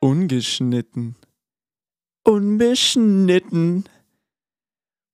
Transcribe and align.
Ungeschnitten. 0.00 1.16
Unbeschnitten. 2.24 3.84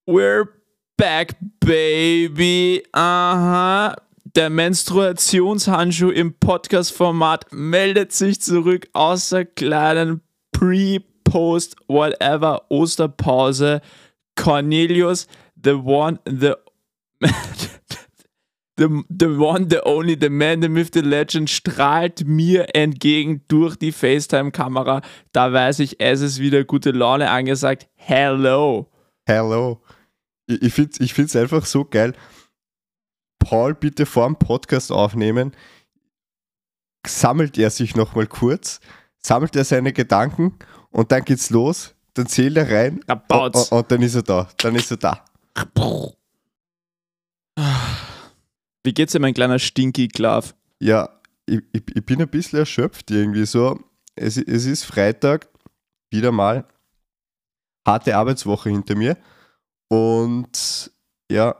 We're 0.06 0.48
back, 0.96 1.36
baby. 1.60 2.82
Aha. 2.92 3.94
Der 4.34 4.48
Menstruationshandschuh 4.48 6.08
im 6.10 6.32
Podcast-Format 6.32 7.52
meldet 7.52 8.12
sich 8.12 8.40
zurück 8.40 8.88
aus 8.94 9.28
der 9.28 9.44
kleinen 9.44 10.22
Pre- 10.52 11.02
Post, 11.22 11.76
whatever, 11.86 12.62
Osterpause. 12.70 13.82
Cornelius, 14.34 15.26
the 15.62 15.72
one, 15.72 16.18
the, 16.24 16.54
the, 18.78 19.04
the 19.10 19.26
one, 19.26 19.68
the 19.68 19.84
only, 19.84 20.16
the 20.18 20.30
man, 20.30 20.62
the 20.62 20.68
myth, 20.70 20.92
the 20.94 21.02
legend, 21.02 21.50
strahlt 21.50 22.24
mir 22.24 22.74
entgegen 22.74 23.42
durch 23.48 23.76
die 23.76 23.92
FaceTime-Kamera. 23.92 25.02
Da 25.32 25.52
weiß 25.52 25.80
ich, 25.80 26.00
es 26.00 26.22
ist 26.22 26.38
wieder 26.38 26.64
gute 26.64 26.92
Laune 26.92 27.28
angesagt. 27.30 27.86
Hello. 27.96 28.90
Hello. 29.26 29.82
Ich, 30.46 30.62
ich 30.78 31.12
finde 31.12 31.26
es 31.26 31.36
einfach 31.36 31.66
so 31.66 31.84
geil. 31.84 32.14
Paul, 33.44 33.74
bitte 33.74 34.06
vor 34.06 34.26
dem 34.26 34.36
Podcast 34.36 34.92
aufnehmen. 34.92 35.52
Sammelt 37.06 37.58
er 37.58 37.70
sich 37.70 37.96
nochmal 37.96 38.26
kurz, 38.26 38.80
sammelt 39.18 39.56
er 39.56 39.64
seine 39.64 39.92
Gedanken 39.92 40.58
und 40.90 41.12
dann 41.12 41.24
geht's 41.24 41.50
los. 41.50 41.94
Dann 42.14 42.26
zählt 42.26 42.56
er 42.56 42.70
rein 42.70 43.00
und, 43.08 43.56
und, 43.56 43.72
und, 43.72 43.90
dann 43.90 44.02
ist 44.02 44.14
er 44.14 44.22
da. 44.22 44.48
Dann 44.58 44.74
ist 44.74 44.90
er 44.90 44.98
da. 44.98 45.24
Wie 48.84 48.92
geht's 48.92 49.12
dir, 49.12 49.20
mein 49.20 49.34
kleiner 49.34 49.58
Stinky 49.58 50.08
Glove? 50.08 50.48
Ja, 50.78 51.08
ich, 51.46 51.62
ich, 51.72 51.82
ich, 51.94 52.04
bin 52.06 52.20
ein 52.20 52.28
bisschen 52.28 52.58
erschöpft 52.58 53.10
irgendwie 53.10 53.46
so. 53.46 53.80
Es, 54.14 54.36
es 54.36 54.66
ist 54.66 54.84
Freitag, 54.84 55.48
wieder 56.10 56.32
mal 56.32 56.66
harte 57.86 58.16
Arbeitswoche 58.16 58.70
hinter 58.70 58.94
mir. 58.94 59.16
Und 59.88 60.90
ja, 61.30 61.56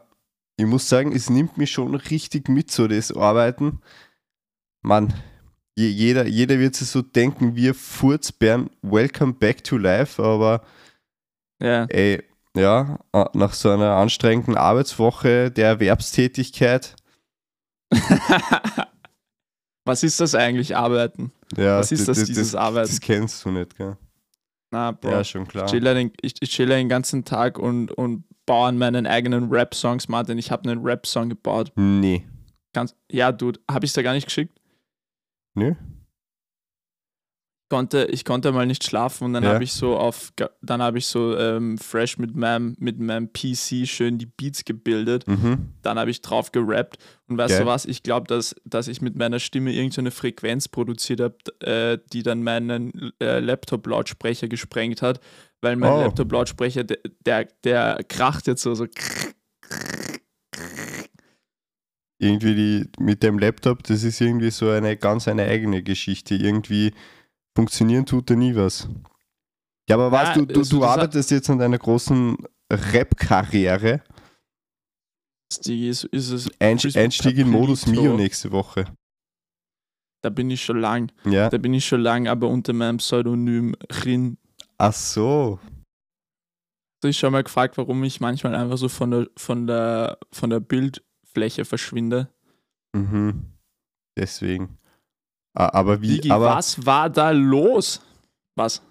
ich 0.63 0.69
muss 0.69 0.89
sagen, 0.89 1.13
es 1.13 1.29
nimmt 1.29 1.59
mich 1.59 1.73
schon 1.73 1.95
richtig 1.95 2.49
mit, 2.49 2.71
so 2.71 2.87
das 2.87 3.11
Arbeiten. 3.13 3.81
Mann, 4.83 5.13
jeder, 5.77 6.27
jeder 6.27 6.59
wird 6.59 6.77
sich 6.77 6.89
so 6.89 7.03
denken, 7.03 7.57
wir 7.57 7.75
Furzbären, 7.75 8.71
welcome 8.83 9.33
back 9.33 9.65
to 9.65 9.77
life, 9.77 10.23
aber 10.23 10.63
ja. 11.61 11.85
ey, 11.87 12.23
ja, 12.55 13.01
nach 13.33 13.55
so 13.55 13.71
einer 13.71 13.97
anstrengenden 13.97 14.57
Arbeitswoche 14.57 15.51
der 15.51 15.69
Erwerbstätigkeit. 15.69 16.95
Was 19.85 20.05
ist 20.05 20.21
das 20.21 20.37
eigentlich, 20.37 20.77
Arbeiten? 20.77 21.33
Ja, 21.57 21.79
Was 21.79 21.91
ist 21.91 22.07
das, 22.07 22.19
das 22.19 22.29
dieses 22.29 22.53
das, 22.53 22.61
Arbeiten? 22.61 22.89
Das 22.89 23.01
kennst 23.01 23.45
du 23.45 23.51
nicht, 23.51 23.77
gell? 23.77 23.97
Na, 24.71 24.93
Bro. 24.93 25.11
Ja, 25.11 25.25
schon 25.25 25.49
klar. 25.49 25.65
Ich 25.65 25.73
chill, 25.73 25.81
den, 25.81 26.13
ich, 26.21 26.35
ich 26.41 26.51
chill 26.51 26.69
den 26.69 26.89
ganzen 26.89 27.25
Tag 27.25 27.59
und, 27.59 27.91
und 27.91 28.25
baue 28.47 28.69
an 28.69 28.79
meinen 28.79 29.07
eigenen 29.07 29.51
Rap-Songs, 29.51 30.09
Martin. 30.09 30.39
Ich 30.39 30.51
habe 30.51 30.69
einen 30.71 30.83
Rap-Song 30.83 31.29
gebaut. 31.29 31.73
Nee. 31.77 32.27
Ganz, 32.73 32.97
ja, 33.11 33.33
Dude, 33.33 33.61
habe 33.71 33.85
ich 33.85 33.93
da 33.93 34.03
gar 34.03 34.15
nicht 34.15 34.27
geschickt? 34.27 34.59
Nö. 35.55 35.75
Konnte, 37.73 38.05
ich 38.11 38.27
konnte 38.27 38.53
mal 38.53 38.67
nicht 38.67 38.85
schlafen 38.85 39.25
und 39.25 39.33
dann 39.33 39.45
Ja. 39.45 39.55
habe 39.55 39.65
ich 39.65 39.73
so 39.73 39.97
auf, 39.97 40.31
dann 40.61 40.83
habe 40.83 40.99
ich 40.99 41.07
so 41.07 41.35
ähm, 41.39 41.79
fresh 41.79 42.19
mit 42.19 42.37
meinem, 42.37 42.77
mit 42.79 42.99
meinem 43.01 43.33
PC 43.33 43.87
schön 43.89 44.19
die 44.19 44.27
Beats 44.27 44.67
gebildet. 44.67 45.27
Mhm. 45.27 45.71
Dann 45.81 45.99
habe 45.99 46.11
ich 46.11 46.21
drauf 46.21 46.53
gerappt 46.53 46.99
und 47.29 47.39
weißt 47.39 47.55
Geil. 47.55 47.61
du 47.63 47.67
was? 47.67 47.87
Ich 47.87 48.03
glaube, 48.03 48.27
dass, 48.27 48.55
dass 48.67 48.89
ich 48.89 49.01
mit 49.01 49.17
meiner 49.17 49.39
Stimme 49.39 49.73
irgendeine 49.73 50.11
Frequenz 50.11 50.69
produziert 50.69 51.21
habe, 51.23 51.37
äh, 51.61 51.99
die 52.13 52.23
dann 52.23 52.43
meinen 52.43 53.13
äh, 53.23 53.39
Laptop-Lautsprecher 53.39 54.49
gesprengt 54.49 55.01
hat, 55.01 55.21
weil 55.63 55.77
mein 55.77 55.93
Oh. 55.95 56.01
Laptop-Lautsprecher, 56.03 56.85
der, 56.85 56.99
der, 57.25 57.49
der 57.65 58.01
kracht 58.07 58.49
jetzt 58.49 58.61
so, 58.65 58.75
so 58.75 58.87
Irgendwie 62.19 62.55
die, 62.55 62.91
mit 63.03 63.23
dem 63.23 63.39
Laptop, 63.39 63.83
das 63.85 64.05
ist 64.05 64.21
irgendwie 64.21 64.51
so 64.51 64.69
eine 64.69 64.97
ganz 64.99 65.27
eine 65.27 65.45
eigene 65.47 65.83
Geschichte. 65.83 66.35
Irgendwie 66.35 66.93
funktionieren 67.57 68.07
tut 68.07 68.31
da 68.31 68.35
nie 68.35 68.55
was. 68.55 68.89
Ja, 69.89 69.97
aber 69.97 70.13
weißt 70.13 70.37
Ja, 70.37 70.43
du, 70.43 70.47
du, 70.47 70.61
also 70.61 70.79
du 70.79 70.85
arbeitest 70.85 71.31
jetzt 71.31 71.51
an 71.51 71.59
deiner 71.59 71.79
großen 71.79 72.37
Rap-Karriere. 72.73 74.03
ist, 75.67 76.05
ist 76.05 76.31
es. 76.31 76.51
Einst 76.61 76.97
Einstieg 76.97 77.37
in 77.39 77.51
Modus. 77.51 77.87
Mio 77.87 78.17
nächste 78.17 78.53
Woche. 78.53 78.85
Da 80.23 80.31
bin 80.31 80.51
ich 80.51 80.65
schon 80.65 80.81
lang. 80.81 81.13
Ja. 81.25 81.51
Da 81.51 81.59
bin 81.59 81.75
ich 81.75 81.85
schon 81.85 82.01
lang, 82.01 82.29
aber 82.29 82.49
unter 82.49 82.73
meinem 82.73 82.99
Pseudonym 82.99 83.75
Rin. 84.05 84.39
Ach 84.79 84.93
so. 84.93 85.59
Du 87.01 87.09
hast 87.09 87.17
schon 87.17 87.33
mal 87.33 87.43
gefragt, 87.43 87.77
warum 87.77 88.05
ich 88.05 88.21
manchmal 88.21 88.55
einfach 88.55 88.79
so 88.79 88.89
von 88.89 89.11
der, 89.11 89.27
von 89.37 89.67
der, 89.67 90.19
von 90.31 90.51
der 90.51 90.61
Bildfläche 90.61 91.65
verschwinde. 91.65 92.29
Mhm. 92.95 93.53
Deswegen. 94.17 94.79
Aber 95.55 96.01
wie, 96.01 96.21
Digi, 96.21 96.31
aber 96.31 96.47
was 96.57 96.85
war 96.85 97.11
da 97.11 97.31
los? 97.31 98.01
Was? 98.55 98.83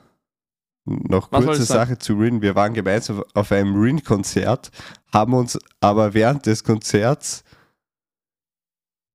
noch 0.85 1.29
kurze? 1.29 1.63
Sache 1.63 1.97
zu 1.97 2.13
Rin. 2.15 2.41
Wir 2.41 2.55
waren 2.55 2.73
gemeinsam 2.73 3.23
auf 3.33 3.51
einem 3.51 3.79
Rin-Konzert, 3.79 4.71
haben 5.13 5.33
uns 5.33 5.57
aber 5.79 6.13
während 6.13 6.45
des 6.45 6.63
Konzerts 6.63 7.43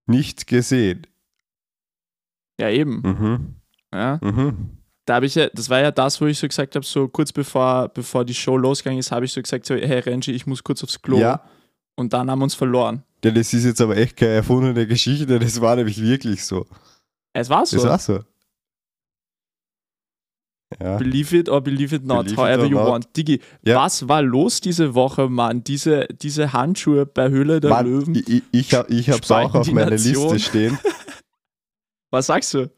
nicht 0.07 0.47
gesehen. 0.47 1.07
Ja, 2.61 2.71
eben. 2.71 3.01
Mhm. 3.03 3.55
Ja. 3.93 4.19
Mhm. 4.23 4.79
Da 5.05 5.17
habe 5.17 5.27
ich 5.27 5.35
ja, 5.35 5.49
das 5.53 5.71
war 5.71 5.81
ja 5.81 5.91
das, 5.91 6.21
wo 6.21 6.27
ich 6.27 6.39
so 6.39 6.49
gesagt 6.49 6.75
habe, 6.75 6.85
so 6.85 7.07
kurz 7.07 7.33
bevor, 7.33 7.89
bevor 7.89 8.25
die 8.25 8.35
Show 8.35 8.57
losgegangen 8.57 8.99
ist, 8.99 9.13
habe 9.13 9.25
ich 9.25 9.33
so 9.33 9.41
gesagt, 9.41 9.67
so, 9.67 9.75
hey 9.75 10.01
Renji, 10.01 10.33
ich 10.33 10.47
muss 10.47 10.65
kurz 10.65 10.83
aufs 10.83 11.01
Klo. 11.01 11.19
Ja, 11.19 11.43
Und 11.95 12.13
dann 12.13 12.31
haben 12.31 12.41
wir 12.41 12.45
uns 12.45 12.55
verloren. 12.55 13.05
Ja, 13.25 13.31
das 13.31 13.53
ist 13.53 13.65
jetzt 13.65 13.81
aber 13.81 13.97
echt 13.97 14.17
keine 14.17 14.33
erfundene 14.33 14.87
Geschichte, 14.87 15.39
das 15.39 15.61
war 15.61 15.77
nämlich 15.77 16.01
wirklich 16.01 16.45
so. 16.45 16.67
Es 17.39 17.51
war 17.51 17.67
so. 17.67 17.77
Das 17.77 17.85
war 17.87 17.99
so. 17.99 18.25
Ja. 20.81 20.97
Believe 20.97 21.37
it 21.37 21.49
or 21.49 21.61
believe 21.61 21.95
it 21.95 22.05
not, 22.05 22.25
Believe 22.25 22.33
it 22.33 22.39
however 22.39 22.63
or 22.65 22.67
you 22.69 22.77
not. 22.77 22.89
want. 22.89 23.17
Digi, 23.17 23.41
Ja. 23.63 23.77
was 23.85 24.09
war 24.09 24.21
los 24.23 24.61
diese 24.61 24.95
Woche, 24.95 25.29
Mann? 25.29 25.63
Diese, 25.63 26.09
diese 26.09 26.53
Handschuhe 26.53 27.07
bei 27.07 27.29
Höhle 27.31 27.61
der 27.61 27.71
Mann, 27.71 27.87
Löwen. 27.87 28.15
ich, 28.17 28.29
ich, 28.29 28.43
ich, 28.51 28.75
hab, 28.75 28.91
ich 28.91 29.09
hab's 29.11 29.31
auch 29.31 29.55
auf 29.55 29.71
meiner. 29.71 29.91
Liste 29.93 30.39
stehen. 30.41 30.79
Was 32.11 32.27
sagst 32.27 32.55
du? 32.55 32.71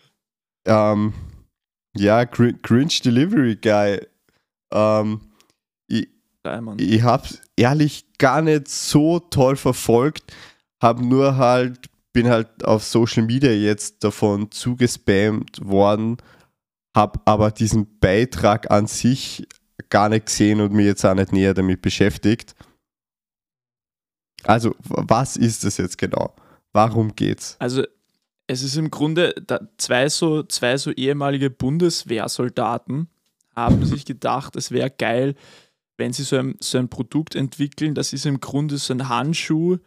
Ähm, 0.66 1.14
ja, 1.96 2.26
Cr 2.26 2.52
Cringe 2.62 2.92
Delivery 3.04 3.56
Guy. 3.56 4.06
Ähm, 4.72 5.20
ich, 5.86 6.08
ich 6.76 7.02
hab's 7.02 7.40
ehrlich 7.56 8.04
gar 8.18 8.42
nicht 8.42 8.68
so 8.68 9.18
toll 9.18 9.56
verfolgt, 9.56 10.30
hab 10.82 11.00
nur 11.00 11.36
halt, 11.36 11.88
bin 12.18 12.30
halt 12.30 12.64
auf 12.64 12.82
Social 12.82 13.22
Media 13.22 13.52
jetzt 13.52 14.02
davon 14.02 14.50
zugespammt 14.50 15.64
worden, 15.64 16.16
hab 16.92 17.22
aber 17.28 17.52
diesen 17.52 18.00
Beitrag 18.00 18.72
an 18.72 18.88
sich 18.88 19.46
gar 19.88 20.08
nicht 20.08 20.26
gesehen 20.26 20.60
und 20.60 20.72
mir 20.72 20.84
jetzt 20.84 21.04
auch 21.04 21.14
nicht 21.14 21.32
näher 21.32 21.54
damit 21.54 21.80
beschäftigt. 21.80 22.56
Also, 24.42 24.74
was 24.80 25.36
ist 25.36 25.62
das 25.62 25.76
jetzt 25.76 25.96
genau? 25.96 26.34
Warum 26.72 27.14
geht's? 27.14 27.54
Also, 27.60 27.84
es 28.48 28.64
ist 28.64 28.76
im 28.76 28.90
Grunde, 28.90 29.32
zwei, 29.76 30.08
so, 30.08 30.42
zwei 30.42 30.76
so 30.76 30.90
ehemalige 30.90 31.50
Bundeswehrsoldaten 31.50 33.06
haben 33.54 33.84
sich 33.84 34.04
gedacht, 34.04 34.56
es 34.56 34.72
wäre 34.72 34.90
geil, 34.90 35.36
wenn 35.96 36.12
sie 36.12 36.24
so 36.24 36.34
ein, 36.34 36.56
so 36.58 36.78
ein 36.78 36.88
Produkt 36.88 37.36
entwickeln. 37.36 37.94
Das 37.94 38.12
ist 38.12 38.26
im 38.26 38.40
Grunde 38.40 38.76
so 38.78 38.92
ein 38.92 39.08
Handschuh, 39.08 39.78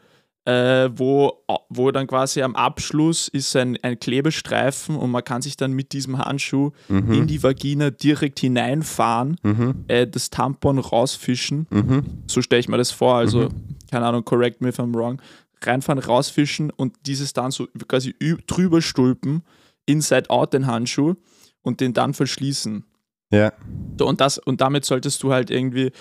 äh, 0.45 0.89
wo, 0.95 1.43
wo 1.69 1.91
dann 1.91 2.07
quasi 2.07 2.41
am 2.41 2.55
Abschluss 2.55 3.27
ist 3.27 3.55
ein, 3.55 3.77
ein 3.83 3.99
Klebestreifen 3.99 4.95
und 4.95 5.11
man 5.11 5.23
kann 5.23 5.41
sich 5.41 5.55
dann 5.57 5.73
mit 5.73 5.93
diesem 5.93 6.17
Handschuh 6.17 6.71
in 6.89 7.05
Mhm. 7.07 7.27
die 7.27 7.43
Vagina 7.43 7.91
direkt 7.91 8.39
hineinfahren, 8.39 9.37
Mhm. 9.43 9.85
äh, 9.87 10.07
das 10.07 10.29
Tampon 10.31 10.79
rausfischen 10.79 11.67
Mhm. 11.69 12.03
so 12.27 12.41
stelle 12.41 12.59
ich 12.59 12.67
mir 12.69 12.77
das 12.77 12.91
vor. 12.91 13.15
Also, 13.15 13.49
keine 13.91 14.05
Ahnung, 14.07 14.25
correct 14.25 14.61
me 14.61 14.69
if 14.69 14.79
I'm 14.79 14.95
wrong. 14.95 15.21
Reinfahren, 15.63 15.99
rausfischen 15.99 16.71
und 16.71 16.95
dieses 17.05 17.33
dann 17.33 17.51
so 17.51 17.67
quasi 17.87 18.15
drüber 18.47 18.81
stülpen, 18.81 19.43
inside 19.85 20.29
out 20.31 20.53
den 20.53 20.65
Handschuh 20.65 21.13
und 21.61 21.81
den 21.81 21.93
dann 21.93 22.15
verschließen. 22.15 22.83
Ja. 23.31 23.53
So, 23.99 24.07
und, 24.07 24.19
das, 24.21 24.39
und 24.39 24.59
damit 24.59 24.85
solltest 24.85 25.21
du 25.21 25.31
halt 25.31 25.51
irgendwie, 25.51 25.91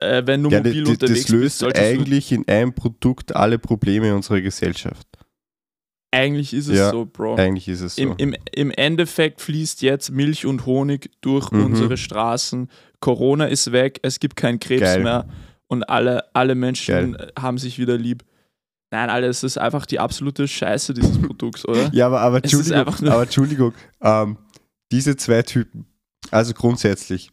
äh, 0.00 0.22
wenn 0.26 0.42
du 0.42 0.50
ja, 0.50 0.58
mobil 0.58 0.84
das, 0.84 0.90
unterwegs 0.92 1.20
das 1.22 1.28
löst 1.30 1.60
bist, 1.60 1.76
eigentlich 1.76 2.32
in 2.32 2.46
einem 2.48 2.72
Produkt 2.72 3.34
alle 3.34 3.58
Probleme 3.58 4.14
unserer 4.14 4.40
Gesellschaft. 4.40 5.06
Eigentlich 6.10 6.54
ist 6.54 6.68
es 6.68 6.78
Ja, 6.78 6.90
so, 6.90 7.04
Bro. 7.04 7.36
Eigentlich 7.36 7.68
ist 7.68 7.82
es 7.82 7.96
so. 7.96 8.02
Im, 8.02 8.14
im, 8.16 8.34
Im 8.52 8.70
Endeffekt 8.70 9.42
fließt 9.42 9.82
jetzt 9.82 10.10
Milch 10.10 10.46
und 10.46 10.64
Honig 10.64 11.10
durch 11.20 11.50
Mhm. 11.52 11.66
unsere 11.66 11.96
Straßen. 11.98 12.68
Corona 13.00 13.44
ist 13.46 13.72
weg, 13.72 14.00
es 14.02 14.18
gibt 14.18 14.34
keinen 14.36 14.58
Krebs 14.58 14.80
Geil. 14.82 15.02
mehr 15.02 15.26
und 15.66 15.82
alle, 15.84 16.24
alle 16.34 16.54
Menschen 16.54 17.14
äh, 17.14 17.26
haben 17.38 17.58
sich 17.58 17.78
wieder 17.78 17.98
lieb. 17.98 18.24
Nein, 18.90 19.10
Alter, 19.10 19.28
es 19.28 19.42
ist 19.42 19.58
einfach 19.58 19.84
die 19.84 20.00
absolute 20.00 20.48
Scheiße 20.48 20.94
dieses 20.94 21.20
Produkts, 21.20 21.68
oder? 21.68 21.90
Ja, 21.92 22.06
aber, 22.06 22.20
aber 22.22 22.36
Entschuldigung, 22.38 22.86
aber 23.06 23.22
Entschuldigung 23.22 23.74
ähm, 24.00 24.38
diese 24.90 25.14
zwei 25.16 25.42
Typen, 25.42 25.84
also 26.30 26.54
grundsätzlich, 26.54 27.30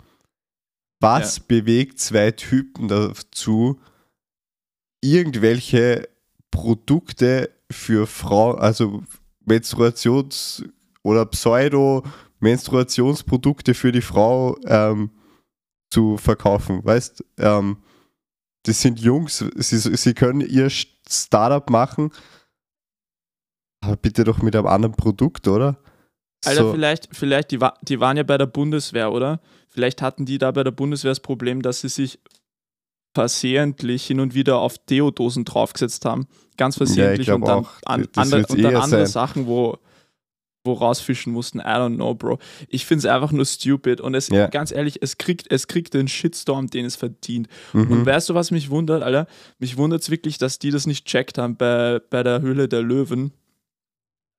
was 1.00 1.40
bewegt 1.40 2.00
zwei 2.00 2.32
Typen 2.32 2.88
dazu, 2.88 3.80
irgendwelche 5.02 6.08
Produkte 6.52 7.50
für 7.70 8.08
Frauen, 8.08 8.60
also 8.60 9.04
Menstruations- 9.46 10.64
oder 11.04 11.26
Pseudo-Menstruationsprodukte 11.26 13.74
für 13.74 13.92
die 13.92 14.02
Frau 14.02 14.58
ähm, 14.66 15.12
zu 15.90 16.16
verkaufen? 16.18 16.84
Weißt 16.84 17.24
ähm, 17.38 17.78
das 18.64 18.82
sind 18.82 19.00
Jungs, 19.00 19.46
sie, 19.56 19.78
sie 19.78 20.14
können 20.16 20.42
ihr 20.42 20.70
Startup 20.70 21.70
machen, 21.70 22.12
aber 23.82 23.96
bitte 23.96 24.24
doch 24.24 24.42
mit 24.42 24.56
einem 24.56 24.66
anderen 24.66 24.96
Produkt, 24.96 25.48
oder? 25.48 25.78
Alter, 26.48 26.64
So, 26.64 26.72
vielleicht, 26.74 27.10
vielleicht 27.12 27.52
die, 27.52 27.60
die 27.84 28.00
waren 28.00 28.18
ja 28.18 28.24
bei 28.24 28.38
der 28.38 28.46
Bundeswehr, 28.48 29.12
oder? 29.12 29.40
Vielleicht 29.70 30.02
hatten 30.02 30.26
die 30.26 30.38
da 30.38 30.52
bei 30.52 30.64
der 30.64 30.72
Bundeswehr 30.72 31.12
das 31.12 31.20
Problem, 31.20 31.62
dass 31.62 31.82
sie 31.82 31.90
sich 31.90 32.20
versehentlich 33.14 34.06
hin 34.06 34.20
und 34.20 34.34
wieder 34.36 34.58
auf 34.60 34.78
Deodosen 34.78 35.46
draufgesetzt 35.46 36.06
haben. 36.06 36.28
Ganz 36.58 36.78
versehentlich 36.78 37.28
glaub 37.28 37.42
und 37.42 37.48
dann, 37.48 37.60
auch. 37.60 37.70
an, 37.86 38.08
andere, 38.16 38.46
und 38.48 38.62
dann 38.62 38.76
andere 38.76 39.06
sein. 39.06 39.08
Sachen, 39.08 39.48
wo, 39.48 39.78
wo 40.66 40.74
rausfischen 40.74 41.32
mussten. 41.32 41.60
I 41.60 41.64
don't 41.64 41.96
know, 41.96 42.14
Bro. 42.14 42.40
Ich 42.68 42.86
finde 42.86 43.00
es 43.08 43.14
einfach 43.14 43.32
nur 43.32 43.46
stupid 43.46 44.02
und 44.02 44.16
es, 44.16 44.28
Ja. 44.30 44.48
ganz 44.48 44.72
ehrlich, 44.72 45.02
es 45.02 45.18
kriegt, 45.18 45.50
es 45.52 45.68
kriegt 45.68 45.94
den 45.94 46.08
Shitstorm, 46.08 46.68
den 46.68 46.86
es 46.86 46.96
verdient. 46.98 47.48
mhm. 47.74 47.90
Und 47.92 48.06
weißt 48.06 48.30
du, 48.30 48.34
was 48.34 48.52
mich 48.52 48.70
wundert, 48.70 49.02
Alter? 49.04 49.28
Mich 49.60 49.78
wundert 49.78 50.02
es 50.02 50.10
wirklich, 50.10 50.38
dass 50.38 50.60
die 50.60 50.72
das 50.72 50.86
nicht 50.86 51.06
checkt 51.06 51.38
haben 51.38 51.56
bei, 51.56 52.02
bei 52.10 52.22
der 52.24 52.42
Höhle 52.42 52.68
der 52.68 52.82
Löwen. 52.82 53.32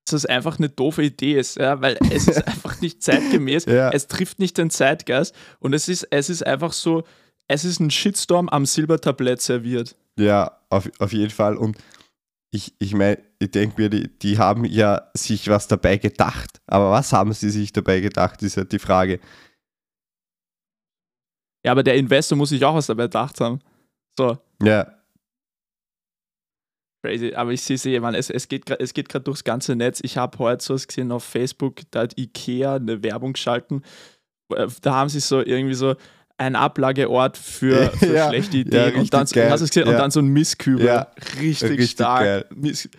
Dass 0.07 0.21
das 0.21 0.25
einfach 0.25 0.57
eine 0.57 0.69
doofe 0.69 1.03
Idee 1.03 1.37
ist, 1.37 1.57
ja, 1.57 1.81
weil 1.81 1.97
es 2.11 2.29
ist 2.29 2.47
einfach 2.47 2.79
nicht 2.79 3.03
zeitgemäß. 3.03 3.65
Ja. 3.65 3.89
Es 3.89 4.07
trifft 4.07 4.39
nicht 4.39 4.57
den 4.57 4.69
Zeitgeist 4.69 5.35
und 5.59 5.73
es 5.73 5.89
ist, 5.89 6.07
es 6.11 6.29
ist 6.29 6.45
einfach 6.45 6.71
so, 6.71 7.03
es 7.49 7.65
ist 7.65 7.81
ein 7.81 7.91
Shitstorm 7.91 8.47
am 8.47 8.65
Silbertablett 8.65 9.41
serviert. 9.41 9.97
Ja, 10.17 10.59
auf, 10.69 10.89
auf 10.99 11.11
jeden 11.11 11.29
Fall. 11.29 11.57
Und 11.57 11.77
ich, 12.51 12.73
ich 12.79 12.93
meine, 12.93 13.19
ich 13.39 13.51
denke 13.51 13.81
mir, 13.81 13.89
die, 13.89 14.07
die 14.19 14.37
haben 14.37 14.63
ja 14.63 15.09
sich 15.13 15.49
was 15.49 15.67
dabei 15.67 15.97
gedacht. 15.97 16.61
Aber 16.67 16.91
was 16.91 17.11
haben 17.11 17.33
sie 17.33 17.49
sich 17.49 17.73
dabei 17.73 17.99
gedacht, 17.99 18.41
ist 18.43 18.55
halt 18.55 18.71
die 18.71 18.79
Frage. 18.79 19.19
Ja, 21.65 21.71
aber 21.73 21.83
der 21.83 21.95
Investor 21.95 22.37
muss 22.37 22.49
sich 22.49 22.63
auch 22.63 22.75
was 22.75 22.87
dabei 22.87 23.03
gedacht 23.03 23.41
haben. 23.41 23.59
So, 24.17 24.37
Ja, 24.63 24.87
crazy. 27.07 27.33
Aber 27.33 27.51
ich 27.51 27.61
sehe 27.61 27.77
sie, 27.77 27.99
man, 27.99 28.15
es, 28.15 28.29
es 28.29 28.47
geht 28.47 28.65
gra- 28.67 28.79
es 28.79 28.93
geht 28.93 29.09
gerade 29.09 29.23
durchs 29.23 29.43
ganze 29.43 29.75
Netz. 29.75 29.99
Ich 30.03 30.17
habe 30.17 30.37
heute 30.39 30.63
so 30.63 30.73
was 30.73 30.87
gesehen 30.87 31.11
auf 31.11 31.23
Facebook, 31.23 31.81
da 31.91 32.01
hat 32.01 32.17
Ikea 32.17 32.75
eine 32.75 33.01
Werbung 33.03 33.33
geschalten. 33.33 33.83
Äh, 34.53 34.67
Da 34.81 34.93
haben 34.95 35.09
sie 35.09 35.19
so 35.19 35.39
irgendwie 35.43 35.73
so 35.75 35.95
ein 36.37 36.55
Ablageort 36.55 37.37
für, 37.37 37.89
für 37.97 38.13
Ja, 38.15 38.29
schlechte 38.29 38.57
ja, 38.57 38.61
Ideen. 38.61 38.83
richtig 38.83 38.99
und 39.01 39.13
dann, 39.13 39.25
geil. 39.27 39.49
hast 39.51 39.61
gesehen? 39.61 39.83
und 39.87 39.93
Ja. 39.93 39.97
dann 39.99 40.11
so 40.11 40.19
ein 40.19 40.27
Misskübel. 40.27 40.85
Ja, 40.85 41.11
richtig, 41.39 41.69
richtig 41.71 41.91
stark. 41.91 42.21
geil. 42.21 42.45
Miss, 42.55 42.89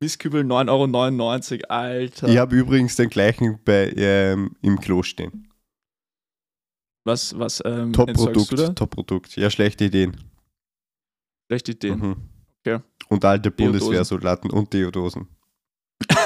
Misskübel 0.00 0.42
9,99 0.42 1.52
Euro, 1.54 1.62
Alter. 1.70 2.28
ich 2.28 2.36
habe 2.38 2.54
übrigens 2.54 2.96
den 2.96 3.08
gleichen 3.08 3.58
bei, 3.64 3.90
ähm, 3.96 4.54
im 4.62 4.78
Klo 4.80 5.02
stehen. 5.02 5.48
Was, 7.04 7.38
was 7.38 7.62
ähm? 7.64 7.92
Top-Produkt, 7.92 8.76
Top-Produkt. 8.76 9.36
Ja, 9.36 9.48
schlechte 9.48 9.84
Ideen. 9.84 10.16
Schlechte 11.48 11.72
Ideen. 11.72 11.98
Mhm. 12.00 12.16
Okay. 12.66 12.80
Und 13.08 13.24
alte. 13.24 13.50
Bundeswehrsoldaten 13.52 14.50
und 14.50 14.72
Deodosen. 14.72 15.28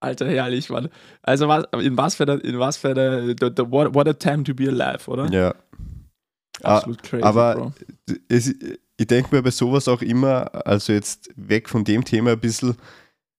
Alter, 0.00 0.28
herrlich, 0.28 0.70
Mann. 0.70 0.88
Also 1.22 1.48
was, 1.48 1.64
in 1.82 1.96
was 1.96 2.14
für 2.14 2.24
der, 2.24 2.42
in 2.44 2.58
was 2.58 2.76
für 2.76 2.94
der, 2.94 3.26
the, 3.26 3.34
the, 3.56 3.64
what, 3.68 3.94
what 3.94 4.06
a 4.08 4.12
time 4.12 4.44
to 4.44 4.54
be 4.54 4.68
alive, 4.68 5.10
oder? 5.10 5.26
Ja. 5.30 5.54
Ah, 6.62 6.76
Absolut 6.76 7.02
crazy, 7.02 7.22
aber- 7.22 7.54
Bro. 7.54 7.72
es, 8.28 8.54
ich 8.96 9.06
denke 9.06 9.34
mir 9.34 9.42
bei 9.42 9.50
sowas 9.50 9.88
auch 9.88 10.02
immer, 10.02 10.66
also 10.66 10.92
jetzt 10.92 11.30
weg 11.36 11.68
von 11.68 11.84
dem 11.84 12.04
Thema 12.04 12.32
ein 12.32 12.40
bisschen, 12.40 12.76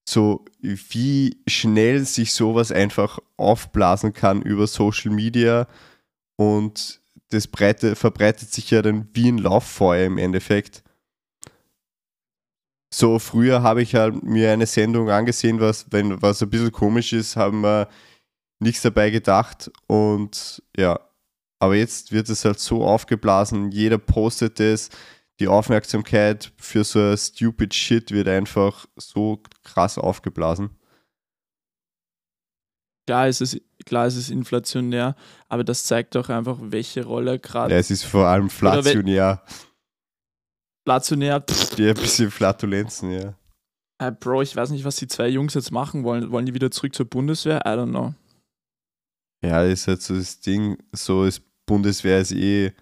so 0.08 0.44
wie 0.62 1.42
schnell 1.48 2.06
sich 2.06 2.34
sowas 2.34 2.72
einfach 2.72 3.20
aufblasen 3.38 4.14
kann 4.14 4.42
über 4.42 4.68
Social 4.68 5.12
Media 5.12 5.68
und 6.38 6.99
das 7.30 7.48
breite, 7.48 7.96
verbreitet 7.96 8.52
sich 8.52 8.72
ja 8.72 8.82
dann 8.82 9.08
wie 9.14 9.32
ein 9.32 9.38
Lauffeuer 9.38 10.06
im 10.06 10.18
Endeffekt. 10.18 10.84
So 12.92 13.20
früher 13.20 13.62
habe 13.62 13.82
ich 13.84 13.96
halt 13.96 14.24
mir 14.24 14.52
eine 14.52 14.66
Sendung 14.66 15.10
angesehen, 15.10 15.60
was, 15.60 15.86
wenn 15.92 16.22
was 16.22 16.42
ein 16.42 16.50
bisschen 16.50 16.72
komisch 16.72 17.14
ist, 17.14 17.36
haben 17.36 17.62
wir 17.62 17.88
nichts 18.60 18.82
dabei 18.82 19.12
gedacht 19.12 19.72
und 19.88 20.64
ja, 20.76 21.00
aber 21.60 21.76
jetzt 21.76 22.12
wird 22.12 22.30
es 22.30 22.46
halt 22.46 22.60
so 22.60 22.84
aufgeblasen, 22.84 23.72
jeder 23.72 23.98
postet 24.00 24.60
es, 24.60 24.90
die 25.40 25.48
Aufmerksamkeit 25.48 26.52
für 26.58 26.84
so 26.84 27.00
ein 27.00 27.18
stupid 27.18 27.74
Shit 27.74 28.12
wird 28.12 28.28
einfach 28.28 28.88
so 28.96 29.42
krass 29.64 29.98
aufgeblasen. 29.98 30.72
Klar 33.10 33.28
ist, 33.28 33.42
es, 33.42 33.60
klar 33.88 34.06
ist 34.06 34.18
es 34.18 34.30
inflationär, 34.30 35.16
aber 35.48 35.64
das 35.64 35.84
zeigt 35.84 36.14
doch 36.14 36.30
einfach, 36.30 36.60
welche 36.62 37.04
Rolle 37.04 37.40
gerade 37.40 37.74
Ja, 37.74 37.80
es 37.80 37.90
ist 37.90 38.04
vor 38.04 38.28
allem 38.28 38.52
flationär, 38.52 39.42
inflationär. 40.86 41.42
Pff, 41.42 41.70
die 41.76 41.88
ein 41.88 41.96
bisschen 41.96 42.30
Flatulenzen, 42.30 43.10
ja. 43.10 43.34
äh, 43.98 44.12
Bro, 44.12 44.44
ich 44.44 44.56
weiß 44.56 44.70
nicht, 44.70 44.86
was 44.86 44.98
die 44.98 45.08
zwei 45.08 45.28
Jungs 45.28 45.56
jetzt 45.56 45.72
machen 45.72 46.04
wollen. 46.04 46.30
Wollen 46.30 46.46
die 46.46 46.54
wieder 46.54 46.70
zurück 46.70 46.94
zur 46.94 47.08
Bundeswehr? 47.08 47.62
I 47.66 47.70
don't 47.70 47.90
know. 47.90 48.14
Ja, 49.44 49.64
ist 49.64 49.88
halt 49.88 50.04
so 50.04 50.16
das 50.16 50.40
Ding, 50.40 50.78
so 50.92 51.26
ist 51.26 51.42
Bundeswehr 51.66 52.20
ist 52.20 52.34
eh, 52.34 52.74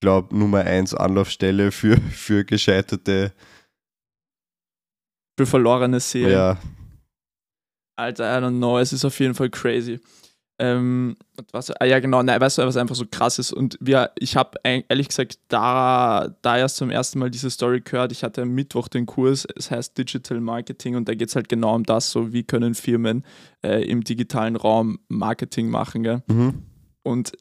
glaube 0.00 0.34
Nummer 0.34 0.60
eins 0.60 0.94
Anlaufstelle 0.94 1.70
für, 1.70 1.98
für 1.98 2.46
gescheiterte, 2.46 3.34
Für 5.38 5.44
verlorene 5.44 6.00
Seelen. 6.00 6.32
ja, 6.32 6.58
Alter, 7.98 8.38
I 8.38 8.42
don't 8.42 8.58
know, 8.58 8.78
es 8.78 8.92
ist 8.92 9.04
auf 9.04 9.18
jeden 9.20 9.34
Fall 9.34 9.50
crazy. 9.50 10.00
Ähm, 10.60 11.16
was, 11.52 11.70
ah, 11.70 11.84
ja, 11.84 12.00
genau, 12.00 12.20
nein, 12.22 12.40
weißt 12.40 12.58
du, 12.58 12.62
was 12.62 12.76
einfach 12.76 12.96
so 12.96 13.04
krass 13.08 13.38
ist? 13.38 13.52
Und 13.52 13.78
wir, 13.80 14.10
ich 14.18 14.34
habe 14.34 14.58
ehrlich 14.64 15.08
gesagt 15.08 15.38
da, 15.46 16.34
da 16.42 16.58
erst 16.58 16.78
zum 16.78 16.90
ersten 16.90 17.20
Mal 17.20 17.30
diese 17.30 17.48
Story 17.48 17.80
gehört. 17.80 18.10
Ich 18.10 18.24
hatte 18.24 18.42
am 18.42 18.50
Mittwoch 18.50 18.88
den 18.88 19.06
Kurs, 19.06 19.46
es 19.56 19.70
heißt 19.70 19.96
Digital 19.96 20.40
Marketing 20.40 20.96
und 20.96 21.08
da 21.08 21.14
geht 21.14 21.28
es 21.28 21.36
halt 21.36 21.48
genau 21.48 21.76
um 21.76 21.84
das, 21.84 22.10
so 22.10 22.32
wie 22.32 22.42
können 22.42 22.74
Firmen 22.74 23.24
äh, 23.62 23.84
im 23.84 24.02
digitalen 24.02 24.56
Raum 24.56 24.98
Marketing 25.08 25.68
machen, 25.68 26.02
gell? 26.02 26.22
mhm. 26.26 26.62
Und 27.04 27.32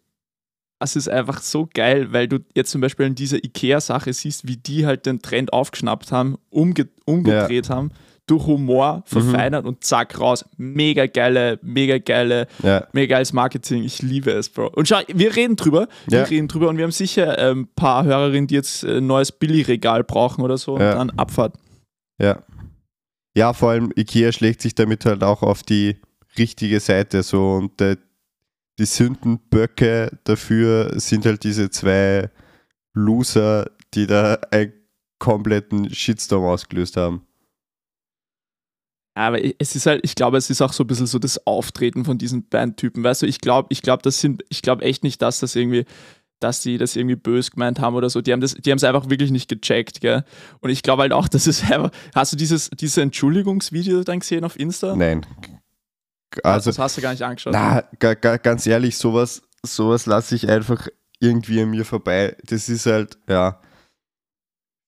es 0.79 0.96
ist 0.96 1.10
einfach 1.10 1.41
so 1.41 1.67
geil, 1.74 2.13
weil 2.13 2.27
du 2.27 2.39
jetzt 2.55 2.70
zum 2.70 2.81
Beispiel 2.81 3.08
in 3.08 3.15
dieser 3.15 3.43
IKEA-Sache 3.43 4.13
siehst, 4.13 4.48
wie 4.48 4.58
die 4.58 4.86
halt 4.86 5.08
den 5.08 5.24
Trend 5.24 5.51
aufgeschnappt 5.51 6.12
haben, 6.12 6.38
umge 6.50 6.88
umgedreht 7.05 7.70
haben, 7.70 7.91
durch 8.27 8.46
Humor 8.46 9.03
verfeinert 9.05 9.65
und 9.65 9.84
zack 9.84 10.19
raus. 10.19 10.46
Mega 10.57 11.07
geile, 11.07 11.60
mega 11.63 11.98
geile, 11.98 12.48
ja, 12.62 12.86
mega 12.93 13.15
geiles 13.15 13.34
Marketing. 13.34 13.84
Ich 13.84 14.01
liebe 14.01 14.31
es, 14.31 14.50
Bro. 14.50 14.67
Und 14.75 14.88
schau, 14.88 15.00
wir 15.07 15.36
reden 15.36 15.55
drüber. 15.55 15.88
Ja. 16.10 16.19
Wir 16.19 16.29
reden 16.29 16.48
drüber 16.48 16.69
und 16.69 16.77
wir 16.77 16.84
haben 16.84 16.91
sicher 16.91 17.38
ein 17.38 17.50
ähm, 17.57 17.69
paar 17.75 18.03
Hörerinnen, 18.03 18.48
die 18.48 18.55
jetzt 18.55 18.84
ein 18.84 19.07
neues 19.07 19.31
Billigregal 19.31 20.03
brauchen 20.03 20.43
oder 20.43 20.57
so 20.57 20.77
Ja. 20.77 20.91
und 20.91 20.98
dann 20.98 21.10
Abfahrt. 21.17 21.55
ja. 22.22 22.43
Ja, 23.36 23.53
vor 23.53 23.69
allem 23.69 23.91
Ikea 23.96 24.31
schlägt 24.31 24.63
sich 24.63 24.74
damit 24.74 25.05
halt 25.05 25.22
auch 25.24 25.43
auf 25.43 25.62
die 25.62 25.98
richtige 26.39 26.79
Seite 26.79 27.22
so 27.22 27.53
und 27.53 27.79
der, 27.79 28.00
die 28.79 28.86
Sündenböcke 28.86 30.10
dafür 30.24 31.00
sind 31.00 31.24
halt 31.24 31.43
diese 31.43 31.69
zwei 31.69 32.31
Loser, 32.96 33.69
die 33.93 34.07
da 34.07 34.39
einen 34.50 34.74
kompletten 35.19 35.93
Shitstorm 35.93 36.46
ausgelöst 36.46 36.98
haben. 36.98 37.26
Aber 39.17 39.39
es 39.59 39.75
ist 39.75 39.88
halt, 39.88 40.01
ich 40.03 40.13
glaube, 40.13 40.38
es 40.38 40.50
ist 40.50 40.62
auch 40.62 40.74
so 40.74 40.83
ein 40.83 40.88
bisschen 40.88 41.07
so 41.07 41.17
das 41.17 41.45
Auftreten 41.47 42.05
von 42.05 42.19
diesen 42.19 42.47
Bandtypen. 42.47 43.03
Weißt 43.03 43.24
du, 43.24 43.25
ich 43.25 43.41
glaube, 43.41 43.67
ich 43.71 43.81
glaube, 43.81 44.03
das 44.03 44.21
sind, 44.21 44.43
ich 44.50 44.62
glaube 44.62 44.83
echt 44.83 45.03
nicht, 45.03 45.21
dass 45.24 45.39
das 45.39 45.55
irgendwie, 45.55 45.86
dass 46.39 46.62
sie 46.62 46.77
das 46.77 46.95
irgendwie 46.95 47.15
bös 47.15 47.50
gemeint 47.50 47.79
haben 47.79 47.95
oder 47.95 48.12
so. 48.12 48.21
Die 48.21 48.31
haben 48.31 48.41
das, 48.41 48.53
die 48.53 48.69
haben 48.69 48.77
es 48.77 48.83
einfach 48.83 49.09
wirklich 49.09 49.31
nicht 49.31 49.50
gecheckt, 49.50 50.01
gell? 50.01 50.24
Und 50.59 50.69
ich 50.69 50.83
glaube 50.83 51.01
halt 51.01 51.13
auch, 51.13 51.27
dass 51.29 51.47
es 51.47 51.63
einfach. 51.63 51.89
Hast 52.13 52.33
du 52.33 52.38
dieses, 52.38 52.69
dieses 52.69 52.97
Entschuldigungsvideo 52.97 54.03
dann 54.03 54.19
gesehen 54.19 54.43
auf 54.43 54.59
Insta? 54.59 54.95
Nein. 54.95 55.25
Also, 56.43 56.69
das 56.69 56.77
hast 56.77 56.97
du 56.97 57.01
gar 57.01 57.12
nicht 57.12 57.24
angeschaut. 57.24 57.53
na, 57.53 57.83
ga, 57.97 58.13
ga, 58.13 58.38
ganz 58.38 58.67
ehrlich, 58.67 58.97
sowas, 58.97 59.41
sowas 59.63 60.05
lasse 60.05 60.36
ich 60.36 60.47
einfach 60.47 60.88
irgendwie 61.19 61.62
an 61.62 61.71
mir 61.71 61.86
vorbei. 61.86 62.38
Das 62.43 62.69
ist 62.69 62.86
halt, 62.86 63.17
ja. 63.27 63.59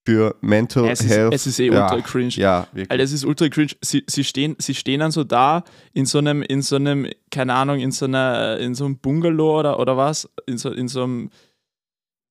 Für 0.06 0.36
Mental 0.42 0.90
Es 0.90 1.02
ist, 1.02 1.10
Health. 1.10 1.34
es 1.34 1.48
ist 1.48 1.60
eh 1.60 1.68
ja, 1.68 1.84
ultra 1.84 2.02
cringe. 2.02 2.34
Ja, 2.36 2.68
wirklich. 2.72 2.92
Alter, 2.92 3.04
es 3.04 3.12
ist 3.12 3.26
ultra 3.26 3.50
cringe. 3.50 3.74
Sie, 3.82 4.04
sie, 4.08 4.24
stehen, 4.24 4.56
sie 4.58 4.74
stehen 4.74 5.02
dann 5.02 5.12
so 5.12 5.24
da 5.24 5.64
in 5.94 6.06
so 6.06 6.18
einem, 6.18 6.42
in 6.42 6.62
so 6.62 6.78
einem, 6.78 7.08
keine 7.32 7.54
Ahnung, 7.54 7.80
in 7.80 7.92
so 7.92 8.06
einer, 8.06 8.58
in 8.60 8.76
so 8.76 8.86
einem 8.86 8.98
Bungalow 8.98 9.60
oder, 9.60 9.80
oder 9.80 9.98
was, 9.98 10.30
in 10.46 10.58
so, 10.58 10.72
in 10.72 10.88
so 10.88 11.04
einem, 11.04 11.30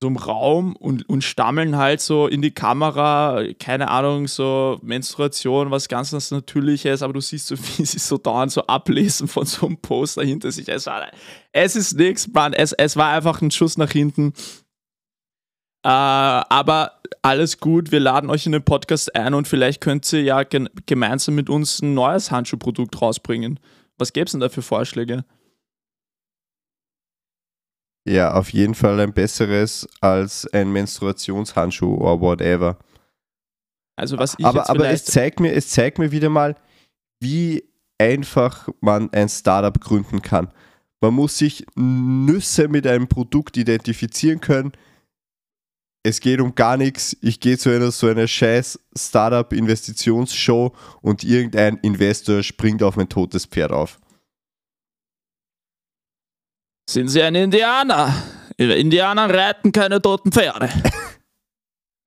so 0.01 0.07
einem 0.07 0.17
Raum 0.17 0.77
und, 0.77 1.09
und 1.09 1.25
stammeln 1.25 1.77
halt 1.77 2.01
so 2.01 2.29
in 2.29 2.41
die 2.41 2.53
Kamera, 2.53 3.43
keine 3.59 3.89
Ahnung, 3.91 4.29
so 4.29 4.79
Menstruation, 4.83 5.73
was 5.73 5.89
ganz 5.89 6.13
was 6.13 6.31
Natürliches, 6.31 7.03
aber 7.03 7.15
du 7.15 7.21
siehst 7.21 7.49
so, 7.49 7.57
wie 7.77 7.85
sie 7.85 7.99
so 7.99 8.17
dauernd 8.17 8.53
so 8.53 8.63
ablesen 8.67 9.27
von 9.27 9.45
so 9.45 9.67
einem 9.67 9.77
Poster 9.77 10.23
hinter 10.23 10.53
sich. 10.53 10.69
Es, 10.69 10.87
war, 10.87 11.09
es 11.53 11.75
ist 11.75 11.97
nichts, 11.99 12.29
Mann. 12.29 12.53
Es, 12.53 12.73
es 12.73 12.97
war 12.97 13.13
einfach 13.13 13.43
ein 13.43 13.51
Schuss 13.51 13.77
nach 13.77 13.91
hinten. 13.91 14.33
Äh, 15.85 15.89
aber 15.89 17.01
alles 17.23 17.59
gut, 17.59 17.93
wir 17.93 18.01
laden 18.01 18.31
euch 18.31 18.47
in 18.47 18.53
den 18.53 18.65
Podcast 18.65 19.15
ein 19.15 19.35
und 19.35 19.49
vielleicht 19.49 19.81
könnt 19.81 20.13
ihr 20.13 20.23
ja 20.23 20.43
gemeinsam 20.87 21.35
mit 21.35 21.49
uns 21.49 21.81
ein 21.83 21.95
neues 21.95 22.31
Handschuhprodukt 22.31 23.01
rausbringen. 23.01 23.61
Was 23.97 24.13
gäbe 24.13 24.27
es 24.27 24.33
denn 24.33 24.41
da 24.41 24.49
für 24.49 24.63
Vorschläge? 24.63 25.25
ja, 28.09 28.35
auf 28.35 28.53
jeden 28.53 28.75
Fall 28.75 28.99
ein 29.01 29.13
besseres 29.13 29.87
als 30.01 30.47
ein 30.53 30.73
Menstruationshandschuh 30.73 31.95
oder 31.97 32.21
whatever. 32.21 32.79
Also 33.97 34.19
was 34.19 34.35
ich 34.39 34.45
aber 34.45 34.69
aber 34.71 34.89
es 34.89 35.05
zeigt 35.05 35.41
mir, 35.41 35.53
es 35.53 35.71
zeigt 35.71 35.99
mir 35.99 36.11
wieder 36.11 36.31
mal, 36.31 36.57
wie 37.21 37.65
einfach 37.99 38.69
man 38.81 39.13
ein 39.13 39.29
Startup 39.29 39.79
gründen 39.79 40.23
kann. 40.23 40.53
Man 41.01 41.15
muss 41.15 41.39
sich 41.39 41.67
Nüsse 41.75 42.69
mit 42.69 42.87
einem 42.87 43.09
Produkt 43.09 43.57
identifizieren 43.57 44.41
können. 44.41 44.73
Es 46.09 46.21
geht 46.21 46.41
um 46.41 46.55
gar 46.55 46.79
nichts. 46.79 47.15
Ich 47.21 47.39
gehe 47.39 47.59
zu 47.59 47.69
einer 47.69 47.91
so 47.91 48.07
einer 48.07 48.27
scheiß 48.27 48.81
Startup-Investitionsshow 48.97 50.75
und 51.03 51.23
irgendein 51.23 51.77
Investor 51.83 52.43
springt 52.43 52.83
auf 52.83 52.97
mein 52.97 53.11
totes 53.11 53.45
Pferd 53.45 53.73
auf. 53.73 54.01
Sind 56.89 57.09
Sie 57.09 57.21
ein 57.23 57.35
Indianer? 57.35 58.15
Ihre 58.57 58.77
Indianer 58.77 59.29
reiten 59.29 59.71
keine 59.71 60.01
toten 60.01 60.33
Pferde. 60.33 60.71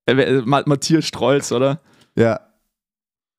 Äh, 0.08 0.42
Ma- 0.42 0.64
Matthias 0.66 1.06
Strolz, 1.06 1.52
oder? 1.52 1.80
Ja, 2.16 2.40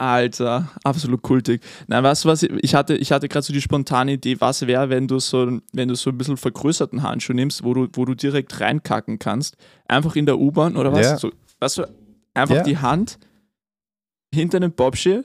Alter, 0.02 0.68
absolut 0.82 1.23
kultig. 1.23 1.62
Nein, 1.87 2.02
weißt 2.02 2.25
du 2.25 2.28
was? 2.28 2.42
Ich 2.42 2.75
hatte, 2.75 2.97
ich 2.97 3.12
hatte 3.12 3.28
gerade 3.28 3.47
so 3.47 3.52
die 3.52 3.61
spontane 3.61 4.14
Idee, 4.14 4.40
was 4.40 4.66
wäre, 4.66 4.90
wenn 4.90 5.06
du 5.06 5.21
so, 5.21 5.61
wenn 5.73 5.88
du 5.88 5.94
so 5.94 6.11
ein 6.11 6.18
bisschen 6.18 6.37
vergrößerten 6.37 7.02
Handschuh 7.04 7.32
nimmst, 7.35 7.62
wo 7.62 7.73
du, 7.73 7.87
wo 7.92 8.04
du 8.04 8.14
direkt 8.14 8.61
reinkacken 8.61 9.21
kannst. 9.21 9.56
Einfach 9.87 10.16
in 10.16 10.26
der 10.26 10.38
U-Bahn 10.40 10.76
oder 10.76 10.92
was? 10.92 11.06
Ja. 11.06 11.18
So, 11.18 11.30
weißt 11.61 11.78
du, 11.78 11.85
einfach 12.35 12.56
Ja. 12.56 12.62
die 12.64 12.78
Hand 12.78 13.18
hinter 14.35 14.59
den 14.59 14.73
Bobschirm, 14.73 15.25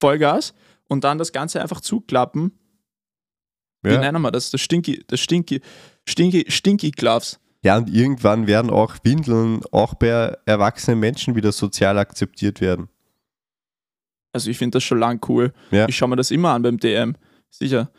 Vollgas 0.00 0.54
und 0.88 1.04
dann 1.04 1.18
das 1.18 1.32
Ganze 1.32 1.60
einfach 1.60 1.80
zuklappen. 1.82 2.52
Wie 3.82 3.92
ja. 3.92 4.00
nennen 4.00 4.22
wir 4.22 4.30
das? 4.30 4.50
Das 4.50 4.62
Stinky, 4.62 5.04
das 5.08 5.20
Stinky, 5.20 5.60
Stinky, 6.08 6.46
Stinky 6.48 6.90
Gloves. 6.90 7.38
ja, 7.62 7.76
und 7.76 7.90
irgendwann 7.90 8.46
werden 8.46 8.70
auch 8.70 8.96
Windeln 9.02 9.60
auch 9.72 9.92
bei 9.92 10.34
erwachsenen 10.46 11.00
Menschen 11.00 11.34
wieder 11.34 11.52
sozial 11.52 11.98
akzeptiert 11.98 12.62
werden. 12.62 12.88
Also 14.34 14.50
ich 14.50 14.58
finde 14.58 14.76
das 14.76 14.84
schon 14.84 14.98
lang 14.98 15.20
cool. 15.28 15.52
Ja. 15.70 15.86
Ich 15.88 15.96
schaue 15.96 16.08
mir 16.10 16.16
das 16.16 16.30
immer 16.30 16.50
an 16.50 16.62
beim 16.62 16.78
DM. 16.78 17.14
Sicher. 17.50 17.90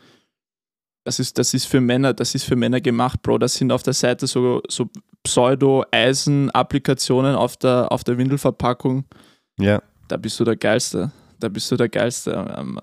Das 1.04 1.18
ist, 1.20 1.38
das 1.38 1.54
ist 1.54 1.66
für 1.66 1.80
Männer, 1.80 2.12
das 2.14 2.34
ist 2.34 2.44
für 2.44 2.56
Männer 2.56 2.80
gemacht, 2.80 3.22
Bro. 3.22 3.38
Das 3.38 3.54
sind 3.54 3.70
auf 3.72 3.82
der 3.82 3.92
Seite 3.94 4.26
so, 4.26 4.60
so 4.68 4.88
Pseudo-Eisen-Applikationen 5.22 7.34
auf 7.34 7.56
der, 7.56 7.90
auf 7.92 8.04
der 8.04 8.18
Windelverpackung. 8.18 9.04
Ja, 9.58 9.82
Da 10.08 10.16
bist 10.16 10.38
du 10.38 10.44
der 10.44 10.56
Geilste. 10.56 11.10
Da 11.40 11.48
bist 11.48 11.70
du 11.70 11.76
der 11.76 11.88
Geilste. 11.88 12.36
am- 12.36 12.80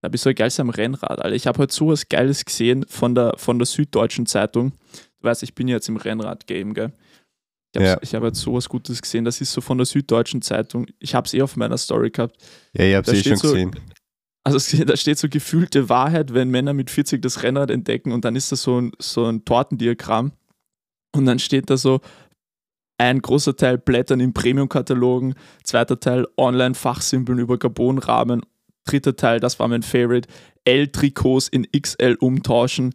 da 0.00 0.08
bist 0.08 0.24
du 0.24 0.28
der 0.28 0.34
Geilste 0.34 0.62
am 0.62 0.70
Rennrad, 0.70 1.20
Alter. 1.22 1.34
Ich 1.34 1.46
habe 1.46 1.58
heute 1.58 1.74
sowas 1.74 2.08
Geiles 2.08 2.44
gesehen 2.44 2.84
von 2.88 3.14
der, 3.16 3.34
von 3.36 3.58
der 3.58 3.66
Süddeutschen 3.66 4.26
Zeitung. 4.26 4.72
Du 5.20 5.28
weißt, 5.28 5.42
ich 5.42 5.54
bin 5.54 5.66
jetzt 5.68 5.88
im 5.88 5.96
Rennrad-Game, 5.96 6.72
gell? 6.74 6.92
Ich 7.74 7.80
habe 7.80 8.00
Ja. 8.02 8.12
hab 8.18 8.24
jetzt 8.24 8.40
sowas 8.40 8.68
Gutes 8.68 9.02
gesehen. 9.02 9.24
Das 9.24 9.40
ist 9.40 9.52
so 9.52 9.60
von 9.60 9.78
der 9.78 9.84
Süddeutschen 9.86 10.40
Zeitung. 10.42 10.86
Ich 10.98 11.14
habe 11.14 11.26
es 11.26 11.34
eh 11.34 11.42
auf 11.42 11.56
meiner 11.56 11.76
Story 11.78 12.10
gehabt. 12.10 12.36
ja, 12.72 12.84
ich 12.84 12.94
habe 12.94 13.10
es 13.10 13.18
eh 13.18 13.28
schon 13.28 13.36
so- 13.36 13.52
gesehen. 13.52 13.72
Also 14.44 14.58
da 14.86 14.96
steht 14.96 15.18
so 15.18 15.28
gefühlte 15.28 15.88
Wahrheit, 15.90 16.32
wenn 16.32 16.48
Männer 16.50 16.72
mit 16.72 16.90
40 16.90 17.20
das 17.20 17.42
Rennrad 17.42 17.70
entdecken 17.70 18.12
und 18.12 18.24
dann 18.24 18.36
ist 18.36 18.50
das 18.52 18.62
so 18.62 18.80
ein, 18.80 18.92
so 18.98 19.26
ein 19.26 19.44
Tortendiagramm 19.44 20.32
und 21.14 21.26
dann 21.26 21.38
steht 21.38 21.68
da 21.68 21.76
so 21.76 22.00
ein 22.96 23.20
großer 23.20 23.54
Teil 23.56 23.76
Blättern 23.78 24.20
in 24.20 24.32
Premium-Katalogen, 24.32 25.34
zweiter 25.62 26.00
Teil 26.00 26.26
Online-Fachsimpeln 26.38 27.38
über 27.38 27.58
Carbonrahmen, 27.58 28.40
dritter 28.86 29.14
Teil, 29.14 29.38
das 29.38 29.58
war 29.60 29.68
mein 29.68 29.82
Favorite, 29.82 30.28
L-Trikots 30.64 31.48
in 31.48 31.66
XL 31.70 32.16
umtauschen, 32.18 32.94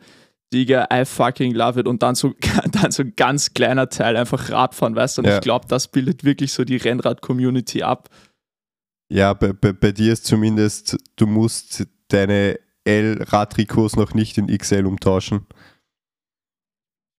Digga, 0.54 0.88
I 0.94 1.04
fucking 1.06 1.54
love 1.54 1.80
it 1.80 1.88
und 1.88 2.04
dann 2.04 2.16
so, 2.16 2.34
dann 2.72 2.92
so 2.92 3.04
ein 3.04 3.14
ganz 3.16 3.54
kleiner 3.54 3.90
Teil 3.90 4.16
einfach 4.16 4.50
Radfahren, 4.50 4.96
weißt 4.96 5.18
du, 5.18 5.22
und 5.24 5.28
Ja. 5.28 5.36
ich 5.36 5.42
glaube, 5.42 5.66
das 5.68 5.88
bildet 5.88 6.24
wirklich 6.24 6.54
so 6.54 6.64
die 6.64 6.78
Rennrad-Community 6.78 7.82
ab. 7.84 8.10
Ja, 9.12 9.34
bei, 9.34 9.54
bei, 9.54 9.74
bei 9.74 9.92
dir 9.92 10.14
ist 10.14 10.26
zumindest, 10.26 10.98
du 11.16 11.28
musst 11.28 11.86
deine 12.08 12.60
L-Radtrikots 12.86 13.96
noch 13.96 14.14
nicht 14.14 14.38
in 14.38 14.48
XL 14.48 14.86
umtauschen. 14.86 15.46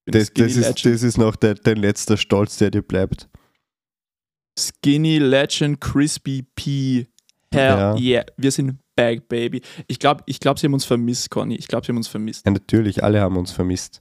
Das, 0.07 0.33
das, 0.33 0.57
ist, 0.57 0.85
das 0.85 1.03
ist 1.03 1.17
noch 1.19 1.37
dein, 1.37 1.59
dein 1.63 1.79
letzter 1.79 2.17
Stolz, 2.17 2.59
der 2.59 2.71
dir 2.71 2.83
bleibt. 2.83 3.29
Skinny 4.59 5.19
Legend 5.19 5.81
Crispy 5.81 6.47
P. 6.55 7.07
Hell 7.55 7.79
Ja. 7.79 7.95
yeah. 7.97 8.25
Wir 8.37 8.51
sind 8.51 8.79
back, 8.97 9.29
baby. 9.29 9.63
Ich 9.87 9.99
glaube, 9.99 10.23
ich 10.27 10.41
glaub, 10.41 10.59
sie 10.59 10.67
haben 10.67 10.75
uns 10.75 10.85
vermisst, 10.85 11.31
Conny. 11.31 11.57
Ich 11.57 11.67
glaube, 11.69 11.85
sie 11.87 11.91
haben 11.93 11.97
uns 11.97 12.09
vermisst. 12.09 12.47
Ja, 12.47 12.53
natürlich, 12.53 13.03
alle 13.03 13.21
haben 13.21 13.37
uns 13.37 13.53
vermisst. 13.53 14.01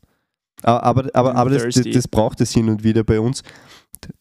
Aber, 0.62 1.10
aber, 1.14 1.36
aber, 1.36 1.50
das, 1.50 1.64
das, 1.76 1.86
das 1.92 2.08
braucht 2.08 2.40
es 2.42 2.52
hin 2.54 2.70
und 2.70 2.84
wieder 2.84 3.04
bei 3.04 3.20
uns, 3.20 3.44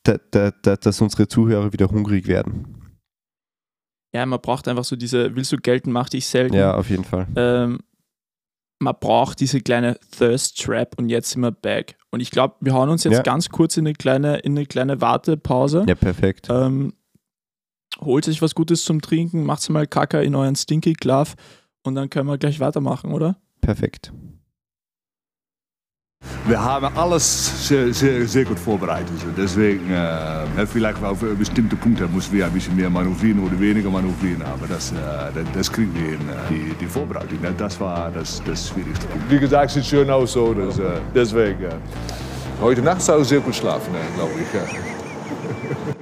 da, 0.03 0.17
da, 0.31 0.51
da, 0.63 0.77
dass 0.77 1.01
unsere 1.01 1.29
Zuhörer 1.29 1.73
wieder 1.73 1.89
hungrig 1.89 2.27
werden. 2.27 2.93
Ja, 4.15 4.27
man 4.27 4.41
braucht 4.41 4.69
einfach 4.69 4.85
so 4.85 4.97
diese, 4.97 5.35
willst 5.37 5.53
du 5.53 5.57
gelten, 5.57 5.93
mach 5.93 6.09
dich 6.09 6.27
selten. 6.27 6.55
Ja, 6.55 6.75
auf 6.75 6.91
jeden 6.91 7.05
Fall. 7.05 7.27
Ähm, 7.37 7.79
man 8.81 8.95
braucht 8.99 9.41
diese 9.41 9.61
kleine 9.61 9.99
Thirst 10.19 10.61
Trap 10.61 10.99
und 10.99 11.09
jetzt 11.09 11.31
sind 11.31 11.41
wir 11.43 11.53
back. 11.53 11.97
Und 12.11 12.21
ich 12.21 12.31
glaube, 12.31 12.57
wir 12.61 12.75
hauen 12.75 12.89
uns 12.91 13.05
jetzt 13.05 13.15
Ja. 13.15 13.23
ganz 13.23 13.49
kurz 13.49 13.77
in 13.77 13.87
eine 13.87 13.95
kleine, 13.95 14.39
in 14.39 14.53
eine 14.57 14.67
kleine 14.67 15.01
Wartepause. 15.01 15.85
Ja, 15.89 15.95
perfekt. 15.95 16.49
Ähm, 16.51 16.93
holt 18.01 18.25
sich 18.25 18.43
was 18.43 18.55
Gutes 18.55 18.85
zum 18.85 19.01
Trinken, 19.01 19.45
macht 19.45 19.69
mal 19.71 19.87
Kaka 19.87 20.21
in 20.21 20.35
euren 20.35 20.57
Stinky 20.57 20.93
Glove 20.93 21.33
und 21.83 21.95
dann 21.95 22.11
können 22.11 22.29
wir 22.29 22.39
gleich 22.39 22.61
weitermachen, 22.61 23.13
oder? 23.13 23.37
Perfekt. 23.61 24.13
Wir 26.47 26.63
haben 26.63 26.97
alles 26.97 27.69
sehr, 27.69 27.93
sehr, 27.93 28.27
sehr 28.27 28.45
gut 28.45 28.59
vorbereitet. 28.59 29.13
Deswegen, 29.37 29.91
äh, 29.91 30.67
vielleicht 30.67 31.03
auf 31.03 31.21
bestimmte 31.39 31.77
Punkte 31.77 32.07
müssen 32.09 32.33
wir 32.33 32.47
ein 32.47 32.53
bisschen 32.53 32.77
mehr 32.77 32.91
manövrieren 32.91 33.45
oder 33.45 33.59
weniger 33.59 33.91
manövrieren. 33.91 34.43
Aber 34.43 34.67
das, 34.67 34.93
äh, 34.93 35.45
das, 35.55 35.71
kriegen 35.71 35.95
wir 35.95 36.11
hin. 36.11 36.21
Äh, 36.29 36.53
Die, 36.53 36.75
die 36.81 36.87
Vorbereitung, 36.87 37.41
ne, 37.41 37.55
das 37.57 37.79
war 37.81 38.11
das, 38.11 38.43
das 38.45 38.69
schwierigste. 38.69 39.07
Wie 39.29 39.39
gesagt, 39.39 39.71
sieht 39.71 39.85
schön 39.85 40.11
aus 40.11 40.33
so. 40.33 40.53
Das, 40.55 40.79
äh, 40.79 41.01
deswegen, 41.15 41.63
äh, 41.65 41.71
heute 42.61 42.83
Nacht 42.83 43.03
soll 43.03 43.23
ich 43.23 43.29
sehr 43.29 43.41
gut 43.41 43.55
schlafen, 43.55 43.95
äh, 43.95 44.15
glaube 44.17 44.33
ich. 44.41 45.97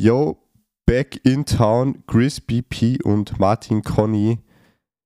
Yo, 0.00 0.38
back 0.86 1.20
in 1.26 1.44
town, 1.44 2.02
Chris 2.06 2.40
BP 2.40 3.02
und 3.04 3.38
Martin 3.38 3.82
Conny 3.82 4.38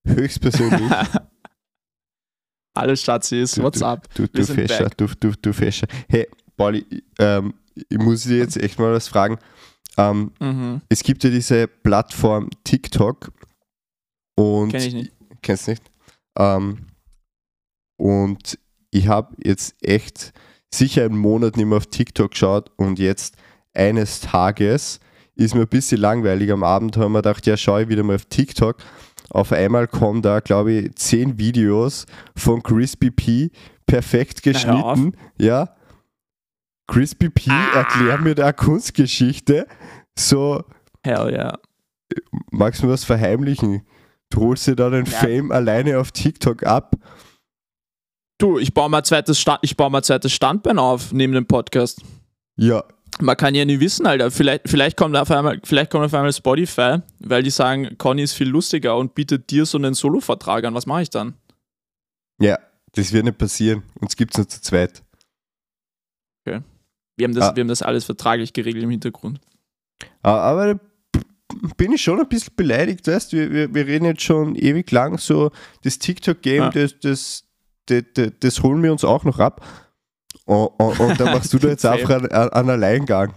höchstpersönlich. 0.07 0.89
Alles 2.77 3.03
Schatzis, 3.03 3.53
Du- 3.53 3.63
what's 3.65 3.83
up? 3.83 4.09
Du, 4.15 4.23
Wir 4.23 4.29
du 4.29 4.45
sind 4.45 4.55
Fescher, 4.57 4.91
du, 4.97 5.07
du, 5.19 5.33
du 5.33 5.53
Fescher. 5.53 5.89
Hey, 6.09 6.29
Pauli, 6.57 6.87
ähm, 7.19 7.55
ich 7.89 7.99
muss 7.99 8.23
dir 8.23 8.39
jetzt 8.39 8.57
echt 8.57 8.79
mal 8.79 8.93
was 8.93 9.09
fragen. 9.09 9.39
Ähm, 9.97 10.31
Mhm. 10.41 10.81
es 10.89 11.03
gibt 11.03 11.25
ja 11.25 11.31
diese 11.31 11.67
Plattform 11.67 12.51
TikTok 12.63 13.33
und 14.37 14.71
Kenn 14.71 14.81
ich 14.83 14.95
nicht. 14.95 15.13
Kennst 15.43 15.67
nicht? 15.67 15.83
Ähm, 16.39 16.87
und 18.01 18.61
ich 18.93 19.09
habe 19.09 19.35
jetzt 19.43 19.75
echt 19.85 20.33
sicher 20.73 21.05
einen 21.05 21.19
Monat 21.19 21.57
nicht 21.57 21.67
mehr 21.67 21.79
auf 21.79 21.87
TikTok 21.87 22.31
geschaut 22.31 22.71
und 22.77 23.01
jetzt 23.01 23.37
eines 23.75 24.21
Tages 24.21 25.01
ist 25.37 25.55
mir 25.55 25.63
ein 25.63 25.69
bisschen 25.69 26.01
langweilig. 26.01 26.51
Am 26.53 26.63
Abend 26.63 26.97
haben 26.97 27.13
wir 27.13 27.19
gedacht, 27.23 27.47
ja, 27.47 27.57
schaue 27.57 27.83
ich 27.83 27.89
wieder 27.89 28.03
mal 28.03 28.17
auf 28.17 28.25
TikTok. 28.27 28.77
Auf 29.31 29.53
einmal 29.53 29.89
kommen 29.89 30.23
da, 30.23 30.41
glaube 30.41 30.73
ich, 30.73 30.95
zehn 30.97 31.39
Videos 31.39 32.07
von 32.37 32.63
Crispy 32.63 33.11
P 33.11 33.51
perfekt 33.87 34.43
geschnitten. 34.43 35.17
Ja. 35.39 35.75
Crispy 36.87 37.31
P 37.31 37.51
Ah. 37.51 37.79
erklärt 37.79 38.21
mir 38.21 38.35
da 38.35 38.53
Kunstgeschichte. 38.53 39.67
So, 40.19 40.63
Hell 41.03 41.31
yeah. 41.33 41.59
magst 42.53 42.83
du 42.83 42.87
mir 42.87 42.93
was 42.93 43.05
verheimlichen? 43.05 43.83
Du 44.31 44.41
holst 44.41 44.67
dir 44.67 44.77
da 44.77 44.91
den 44.91 45.07
Ja. 45.07 45.13
Fame 45.19 45.51
alleine 45.51 45.99
auf 45.99 46.13
TikTok 46.13 46.63
ab. 46.65 46.95
Du, 48.39 48.59
ich 48.59 48.75
baue 48.75 48.89
mal 48.91 48.99
ein 48.99 49.05
zweites, 49.05 49.39
Sta 49.41 49.59
ich 49.63 49.77
baue 49.77 49.91
mal 49.91 49.99
ein 49.99 50.05
zweites 50.05 50.33
Standbein 50.33 50.79
auf 50.79 51.13
neben 51.13 51.33
dem 51.33 51.47
Podcast. 51.47 52.03
Ja, 52.57 52.85
Man 53.21 53.37
kann 53.37 53.55
ja 53.55 53.65
nie 53.65 53.79
wissen, 53.81 54.07
Alter. 54.07 54.31
Vielleicht, 54.31 54.69
vielleicht, 54.69 54.97
kommt 54.97 55.17
auf 55.17 55.31
einmal, 55.31 55.61
vielleicht 55.63 55.91
kommt 55.91 56.05
auf 56.05 56.15
einmal 56.15 56.33
Spotify, 56.33 56.99
weil 57.21 57.43
die 57.45 57.51
sagen, 57.51 57.97
Conny 57.97 58.23
ist 58.23 58.33
viel 58.33 58.49
lustiger 58.49 58.97
und 58.97 59.15
bietet 59.15 59.51
dir 59.51 59.67
so 59.67 59.79
einen 59.79 59.95
Solo-Vertrag 59.95 60.65
an. 60.65 60.75
Was 60.75 60.87
mache 60.87 61.03
ich 61.03 61.11
dann? 61.11 61.35
ja, 62.41 62.59
das 62.93 63.13
wird 63.13 63.25
nicht 63.25 63.39
passieren. 63.39 63.83
Uns 64.01 64.17
gibt 64.17 64.35
es 64.35 64.39
nur 64.39 64.49
zu 64.49 64.61
zweit. 64.61 65.03
Wir 67.17 67.27
haben, 67.29 67.35
das, 67.35 67.45
Ah. 67.51 67.57
wir 67.57 67.61
haben 67.61 67.69
das 67.69 67.83
alles 67.83 68.05
vertraglich 68.05 68.53
geregelt 68.53 68.83
im 68.83 68.91
Hintergrund. 68.91 69.41
Ah, 70.23 70.39
Aber 70.51 70.75
da 70.75 70.81
bin 71.77 71.93
ich 71.93 72.03
schon 72.03 72.19
ein 72.21 72.29
bisschen 72.29 72.55
beleidigt, 72.57 73.07
weißt 73.07 73.33
du? 73.33 73.37
Wir, 73.37 73.51
wir, 73.53 73.75
wir 73.75 73.87
reden 73.87 74.05
jetzt 74.07 74.23
schon 74.23 74.57
ewig 74.57 74.91
lang 74.91 75.19
so, 75.19 75.53
das 75.85 76.01
TikTok-Game, 76.01 76.63
Ja. 76.65 76.71
das, 76.71 76.99
das, 76.99 77.45
das, 77.87 78.03
das, 78.15 78.33
das 78.41 78.63
holen 78.65 78.83
wir 78.83 78.91
uns 78.91 79.05
auch 79.05 79.23
noch 79.23 79.39
ab. 79.39 79.65
Und, 80.47 80.69
und, 80.79 81.01
und 81.01 81.21
dann 81.21 81.33
machst 81.33 81.53
du 81.53 81.59
da 81.59 81.69
jetzt 81.69 81.85
einfach 81.87 82.11
einen, 82.17 82.31
einen 82.31 82.71
Alleingang. 82.71 83.33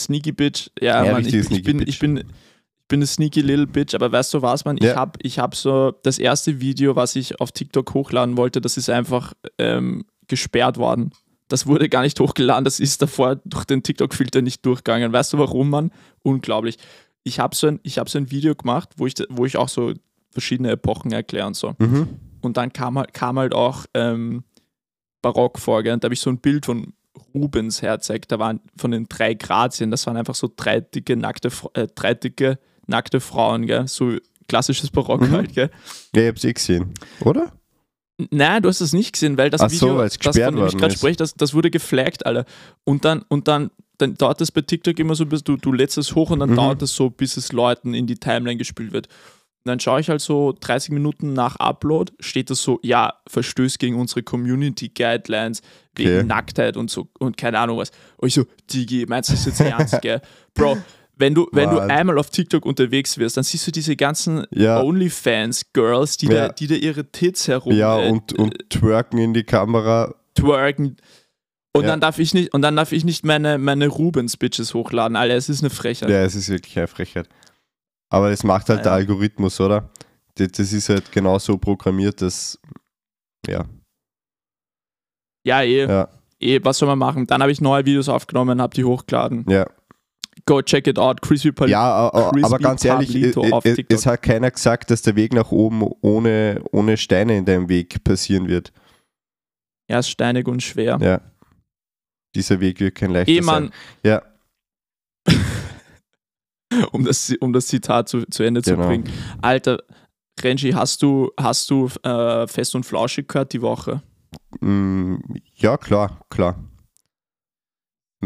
Sneaky 0.00 0.32
Bitch. 0.32 0.70
Ja, 0.80 1.04
Ja, 1.04 1.12
Mann, 1.12 1.24
ich, 1.26 1.34
ich, 1.34 1.62
bin, 1.62 1.82
ich 1.86 1.98
bin 1.98 2.18
ich 2.18 2.88
bin 2.88 2.98
eine 2.98 3.06
sneaky 3.06 3.40
little 3.40 3.66
bitch, 3.66 3.94
aber 3.94 4.12
weißt 4.12 4.34
du 4.34 4.42
was, 4.42 4.66
man? 4.66 4.76
Ich 4.76 4.84
Ja. 4.84 4.96
habe 4.96 5.18
ich 5.22 5.38
hab 5.38 5.54
so 5.54 5.92
das 6.02 6.18
erste 6.18 6.60
Video, 6.60 6.94
was 6.96 7.16
ich 7.16 7.40
auf 7.40 7.50
TikTok 7.50 7.94
hochladen 7.94 8.36
wollte, 8.36 8.60
das 8.60 8.76
ist 8.76 8.90
einfach 8.90 9.32
ähm, 9.58 10.04
gesperrt 10.28 10.76
worden. 10.76 11.10
Das 11.48 11.66
wurde 11.66 11.88
gar 11.88 12.02
nicht 12.02 12.20
hochgeladen, 12.20 12.64
das 12.64 12.80
ist 12.80 13.00
davor 13.00 13.36
durch 13.46 13.64
den 13.64 13.82
TikTok-Filter 13.82 14.42
nicht 14.42 14.66
durchgegangen. 14.66 15.12
Weißt 15.14 15.32
du 15.32 15.38
warum, 15.38 15.70
Mann? 15.70 15.92
Unglaublich. 16.22 16.76
Ich 17.22 17.38
habe 17.40 17.56
so, 17.56 17.68
ein, 17.68 17.80
ich 17.84 17.98
hab 17.98 18.10
so 18.10 18.18
ein 18.18 18.30
Video 18.30 18.54
gemacht, 18.54 18.90
wo 18.98 19.06
ich, 19.06 19.14
wo 19.30 19.46
ich 19.46 19.56
auch 19.56 19.70
so 19.70 19.94
verschiedene 20.30 20.70
Epochen 20.72 21.10
erkläre 21.12 21.46
und 21.46 21.56
so. 21.56 21.74
Mhm. 21.78 22.08
Und 22.42 22.58
dann 22.58 22.70
kam 22.72 22.98
halt, 22.98 23.14
kam 23.14 23.38
halt 23.38 23.54
auch 23.54 23.86
ähm, 23.94 24.44
Barock 25.24 25.58
vor, 25.58 25.82
gell? 25.82 25.94
und 25.94 26.04
da 26.04 26.06
habe 26.06 26.14
ich 26.14 26.20
so 26.20 26.28
ein 26.30 26.38
Bild 26.38 26.66
von 26.66 26.92
Rubens 27.34 27.80
herzeigt. 27.80 28.30
Da 28.30 28.38
waren 28.38 28.60
von 28.76 28.90
den 28.90 29.06
drei 29.08 29.32
Grazien, 29.34 29.90
das 29.90 30.06
waren 30.06 30.16
einfach 30.16 30.34
so 30.34 30.50
drei 30.54 30.80
dicke, 30.80 31.16
nackte, 31.16 31.48
äh, 31.72 31.86
drei 31.94 32.12
dicke, 32.14 32.58
nackte 32.86 33.20
Frauen, 33.20 33.66
gell? 33.66 33.88
so 33.88 34.16
klassisches 34.48 34.90
Barock 34.90 35.22
Mhm. 35.22 35.30
halt. 35.32 35.54
Gell? 35.54 35.70
Ja, 36.14 36.22
ich 36.22 36.28
hab's 36.28 36.44
eh 36.44 36.52
gesehen, 36.52 36.92
oder? 37.20 37.52
Nein, 38.30 38.62
du 38.62 38.68
hast 38.68 38.80
das 38.80 38.92
nicht 38.92 39.12
gesehen, 39.14 39.36
weil 39.38 39.50
das 39.50 39.60
Ach 39.62 39.70
so, 39.70 39.86
Video, 39.86 39.98
weil's 39.98 40.18
das 40.18 40.38
von 40.38 40.54
dem 40.56 40.66
ich 40.66 40.76
gerade 40.76 40.94
spreche, 40.94 41.16
das, 41.16 41.34
das 41.34 41.54
wurde 41.54 41.70
geflaggt, 41.70 42.26
Alter. 42.26 42.44
Und 42.84 43.04
dann, 43.04 43.22
und 43.28 43.48
dann, 43.48 43.70
dann 43.98 44.14
dauert 44.14 44.40
das 44.40 44.52
bei 44.52 44.60
TikTok 44.60 44.98
immer 45.00 45.14
so, 45.16 45.24
bis 45.26 45.42
du, 45.42 45.56
du 45.56 45.72
lädst 45.72 45.98
es 45.98 46.14
hoch 46.14 46.30
und 46.30 46.38
dann 46.40 46.50
Mhm. 46.50 46.56
dauert 46.56 46.82
es 46.82 46.94
so, 46.94 47.10
bis 47.10 47.36
es 47.36 47.52
Leuten 47.52 47.94
in 47.94 48.06
die 48.06 48.16
Timeline 48.16 48.56
gespielt 48.58 48.92
wird. 48.92 49.08
Und 49.64 49.70
dann 49.70 49.80
schaue 49.80 49.98
ich 50.00 50.10
halt 50.10 50.20
so 50.20 50.52
30 50.60 50.90
Minuten 50.90 51.32
nach 51.32 51.56
Upload, 51.56 52.12
steht 52.20 52.50
das 52.50 52.62
so, 52.62 52.80
ja, 52.82 53.14
verstößt 53.26 53.78
gegen 53.78 53.96
unsere 53.98 54.22
Community 54.22 54.90
Guidelines 54.90 55.62
wegen 55.96 56.16
Okay. 56.18 56.24
Nacktheit 56.24 56.76
und 56.76 56.90
so 56.90 57.08
und 57.18 57.38
keine 57.38 57.58
Ahnung 57.58 57.78
was. 57.78 57.90
Und 58.18 58.28
ich 58.28 58.34
so, 58.34 58.44
Digi, 58.70 59.06
meinst 59.08 59.30
du 59.30 59.32
das 59.34 59.46
jetzt 59.46 59.60
ernst, 59.60 60.02
gell? 60.02 60.20
Bro, 60.54 60.76
wenn 61.16 61.34
du, 61.34 61.48
wenn 61.52 61.70
du 61.70 61.78
einmal 61.78 62.18
auf 62.18 62.28
TikTok 62.28 62.66
unterwegs 62.66 63.16
wirst, 63.16 63.38
dann 63.38 63.44
siehst 63.44 63.66
du 63.66 63.70
diese 63.70 63.96
ganzen 63.96 64.44
Ja. 64.50 64.82
OnlyFans-Girls, 64.82 66.18
die, 66.18 66.26
Ja. 66.26 66.48
da, 66.48 66.48
die 66.50 66.66
da 66.66 66.74
ihre 66.74 67.10
Tits 67.10 67.48
herum 67.48 67.72
Ja, 67.74 68.00
äh, 68.02 68.10
und, 68.10 68.32
und 68.38 68.68
twerken 68.68 69.16
in 69.18 69.32
die 69.32 69.44
Kamera. 69.44 70.14
twerken. 70.34 70.96
Und 71.72 71.82
Ja. 71.84 71.88
dann 71.88 72.00
darf 72.00 72.18
ich 72.18 72.34
nicht, 72.34 72.52
und 72.52 72.62
dann 72.62 72.76
darf 72.76 72.92
ich 72.92 73.04
nicht 73.04 73.24
meine, 73.24 73.56
meine 73.58 73.88
Rubens-Bitches 73.88 74.74
hochladen. 74.74 75.16
Alter, 75.16 75.34
es 75.36 75.48
ist 75.48 75.62
eine 75.62 75.70
Frechheit. 75.70 76.10
Ja, 76.10 76.22
es 76.22 76.34
ist 76.34 76.48
wirklich 76.48 76.76
eine 76.76 76.86
Frechheit. 76.86 77.28
Aber 78.14 78.30
das 78.30 78.44
macht 78.44 78.68
halt 78.68 78.78
Ja. 78.80 78.84
der 78.84 78.92
Algorithmus, 78.92 79.60
oder? 79.60 79.90
Das, 80.36 80.58
ist 80.72 80.88
halt 80.88 81.10
genau 81.12 81.38
so 81.38 81.56
programmiert, 81.58 82.20
dass. 82.22 82.58
Ja. 83.46 83.64
Ja, 85.46 85.62
eh, 85.62 85.86
Ja. 85.86 86.08
eh, 86.40 86.60
was 86.62 86.78
soll 86.78 86.88
man 86.88 86.98
machen? 86.98 87.26
Dann 87.26 87.42
habe 87.42 87.52
ich 87.52 87.60
neue 87.60 87.84
Videos 87.84 88.08
aufgenommen, 88.08 88.60
habe 88.60 88.74
die 88.74 88.84
hochgeladen. 88.84 89.44
Ja. 89.48 89.66
Go 90.46 90.60
check 90.62 90.86
it 90.86 90.98
out, 90.98 91.22
Crispy 91.22 91.52
Pal 91.52 91.70
Ja, 91.70 91.80
a- 92.08 92.08
aber 92.14 92.30
Crispy 92.32 92.62
ganz 92.62 92.84
ehrlich, 92.84 93.14
e- 93.14 93.20
e- 93.30 93.32
TikTok. 93.74 93.86
es 93.88 94.04
hat 94.06 94.22
keiner 94.22 94.50
gesagt, 94.50 94.90
dass 94.90 95.02
der 95.02 95.16
Weg 95.16 95.32
nach 95.32 95.50
oben 95.52 95.82
ohne, 96.02 96.62
ohne 96.72 96.96
Steine 96.96 97.36
in 97.38 97.44
deinem 97.44 97.68
Weg 97.68 98.02
passieren 98.04 98.48
wird. 98.48 98.72
Ja, 99.90 100.00
ist 100.00 100.08
steinig 100.08 100.46
und 100.48 100.62
schwer. 100.62 100.98
Ja. 101.00 101.20
Dieser 102.34 102.58
Weg 102.60 102.80
wird 102.80 102.96
kein 102.96 103.10
leichter 103.12 103.32
Eh, 103.32 103.40
Mann, 103.42 103.64
sein. 103.64 103.72
Ja, 104.04 104.22
um 106.92 107.04
das, 107.04 107.32
um 107.40 107.52
das 107.52 107.66
Zitat 107.66 108.08
zu, 108.08 108.24
zu 108.26 108.42
Ende 108.42 108.62
zu 108.62 108.74
Genau. 108.76 108.86
bringen. 108.88 109.04
Alter, 109.42 109.78
Renji, 110.40 110.72
hast 110.72 111.02
du, 111.02 111.30
hast 111.38 111.70
du 111.70 111.88
äh, 112.02 112.46
Fest 112.46 112.74
und 112.74 112.84
Flauschig 112.84 113.28
gehört 113.28 113.52
die 113.52 113.62
Woche? 113.62 114.02
mm, 114.60 115.16
ja 115.54 115.76
klar, 115.76 116.20
klar. 116.30 116.56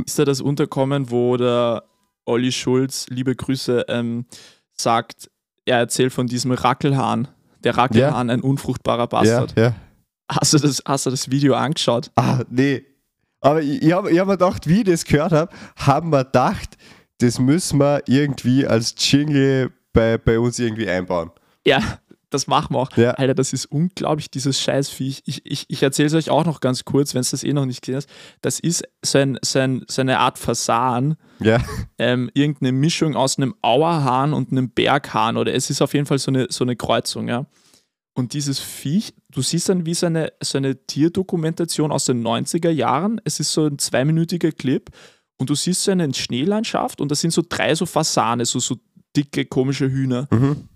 Ist 0.05 0.19
da 0.19 0.25
das 0.25 0.41
unterkommen, 0.41 1.11
wo 1.11 1.37
der 1.37 1.85
Olli 2.25 2.53
Schulz, 2.53 3.07
liebe 3.09 3.35
Grüße, 3.35 3.87
ähm, 3.89 4.27
sagt, 4.73 5.31
er 5.65 5.79
erzählt 5.79 6.13
von 6.13 6.27
diesem 6.27 6.53
Rackelhahn. 6.53 7.29
Der 7.65 7.77
Rackelhahn, 7.77 8.31
ein 8.31 8.41
unfruchtbarer 8.41 9.01
Ja, 9.01 9.07
Bastard. 9.07 9.55
ja. 9.59 9.75
Hast, 10.31 10.53
du 10.55 10.59
das, 10.59 10.83
hast 10.87 11.07
du 11.07 11.11
das 11.11 11.31
Video 11.31 11.55
angeschaut? 11.55 12.11
Ah, 12.17 12.43
nee. 12.49 12.85
Aber 13.41 13.63
ich, 13.63 13.83
ich 13.83 13.93
habe 13.93 14.09
hab 14.19 14.27
mir 14.27 14.33
gedacht, 14.35 14.69
wie 14.69 14.79
ich 14.79 14.85
das 14.85 15.05
gehört 15.05 15.33
habe, 15.33 15.53
haben 15.77 16.11
wir 16.11 16.25
gedacht, 16.25 16.77
das 17.19 17.39
müssen 17.39 17.79
wir 17.81 18.03
irgendwie 18.07 18.67
als 18.67 18.95
Jingle 18.99 19.73
bei, 19.93 20.19
bei 20.19 20.39
uns 20.39 20.59
irgendwie 20.59 20.89
einbauen. 20.89 21.31
Ja, 21.67 21.99
das 22.31 22.47
machen 22.47 22.75
wir 22.75 22.81
auch. 22.81 22.97
Ja. 22.97 23.13
Alter, 23.13 23.35
das 23.35 23.53
ist 23.53 23.67
unglaublich, 23.67 24.31
dieses 24.31 24.61
Scheißviech. 24.61 25.23
Ich, 25.25 25.47
ich, 25.47 25.65
ich 25.69 25.83
erzähle 25.83 26.09
es 26.09 26.15
euch 26.15 26.31
auch 26.31 26.45
noch 26.45 26.61
ganz 26.61 26.85
kurz, 26.85 27.15
wenn 27.15 27.23
es 27.23 27.31
das 27.31 27.43
eh 27.43 27.53
noch 27.53 27.65
nicht 27.65 27.81
gesehen 27.81 27.97
hast. 27.97 28.09
Das 28.43 28.61
ist 28.61 28.85
so, 29.03 29.19
ein, 29.19 29.39
so, 29.43 29.59
ein, 29.59 29.85
so 29.89 30.03
eine 30.03 30.19
Art 30.19 30.39
Fasan, 30.39 31.17
Ja, 31.41 31.59
ähm, 31.99 32.31
irgendeine 32.35 32.73
Mischung 32.73 33.17
aus 33.17 33.39
einem 33.39 33.55
Auerhahn 33.63 34.35
und 34.35 34.53
einem 34.53 34.71
Berghahn 34.71 35.37
oder 35.37 35.55
es 35.55 35.71
ist 35.71 35.81
auf 35.81 35.95
jeden 35.95 36.07
Fall 36.07 36.19
so 36.19 36.31
eine, 36.31 36.47
so 36.51 36.65
eine 36.65 36.77
Kreuzung, 36.77 37.29
ja. 37.29 37.47
Und 38.15 38.33
dieses 38.33 38.59
Viech, 38.59 39.15
du 39.31 39.43
siehst 39.43 39.69
dann 39.69 39.87
wie 39.87 39.95
so 39.95 40.07
eine, 40.07 40.33
so 40.43 40.59
eine 40.59 40.87
Tierdokumentation 40.87 41.93
aus 41.93 42.05
den 42.05 42.21
90er 42.27 42.71
Jahren. 42.71 43.21
Es 43.25 43.39
ist 43.39 43.53
so 43.53 43.67
ein 43.67 43.79
zweiminütiger 43.79 44.51
Clip 44.51 44.91
und 45.39 45.51
du 45.51 45.55
siehst 45.55 45.85
so 45.85 45.91
eine 45.91 46.13
Schneelandschaft 46.13 47.01
und 47.01 47.11
da 47.11 47.15
sind 47.15 47.33
so 47.33 47.43
drei 47.49 47.75
so 47.75 47.87
Fasane, 47.87 48.45
so, 48.45 48.59
so 48.59 48.77
dicke, 49.17 49.45
komische 49.47 49.91
Hühner. 49.91 50.29
mhm. 50.31 50.69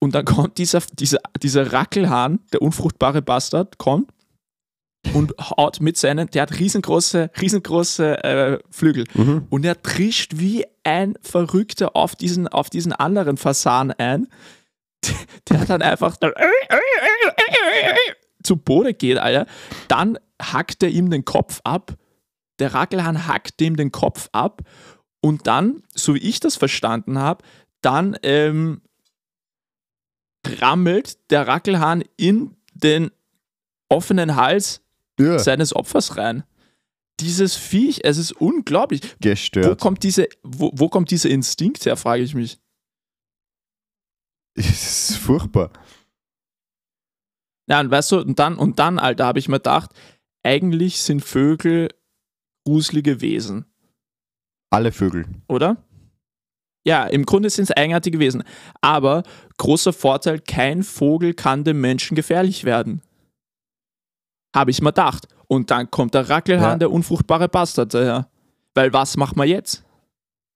Und 0.00 0.14
dann 0.14 0.26
kommt 0.26 0.58
dieser, 0.58 0.82
dieser, 0.92 1.18
dieser 1.42 1.72
Rackelhahn, 1.72 2.40
der 2.52 2.60
unfruchtbare 2.60 3.22
Bastard, 3.22 3.78
kommt 3.78 4.10
und 5.14 5.32
haut 5.38 5.80
mit 5.80 5.96
seinen, 5.96 6.28
der 6.30 6.42
hat 6.42 6.58
riesengroße, 6.58 7.30
riesengroße 7.40 8.24
äh, 8.24 8.58
Flügel. 8.70 9.04
Mhm. 9.14 9.46
Und 9.48 9.64
er 9.64 9.80
trischt 9.80 10.32
wie 10.36 10.66
ein 10.82 11.14
Verrückter 11.22 11.96
auf 11.96 12.16
diesen, 12.16 12.48
auf 12.48 12.68
diesen 12.68 12.92
anderen 12.92 13.38
Fasan 13.38 13.92
ein, 13.92 14.28
der 15.48 15.64
dann 15.64 15.80
einfach 15.80 16.16
dann 16.16 16.32
zu 18.42 18.56
Boden 18.56 18.96
geht, 18.96 19.18
Alter. 19.18 19.46
Dann 19.88 20.18
hackt 20.40 20.82
er 20.82 20.90
ihm 20.90 21.10
den 21.10 21.24
Kopf 21.24 21.60
ab. 21.64 21.94
Der 22.58 22.74
Rackelhahn 22.74 23.26
hackt 23.26 23.60
ihm 23.60 23.76
den 23.76 23.92
Kopf 23.92 24.28
ab. 24.32 24.62
Und 25.20 25.46
dann, 25.46 25.82
so 25.94 26.14
wie 26.14 26.18
ich 26.18 26.40
das 26.40 26.56
verstanden 26.56 27.18
habe, 27.18 27.44
dann 27.80 28.16
ähm, 28.22 28.82
rammelt 30.46 31.30
der 31.30 31.46
Rackelhahn 31.46 32.04
in 32.16 32.56
den 32.74 33.10
offenen 33.88 34.36
Hals 34.36 34.82
ja. 35.18 35.38
seines 35.38 35.74
Opfers 35.74 36.16
rein. 36.16 36.44
Dieses 37.20 37.54
Viech, 37.54 38.00
es 38.02 38.18
ist 38.18 38.32
unglaublich. 38.32 39.02
Wo 39.02 39.16
gestört. 39.20 39.80
kommt, 39.80 40.02
diese, 40.02 40.28
wo, 40.42 40.70
wo 40.74 40.88
kommt 40.88 41.10
dieser 41.10 41.30
Instinkt 41.30 41.86
her, 41.86 41.96
frage 41.96 42.22
ich 42.22 42.34
mich. 42.34 42.58
Es 44.56 45.10
ist 45.10 45.16
furchtbar. 45.18 45.70
Ja, 47.68 47.80
und 47.80 47.90
weißt 47.90 48.12
du, 48.12 48.20
und 48.20 48.38
dann, 48.38 48.56
und 48.56 48.78
dann, 48.78 48.98
Alter, 48.98 49.26
habe 49.26 49.38
ich 49.38 49.48
mir 49.48 49.56
gedacht, 49.56 49.90
eigentlich 50.44 51.00
sind 51.00 51.24
Vögel 51.24 51.88
gruselige 52.64 53.20
Wesen, 53.20 53.64
Alle 54.70 54.92
Vögel. 54.92 55.26
oder? 55.48 55.76
Ja, 56.86 57.04
im 57.06 57.24
Grunde 57.24 57.48
sind 57.48 57.64
es 57.64 57.70
eigenartige 57.70 58.18
Wesen. 58.18 58.42
Aber 58.82 59.22
großer 59.56 59.92
Vorteil, 59.94 60.38
kein 60.40 60.82
Vogel 60.82 61.32
kann 61.32 61.64
dem 61.64 61.80
Menschen 61.80 62.14
gefährlich 62.14 62.64
werden. 62.64 63.00
Habe 64.54 64.70
ich 64.70 64.82
mir 64.82 64.90
gedacht. 64.90 65.26
Und 65.46 65.70
dann 65.70 65.90
kommt 65.90 66.14
der 66.14 66.28
Rackelhahn, 66.28 66.72
Ja. 66.72 66.76
der 66.76 66.90
unfruchtbare 66.90 67.48
Bastard 67.48 67.94
daher. 67.94 68.28
Weil 68.74 68.92
was 68.92 69.16
machen 69.16 69.36
wir 69.38 69.44
jetzt? 69.46 69.82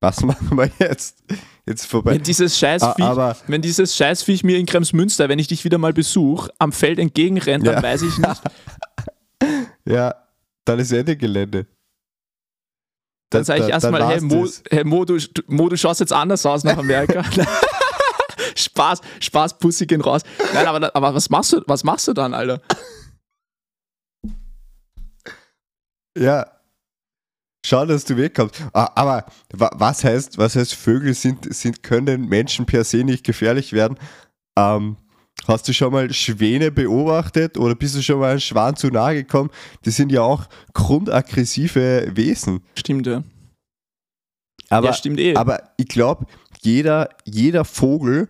Was 0.01 0.21
machen 0.23 0.55
wir 0.57 0.69
jetzt? 0.79 1.23
Jetzt 1.65 1.85
vorbei. 1.85 2.13
Wenn 2.15 2.23
dieses 2.23 2.57
Scheißviech, 2.59 3.05
Ah, 3.05 3.11
aber 3.11 3.37
wenn 3.47 3.61
dieses 3.61 3.95
Scheißviech 3.95 4.43
mir 4.43 4.57
in 4.57 4.65
Kremsmünster, 4.65 5.29
wenn 5.29 5.39
ich 5.39 5.47
dich 5.47 5.63
wieder 5.65 5.77
mal 5.79 5.93
besuche, 5.93 6.51
am 6.59 6.71
Feld 6.71 6.99
entgegenrennt, 6.99 7.65
dann 7.65 7.75
Ja. 7.75 7.83
weiß 7.83 8.01
ich 8.03 8.17
nicht, 8.17 8.41
ja, 9.85 10.13
dann 10.65 10.79
ist 10.79 10.91
Ende 10.91 11.17
Gelände. 11.17 11.65
Dann 13.31 13.43
sage 13.43 13.63
ich 13.63 13.69
erstmal, 13.69 14.05
hey, 14.07 14.21
Mo, 14.21 14.47
hey 14.71 14.83
Mo, 14.83 15.05
du, 15.05 15.17
Mo, 15.47 15.69
du 15.69 15.77
schaust 15.77 15.99
jetzt 15.99 16.13
anders 16.13 16.45
aus 16.45 16.63
nach 16.63 16.77
Amerika. 16.77 17.23
Spaß, 18.55 19.01
Spaß, 19.19 19.57
Pussy 19.59 19.85
gehen 19.85 20.01
raus. 20.01 20.21
Nein, 20.53 20.65
aber, 20.65 20.95
aber 20.95 21.13
was 21.13 21.29
machst 21.29 21.53
du, 21.53 21.61
was 21.67 21.83
machst 21.83 22.07
du 22.07 22.13
dann, 22.13 22.33
Alter? 22.33 22.61
Ja. 26.17 26.45
schau, 27.65 27.85
dass 27.85 28.03
du 28.05 28.17
wegkommst. 28.17 28.55
Ah, 28.73 28.89
Aber 28.95 29.25
wa- 29.53 29.71
was 29.75 30.03
heißt, 30.03 30.37
was 30.37 30.55
heißt 30.55 30.73
Vögel 30.73 31.13
sind, 31.13 31.53
sind, 31.53 31.83
können 31.83 32.27
Menschen 32.27 32.65
per 32.65 32.83
se 32.83 33.03
nicht 33.03 33.23
gefährlich 33.23 33.73
werden? 33.73 33.97
Ähm, 34.57 34.97
hast 35.47 35.67
du 35.67 35.73
schon 35.73 35.91
mal 35.91 36.11
Schwäne 36.13 36.71
beobachtet 36.71 37.57
oder 37.57 37.75
bist 37.75 37.95
du 37.95 38.01
schon 38.01 38.19
mal 38.19 38.31
einem 38.31 38.39
Schwan 38.39 38.75
zu 38.75 38.87
nahe 38.87 39.15
gekommen? 39.15 39.49
Die 39.85 39.91
sind 39.91 40.11
ja 40.11 40.21
auch 40.21 40.47
grundaggressive 40.73 42.11
Wesen. 42.13 42.61
Stimmt, 42.77 43.07
ja. 43.07 43.23
Aber, 44.69 44.87
ja, 44.87 44.93
stimmt 44.93 45.19
eh. 45.19 45.35
aber 45.35 45.71
ich 45.77 45.87
glaube, 45.87 46.25
jeder, 46.61 47.09
jeder 47.25 47.65
Vogel, 47.65 48.29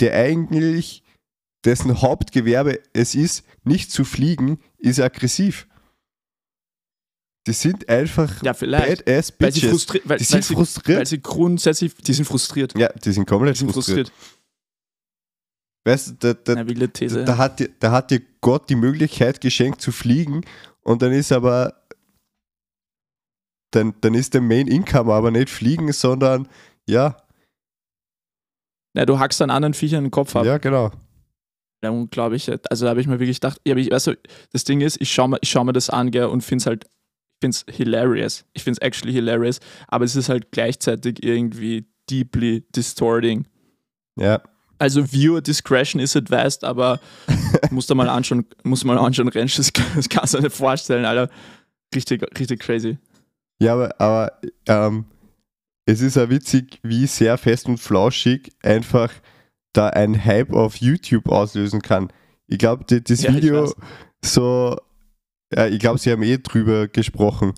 der 0.00 0.14
eigentlich 0.14 1.04
dessen 1.64 2.00
Hauptgewerbe 2.02 2.80
es 2.92 3.14
ist, 3.14 3.44
nicht 3.64 3.90
zu 3.92 4.04
fliegen, 4.04 4.58
ist 4.78 5.00
aggressiv. 5.00 5.66
Die 7.46 7.52
sind 7.52 7.88
einfach 7.88 8.42
ja, 8.42 8.54
vielleicht. 8.54 9.04
badass 9.04 9.32
Weil 9.38 9.52
sie, 9.52 9.60
Bitches. 9.60 9.88
weil, 9.88 10.00
Die 10.00 10.08
weil, 10.08 10.18
sind 10.20 10.44
sie, 10.44 10.54
frustriert. 10.54 10.98
weil 10.98 11.06
sie 11.06 11.20
grundsätzlich, 11.22 11.94
die 11.94 12.12
sind 12.12 12.24
frustriert. 12.24 12.76
Ja, 12.76 12.88
die 12.88 13.12
sind 13.12 13.26
komplett 13.26 13.54
Die 13.54 13.60
sind 13.60 13.72
frustriert. 13.72 14.08
frustriert. 14.08 14.35
Weißt 15.86 16.22
du, 16.22 16.34
da, 16.34 16.54
da, 16.54 16.64
These. 16.88 17.24
da, 17.24 17.38
hat 17.38 17.60
dir, 17.60 17.68
da 17.78 17.92
hat 17.92 18.10
dir 18.10 18.20
Gott 18.40 18.68
die 18.68 18.74
Möglichkeit 18.74 19.40
geschenkt 19.40 19.80
zu 19.80 19.92
fliegen 19.92 20.42
und 20.82 21.00
dann 21.00 21.12
ist 21.12 21.30
aber 21.30 21.86
dann, 23.70 23.94
dann 24.00 24.14
ist 24.14 24.34
der 24.34 24.40
Main 24.40 24.66
Income 24.66 25.12
aber 25.12 25.30
nicht 25.30 25.48
fliegen, 25.48 25.92
sondern 25.92 26.48
ja, 26.88 27.16
ja, 28.96 29.04
du 29.04 29.18
hackst 29.18 29.40
dann 29.40 29.50
anderen 29.50 29.74
Viechern 29.74 30.04
den 30.04 30.10
Kopf 30.10 30.34
ab. 30.34 30.44
ja 30.46 30.58
genau. 30.58 30.90
Ja, 31.84 31.90
unglaublich. 31.90 32.50
Also 32.70 32.86
da 32.86 32.90
habe 32.90 33.00
ich 33.00 33.06
mir 33.06 33.20
wirklich 33.20 33.40
gedacht, 33.40 33.60
ich, 33.62 33.92
also, 33.92 34.14
das 34.52 34.64
Ding 34.64 34.80
ist, 34.80 35.00
ich 35.00 35.12
schaue 35.12 35.28
mir, 35.28 35.38
ich 35.42 35.50
schau 35.50 35.62
mir 35.62 35.74
das 35.74 35.90
an 35.90 36.10
gell, 36.10 36.24
und 36.24 36.42
finde 36.42 36.62
es 36.62 36.66
halt, 36.66 36.84
ich 36.84 37.40
finde 37.44 37.56
es 37.68 37.76
hilarious. 37.76 38.46
Ich 38.54 38.64
finde 38.64 38.78
es 38.80 38.86
actually 38.86 39.12
hilarious, 39.12 39.60
aber 39.86 40.06
es 40.06 40.16
ist 40.16 40.30
halt 40.30 40.50
gleichzeitig 40.50 41.22
irgendwie 41.22 41.84
deeply 42.08 42.64
distorting. 42.74 43.46
Ja, 44.18 44.40
Also 44.78 45.12
Viewer 45.12 45.40
Discretion 45.40 46.00
is 46.00 46.16
advised, 46.16 46.64
aber 46.64 47.00
musst 47.70 47.88
du 47.90 47.94
mal 47.94 48.08
anschauen, 48.08 48.44
musst 48.62 48.82
du 48.82 48.86
mal 48.88 48.98
anschauen, 48.98 49.28
Rentsch, 49.28 49.58
das, 49.58 49.72
das 49.94 50.08
kannst 50.08 50.34
du 50.34 50.38
dir 50.38 50.44
nicht 50.44 50.56
vorstellen, 50.56 51.04
Alter. 51.04 51.30
Richtig, 51.94 52.22
richtig 52.38 52.60
crazy. 52.60 52.98
ja 53.60 53.72
aber, 53.72 54.00
aber 54.00 54.32
ähm, 54.66 55.06
es 55.86 56.00
ist 56.00 56.16
ja 56.16 56.28
witzig, 56.28 56.80
wie 56.82 57.06
sehr 57.06 57.38
fest 57.38 57.66
und 57.66 57.78
flauschig 57.78 58.52
einfach 58.62 59.12
da 59.72 59.88
ein 59.88 60.24
Hype 60.24 60.52
auf 60.52 60.76
YouTube 60.76 61.28
auslösen 61.28 61.80
kann. 61.80 62.12
Ich 62.48 62.58
glaube, 62.58 62.84
das 62.84 63.22
Ja, 63.22 63.32
Video 63.34 63.72
so, 64.24 64.76
ja, 65.54 65.66
ich 65.66 65.78
glaube, 65.78 65.98
sie 65.98 66.10
haben 66.10 66.22
eh 66.22 66.38
drüber 66.38 66.88
gesprochen. 66.88 67.52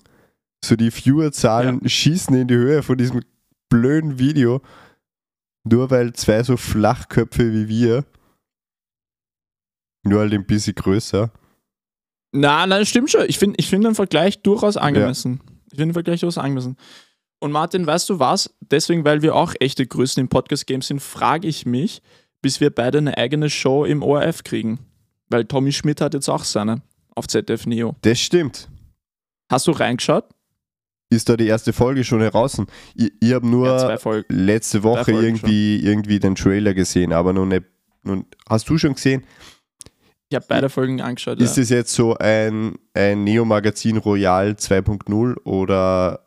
So 0.63 0.75
die 0.75 0.91
Viewerzahlen 0.91 1.87
schießen 1.87 2.35
in 2.35 2.47
die 2.47 2.55
Höhe 2.55 2.83
von 2.83 2.97
diesem 2.97 3.21
blöden 3.69 4.19
Video, 4.19 4.61
nur 5.71 5.89
weil 5.89 6.13
zwei 6.13 6.43
so 6.43 6.57
Flachköpfe 6.57 7.53
wie 7.53 7.67
wir, 7.67 8.05
nur 10.03 10.21
halt 10.21 10.33
ein 10.33 10.45
bisschen 10.45 10.75
größer. 10.75 11.31
Na, 12.31 12.65
nein, 12.67 12.85
stimmt 12.85 13.09
schon. 13.09 13.25
Ich 13.27 13.39
finde 13.39 13.55
ich 13.59 13.67
find 13.67 13.83
den 13.83 13.95
Vergleich 13.95 14.41
durchaus 14.41 14.77
angemessen. 14.77 15.41
Ich 15.71 15.77
finde 15.77 15.89
den 15.89 15.93
Vergleich 15.93 16.19
durchaus 16.19 16.37
angemessen. 16.37 16.77
Und 17.39 17.51
Martin, 17.51 17.87
weißt 17.87 18.09
du 18.09 18.19
was? 18.19 18.53
Deswegen, 18.59 19.05
weil 19.05 19.21
wir 19.21 19.35
auch 19.35 19.53
echte 19.59 19.85
Größen 19.87 20.19
im 20.21 20.27
Podcast-Game 20.27 20.81
sind, 20.81 20.99
frage 20.99 21.47
ich 21.47 21.65
mich, 21.65 22.01
bis 22.41 22.59
wir 22.59 22.69
beide 22.69 22.97
eine 22.97 23.17
eigene 23.17 23.49
Show 23.49 23.85
im 23.85 24.03
ORF 24.03 24.43
kriegen. 24.43 24.79
Weil 25.29 25.45
Tommy 25.45 25.71
Schmidt 25.71 26.01
hat 26.01 26.13
jetzt 26.13 26.29
auch 26.29 26.43
seine 26.43 26.81
auf 27.15 27.27
ZDF 27.27 27.65
Neo. 27.65 27.95
Das 28.01 28.19
stimmt. 28.19 28.69
Hast 29.49 29.67
du 29.67 29.71
reingeschaut? 29.71 30.25
Ist 31.11 31.27
da 31.27 31.35
die 31.35 31.47
erste 31.47 31.73
Folge 31.73 32.03
schon 32.03 32.21
heraus? 32.21 32.61
Ich, 32.95 33.11
ich 33.19 33.33
habe 33.33 33.47
nur 33.47 33.67
Ja, 33.67 34.21
letzte 34.29 34.83
Woche 34.83 35.11
irgendwie, 35.11 35.77
irgendwie 35.83 36.19
den 36.19 36.35
Trailer 36.35 36.73
gesehen, 36.75 37.13
aber 37.13 37.33
noch 37.33 37.45
nicht. 37.45 37.63
Nun, 38.03 38.25
hast 38.47 38.69
du 38.69 38.77
schon 38.77 38.93
gesehen? 38.93 39.23
Ich 40.29 40.35
habe 40.35 40.45
beide 40.47 40.69
Folgen 40.69 41.01
angeschaut. 41.01 41.39
Ist 41.41 41.57
ja. 41.57 41.63
es 41.63 41.69
jetzt 41.69 41.93
so 41.93 42.15
ein, 42.15 42.75
ein 42.93 43.23
Neo-Magazin 43.23 43.97
Royal 43.97 44.51
2.0 44.51 45.37
oder 45.43 46.23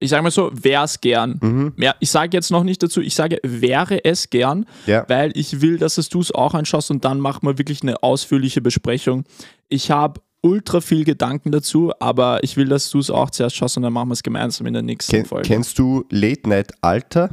Ich 0.00 0.10
sage 0.10 0.24
mal 0.24 0.32
so, 0.32 0.50
wäre 0.52 0.82
es 0.84 1.00
gern. 1.00 1.38
mhm, 1.40 1.74
Ja, 1.76 1.94
ich 2.00 2.10
sage 2.10 2.36
jetzt 2.36 2.50
noch 2.50 2.64
nicht 2.64 2.82
dazu, 2.82 3.00
ich 3.00 3.14
sage, 3.14 3.38
wäre 3.44 4.04
es 4.04 4.28
gern, 4.30 4.66
Ja. 4.86 5.04
weil 5.08 5.30
ich 5.36 5.60
will, 5.60 5.78
dass 5.78 5.96
es 5.98 6.08
du 6.08 6.18
es 6.18 6.32
auch 6.32 6.54
anschaust 6.54 6.90
und 6.90 7.04
dann 7.04 7.20
machen 7.20 7.46
wir 7.46 7.56
wirklich 7.58 7.82
eine 7.82 8.02
ausführliche 8.02 8.60
Besprechung. 8.60 9.22
Ich 9.68 9.92
habe 9.92 10.20
ultra 10.42 10.80
viel 10.80 11.04
Gedanken 11.04 11.52
dazu, 11.52 11.92
aber 12.00 12.42
ich 12.42 12.56
will, 12.56 12.66
dass 12.68 12.90
du 12.90 12.98
es 12.98 13.10
auch 13.10 13.30
zuerst 13.30 13.56
schaust 13.56 13.76
und 13.76 13.84
dann 13.84 13.92
machen 13.92 14.08
wir 14.08 14.14
es 14.14 14.22
gemeinsam 14.22 14.66
in 14.66 14.72
der 14.74 14.82
nächsten 14.82 15.12
Ken, 15.12 15.24
Folge. 15.24 15.46
kennst 15.48 15.78
du 15.78 16.04
Late 16.10 16.48
Night 16.48 16.72
Alter? 16.80 17.30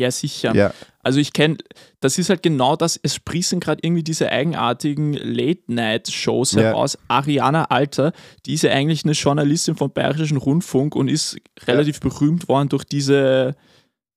ja, 0.00 0.12
sicher. 0.12 0.54
Ja. 0.54 0.72
Also 1.02 1.18
ich 1.18 1.32
kenne, 1.32 1.56
das 1.98 2.18
ist 2.18 2.30
halt 2.30 2.44
genau 2.44 2.76
das, 2.76 3.00
es 3.02 3.16
sprießen 3.16 3.58
gerade 3.58 3.80
irgendwie 3.82 4.04
diese 4.04 4.30
eigenartigen 4.30 5.14
Late-Night-Shows 5.14 6.52
Ja. 6.52 6.60
heraus. 6.62 6.96
Ariana 7.08 7.64
Alter, 7.64 8.12
die 8.46 8.54
ist 8.54 8.62
ja 8.62 8.70
eigentlich 8.70 9.02
eine 9.04 9.14
Journalistin 9.14 9.74
vom 9.74 9.90
Bayerischen 9.90 10.36
Rundfunk 10.36 10.94
und 10.94 11.08
ist 11.08 11.38
relativ 11.66 11.98
berühmt 11.98 12.46
worden 12.48 12.68
durch 12.68 12.84
diese 12.84 13.56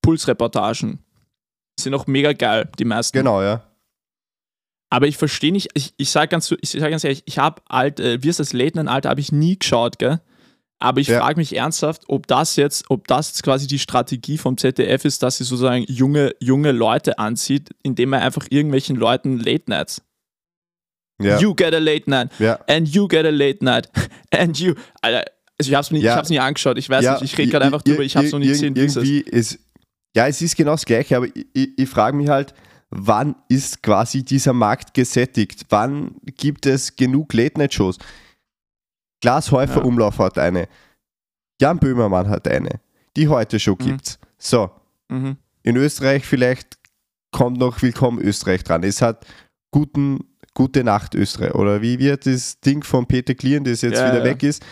Pulsreportagen. 0.04 1.00
Sind 1.80 1.94
auch 1.96 2.06
mega 2.06 2.34
geil, 2.34 2.70
die 2.78 2.86
meisten. 2.86 3.18
Genau, 3.18 3.42
ja. 3.42 3.64
Aber 4.94 5.08
ich 5.08 5.16
verstehe 5.18 5.52
nicht, 5.54 5.70
ich, 5.74 5.94
ich 5.98 6.10
sage 6.10 6.28
ganz, 6.28 6.54
ich 6.60 6.70
sag 6.70 6.90
ganz 6.92 7.04
ehrlich, 7.04 7.24
ich 7.26 7.38
habe 7.40 7.62
alt, 7.70 8.00
äh, 8.02 8.22
wie 8.22 8.28
ist 8.30 8.40
das, 8.42 8.52
Late 8.52 8.76
Night 8.78 8.88
Alter, 8.90 9.10
habe 9.10 9.22
ich 9.22 9.32
nie 9.32 9.58
geschaut, 9.58 9.98
gell? 10.00 10.20
Aber 10.80 11.00
ich 11.00 11.08
Ja. 11.08 11.20
frage 11.20 11.40
mich 11.40 11.56
ernsthaft, 11.56 12.04
ob 12.08 12.28
das 12.28 12.56
jetzt, 12.58 12.86
ob 12.90 13.08
das 13.08 13.30
jetzt 13.30 13.44
quasi 13.44 13.68
die 13.68 13.80
Strategie 13.80 14.38
vom 14.38 14.58
ZDF 14.58 15.06
ist, 15.06 15.24
dass 15.24 15.38
sie 15.38 15.44
sozusagen 15.46 15.86
junge, 15.88 16.36
junge 16.40 16.72
Leute 16.74 17.20
anzieht, 17.20 17.70
indem 17.84 18.10
man 18.10 18.22
einfach 18.22 18.48
irgendwelchen 18.50 18.96
Leuten 18.98 19.40
Late 19.40 19.64
Nights. 19.68 20.02
Ja. 21.22 21.38
You 21.40 21.54
get 21.56 21.74
a 21.74 21.78
Late 21.78 22.10
Night 22.10 22.32
ja. 22.40 22.60
and 22.68 22.88
you 22.90 23.08
get 23.08 23.26
a 23.26 23.30
Late 23.30 23.64
Night 23.64 23.90
and 24.32 24.58
you. 24.60 24.74
Alter, 25.02 25.24
also 25.58 25.70
ich 25.70 25.76
habe 25.76 25.84
es 25.84 25.92
nie, 25.92 26.00
Ja. 26.00 26.14
ich 26.14 26.18
hab's 26.18 26.30
nie 26.30 26.40
angeschaut. 26.40 26.78
Ich 26.80 26.90
weiß 26.90 27.22
nicht, 27.22 27.22
ich 27.32 27.38
rede 27.38 27.52
gerade 27.52 27.66
einfach 27.66 27.84
drüber. 27.84 28.02
Ich 28.04 28.16
habe 28.18 28.26
es 28.26 28.32
noch 28.34 28.40
nie 28.40 28.48
gesehen. 28.48 28.76
Irgendwie 28.76 29.20
ist, 29.20 29.60
ja, 30.16 30.28
es 30.28 30.42
ist 30.42 30.58
genau 30.58 30.72
das 30.72 30.84
Gleiche, 30.86 31.16
aber 31.16 31.28
ich, 31.28 31.46
ich, 31.54 31.70
ich 31.78 31.88
frage 31.90 32.18
mich 32.18 32.28
halt, 32.28 32.54
wann 32.92 33.36
ist 33.48 33.82
quasi 33.82 34.24
dieser 34.24 34.54
Markt 34.54 34.94
gesättigt? 34.94 35.66
Wann 35.70 36.16
gibt 36.38 36.66
es 36.66 36.96
genug 36.96 37.34
Late-Night-Shows? 37.34 37.98
Glashäufer 39.22 39.80
Ja. 39.80 39.84
Umlauf 39.84 40.20
hat 40.20 40.38
eine. 40.38 40.68
Jan 41.60 41.80
Böhmermann 41.80 42.28
hat 42.30 42.48
eine. 42.48 42.80
Die 43.16 43.28
Heute-Show 43.28 43.74
Mhm. 43.80 43.86
gibt's. 43.86 44.20
So, 44.38 44.72
Mhm. 45.10 45.38
in 45.64 45.76
Österreich 45.78 46.26
vielleicht 46.26 46.78
kommt 47.32 47.60
noch 47.60 47.82
Willkommen 47.82 48.20
Österreich 48.20 48.64
dran. 48.64 48.84
Es 48.84 49.02
hat 49.02 49.26
guten, 49.72 50.20
gute 50.54 50.84
Nacht 50.84 51.14
Österreich. 51.16 51.54
Oder 51.56 51.82
wie 51.82 52.00
wird 52.00 52.26
das 52.26 52.60
Ding 52.60 52.84
von 52.84 53.06
Peter 53.06 53.36
Klien, 53.36 53.64
das 53.64 53.82
jetzt 53.82 54.00
Ja, 54.00 54.08
wieder 54.08 54.20
ja. 54.20 54.24
weg 54.26 54.44
ist? 54.44 54.64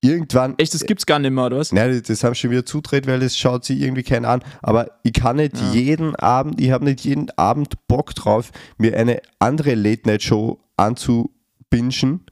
Irgendwann. 0.00 0.54
Echt, 0.58 0.74
das 0.74 0.84
gibt's 0.86 1.06
gar 1.06 1.18
nicht 1.18 1.32
mehr, 1.32 1.46
oder 1.46 1.58
was? 1.58 1.72
Nein, 1.72 2.00
das 2.06 2.22
haben 2.22 2.34
sie 2.34 2.40
schon 2.40 2.50
wieder 2.52 2.64
zudreht, 2.64 3.06
weil 3.08 3.18
das 3.18 3.36
schaut 3.36 3.64
sich 3.64 3.80
irgendwie 3.80 4.04
keiner 4.04 4.28
an. 4.28 4.44
Aber 4.62 4.92
ich 5.02 5.12
kann 5.12 5.36
nicht 5.36 5.56
Ja. 5.56 5.72
jeden 5.72 6.14
Abend, 6.16 6.60
ich 6.60 6.70
habe 6.70 6.84
nicht 6.84 7.00
jeden 7.04 7.30
Abend 7.36 7.74
Bock 7.88 8.14
drauf, 8.14 8.52
mir 8.76 8.96
eine 8.96 9.20
andere 9.40 9.74
Late-Night-Show 9.74 10.60
anzubingen. 10.76 12.24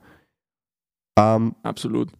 Ähm, 1.19 1.55
Absolut. 1.65 2.11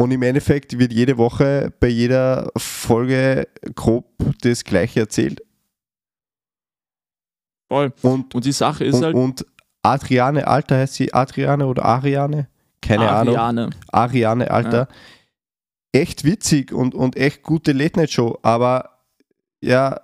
und 0.00 0.10
im 0.12 0.22
Endeffekt 0.22 0.78
wird 0.78 0.92
jede 0.92 1.18
Woche 1.18 1.72
bei 1.80 1.88
jeder 1.88 2.50
Folge 2.56 3.48
grob 3.74 4.06
das 4.40 4.64
Gleiche 4.64 5.00
erzählt. 5.00 5.42
Voll. 7.68 7.92
Und, 8.02 8.34
Und 8.34 8.44
die 8.44 8.52
Sache 8.52 8.84
ist 8.84 8.94
und, 8.94 9.04
halt, 9.04 9.14
und 9.14 9.46
Adriane 9.82 10.46
Alter, 10.46 10.78
heißt 10.78 10.94
sie 10.94 11.12
Adriane 11.12 11.66
oder 11.66 11.84
Ariane? 11.84 12.48
Keine 12.84 13.10
Ahnung. 13.10 13.36
Ariane. 13.36 13.70
Ariane, 13.88 14.50
Alter. 14.50 14.88
Echt 15.92 16.24
witzig 16.24 16.72
und, 16.72 16.94
und 16.94 17.16
echt 17.16 17.42
gute 17.42 17.72
Late-Night-Show, 17.72 18.38
aber 18.42 18.98
ja, 19.62 20.00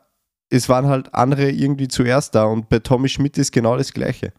es 0.48 0.68
waren 0.68 0.86
halt 0.86 1.14
andere 1.14 1.50
irgendwie 1.50 1.88
zuerst 1.88 2.34
da 2.34 2.44
und 2.44 2.68
bei 2.68 2.78
Tommy 2.78 3.08
Schmidt 3.08 3.36
ist 3.38 3.52
genau 3.52 3.76
das 3.76 3.92
Gleiche. 3.92 4.32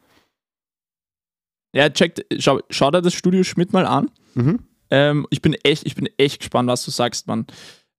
Ja, 1.73 1.89
checkt, 1.89 2.25
schau, 2.39 2.59
schau 2.69 2.91
dir 2.91 3.01
das 3.01 3.13
Studio 3.13 3.43
Schmidt 3.43 3.73
mal 3.73 3.85
an. 3.85 4.09
Mhm. 4.33 4.59
Ähm, 4.89 5.27
ich 5.29 5.41
bin 5.41 5.53
echt, 5.63 5.85
ich 5.85 5.95
bin 5.95 6.09
echt 6.17 6.39
gespannt, 6.39 6.67
was 6.67 6.83
du 6.83 6.91
sagst, 6.91 7.27
Mann. 7.27 7.45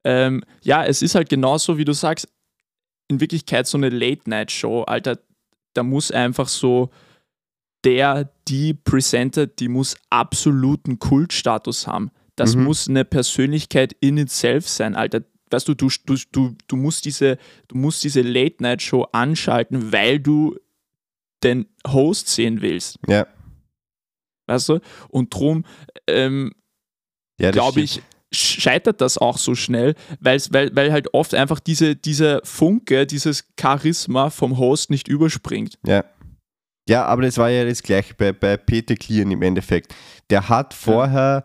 Ähm, 0.05 0.43
ja, 0.63 0.85
es 0.85 1.01
ist 1.01 1.15
halt 1.15 1.29
genauso, 1.29 1.79
wie 1.79 1.85
du 1.85 1.93
sagst, 1.93 2.29
in 3.09 3.21
Wirklichkeit 3.21 3.67
so 3.67 3.79
eine 3.79 3.89
Late-Night-Show, 3.89 4.83
Alter, 4.83 5.19
da 5.75 5.83
muss 5.83 6.11
einfach 6.11 6.49
so 6.49 6.91
der, 7.85 8.31
die 8.49 8.75
Presenter, 8.75 9.47
die 9.47 9.69
muss 9.69 9.97
absoluten 10.11 10.99
Kultstatus 10.99 11.87
haben. 11.87 12.11
Das 12.37 12.55
Mhm. 12.57 12.65
muss 12.65 12.89
eine 12.89 13.05
Persönlichkeit 13.05 13.95
in 14.01 14.19
itself 14.19 14.69
sein, 14.69 14.95
Alter. 14.95 15.23
Weißt 15.51 15.69
du, 15.69 15.75
du, 15.75 15.89
du, 16.07 16.17
du, 16.33 16.55
du 16.67 16.77
musst 16.77 17.05
diese, 17.05 17.37
du 17.69 17.77
musst 17.77 18.03
diese 18.05 18.23
Late-Night-Show 18.23 19.03
anschalten, 19.13 19.93
weil 19.93 20.19
du 20.19 20.57
den 21.43 21.67
Host 21.87 22.29
sehen 22.29 22.63
willst. 22.63 22.99
Ja. 23.07 23.27
Weißt 24.47 24.71
du? 24.71 24.81
Und 25.09 25.35
drum 25.35 25.65
ähm, 26.07 26.53
Ja, 27.39 27.51
glaube 27.51 27.81
ich, 27.83 28.01
scheitert 28.33 29.01
das 29.03 29.19
auch 29.19 29.37
so 29.37 29.55
schnell, 29.55 29.95
weil, 30.21 30.41
weil 30.51 30.91
halt 30.91 31.13
oft 31.13 31.35
einfach 31.35 31.61
diese, 31.61 31.97
dieser 31.97 32.41
Funke, 32.45 33.07
dieses 33.07 33.45
Charisma 33.61 34.31
vom 34.31 34.57
Host 34.57 34.89
nicht 34.89 35.07
überspringt. 35.07 35.79
Ja. 35.87 36.05
Ja, 36.89 37.05
aber 37.07 37.23
das 37.23 37.39
war 37.39 37.49
ja 37.49 37.65
das 37.65 37.81
gleiche 37.83 38.13
bei, 38.15 38.33
bei 38.33 38.57
Peter 38.57 38.95
Klieren 38.97 39.31
im 39.31 39.43
Endeffekt. 39.43 39.95
Der 40.31 40.49
hat 40.49 40.75
vorher 40.75 41.45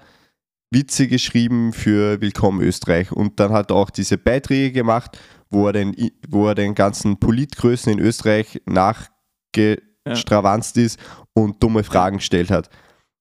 Witze 0.71 1.07
geschrieben 1.07 1.73
für 1.73 2.19
Willkommen 2.21 2.61
Österreich 2.61 3.11
und 3.11 3.39
dann 3.39 3.51
hat 3.53 3.69
er 3.71 3.75
auch 3.75 3.91
diese 3.91 4.17
Beiträge 4.17 4.71
gemacht, 4.71 5.19
wo 5.49 5.67
er 5.67 5.73
den, 5.73 5.95
wo 6.27 6.47
er 6.47 6.55
den 6.55 6.73
ganzen 6.75 7.19
Politgrößen 7.19 7.91
in 7.93 7.99
Österreich 7.99 8.61
nachgestravanzt 8.65 10.77
ist 10.77 10.99
und 11.33 11.61
dumme 11.61 11.83
Fragen 11.83 12.17
gestellt 12.17 12.49
hat. 12.49 12.69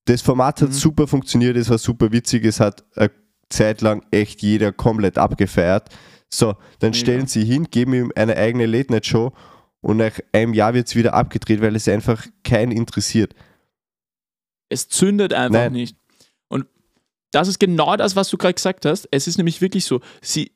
Das 0.06 0.22
Format 0.22 0.62
hat 0.62 0.70
Mhm. 0.70 0.74
super 0.74 1.06
funktioniert, 1.06 1.56
es 1.56 1.68
war 1.68 1.76
super 1.78 2.12
witzig, 2.12 2.44
es 2.46 2.60
hat 2.60 2.82
eine 2.96 3.10
Zeit 3.50 3.82
lang 3.82 4.02
echt 4.10 4.40
jeder 4.42 4.72
komplett 4.72 5.18
abgefeiert. 5.18 5.90
So, 6.32 6.54
dann 6.80 6.94
stellen 6.94 7.26
sie 7.26 7.44
hin, 7.44 7.68
geben 7.70 7.92
ihm 7.94 8.10
eine 8.16 8.36
eigene 8.36 8.66
Late-Night-Show 8.66 9.32
und 9.80 9.98
nach 9.98 10.18
einem 10.32 10.54
Jahr 10.54 10.74
wird 10.74 10.88
es 10.88 10.96
wieder 10.96 11.14
abgedreht, 11.14 11.60
weil 11.60 11.76
es 11.76 11.88
einfach 11.88 12.26
keinen 12.44 12.72
interessiert. 12.72 13.34
Es 14.68 14.88
zündet 14.88 15.32
einfach 15.32 15.60
Nein. 15.60 15.72
nicht. 15.72 15.96
Und 16.48 16.66
das 17.30 17.48
ist 17.48 17.60
genau 17.60 17.96
das, 17.96 18.16
was 18.16 18.28
du 18.28 18.36
gerade 18.36 18.54
gesagt 18.54 18.84
hast. 18.84 19.08
Es 19.10 19.28
ist 19.28 19.36
nämlich 19.36 19.60
wirklich 19.60 19.84
so, 19.84 20.00
sie 20.20 20.52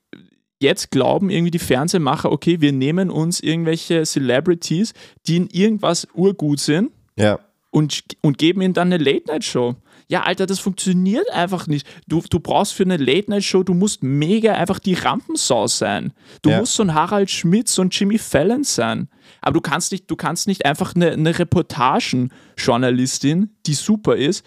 jetzt 0.61 0.90
glauben 0.90 1.30
irgendwie 1.30 1.50
die 1.50 1.59
Fernsehmacher, 1.59 2.30
okay, 2.30 2.61
wir 2.61 2.72
nehmen 2.72 3.11
uns 3.11 3.40
irgendwelche 3.40 4.04
Celebrities, 4.04 4.92
die 5.26 5.37
in 5.37 5.48
irgendwas 5.48 6.06
urgut 6.14 6.61
sind 6.61 6.90
Ja, 7.16 7.38
und, 7.70 8.02
und 8.20 8.38
geben 8.38 8.61
ihnen 8.62 8.74
dann 8.74 8.92
eine 8.92 9.02
Late-Night-Show. 9.02 9.76
Ja, 10.10 10.22
Alter, 10.24 10.46
das 10.46 10.58
funktioniert 10.58 11.30
einfach 11.30 11.68
nicht. 11.68 11.86
Du, 12.08 12.20
du 12.28 12.40
brauchst 12.40 12.72
für 12.74 12.82
eine 12.82 12.96
Late-Night-Show, 12.96 13.62
du 13.62 13.74
musst 13.74 14.02
mega 14.02 14.54
einfach 14.54 14.80
die 14.80 14.94
Rampensau 14.94 15.68
sein. 15.68 16.12
Du 16.42 16.50
Ja. 16.50 16.58
musst 16.58 16.74
so 16.74 16.82
ein 16.82 16.94
Harald 16.94 17.30
Schmidt, 17.30 17.68
so 17.68 17.82
ein 17.82 17.90
Jimmy 17.90 18.18
Fallon 18.18 18.64
sein. 18.64 19.08
Aber 19.40 19.52
du 19.54 19.60
kannst 19.60 19.92
nicht, 19.92 20.10
du 20.10 20.16
kannst 20.16 20.48
nicht 20.48 20.66
einfach 20.66 20.96
eine, 20.96 21.12
eine 21.12 21.38
Reportagenjournalistin, 21.38 23.50
die 23.66 23.74
super 23.74 24.16
ist, 24.16 24.44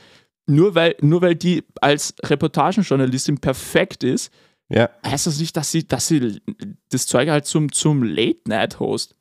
nur 0.47 0.76
weil, 0.76 0.95
nur 1.02 1.21
weil 1.21 1.36
die 1.36 1.63
als 1.82 2.13
Reportagenjournalistin 2.23 3.38
perfekt 3.39 4.04
ist, 4.04 4.32
ja, 4.69 4.89
heißt 5.06 5.28
das 5.28 5.39
nicht, 5.39 5.56
dass 5.56 5.71
sie, 5.71 5.88
dass 5.88 6.08
sie 6.08 6.41
das 6.89 7.06
Zeug 7.06 7.30
halt 7.30 7.45
zum, 7.45 7.71
zum 7.71 8.04
Late-Night-Host. 8.04 9.15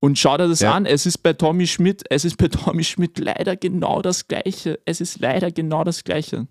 Und 0.00 0.18
schau 0.18 0.36
dir 0.36 0.46
das 0.48 0.60
Ja. 0.60 0.74
an, 0.74 0.86
es 0.86 1.06
ist 1.06 1.18
bei 1.18 1.32
Tommy 1.32 1.66
Schmidt, 1.66 2.04
es 2.10 2.24
ist 2.24 2.36
bei 2.36 2.48
Tommy 2.48 2.84
Schmidt 2.84 3.18
leider 3.18 3.56
genau 3.56 4.00
das 4.02 4.28
Gleiche. 4.28 4.78
Es 4.84 5.00
ist 5.00 5.18
leider 5.20 5.50
genau 5.50 5.82
das 5.84 6.04
Gleiche. 6.04 6.46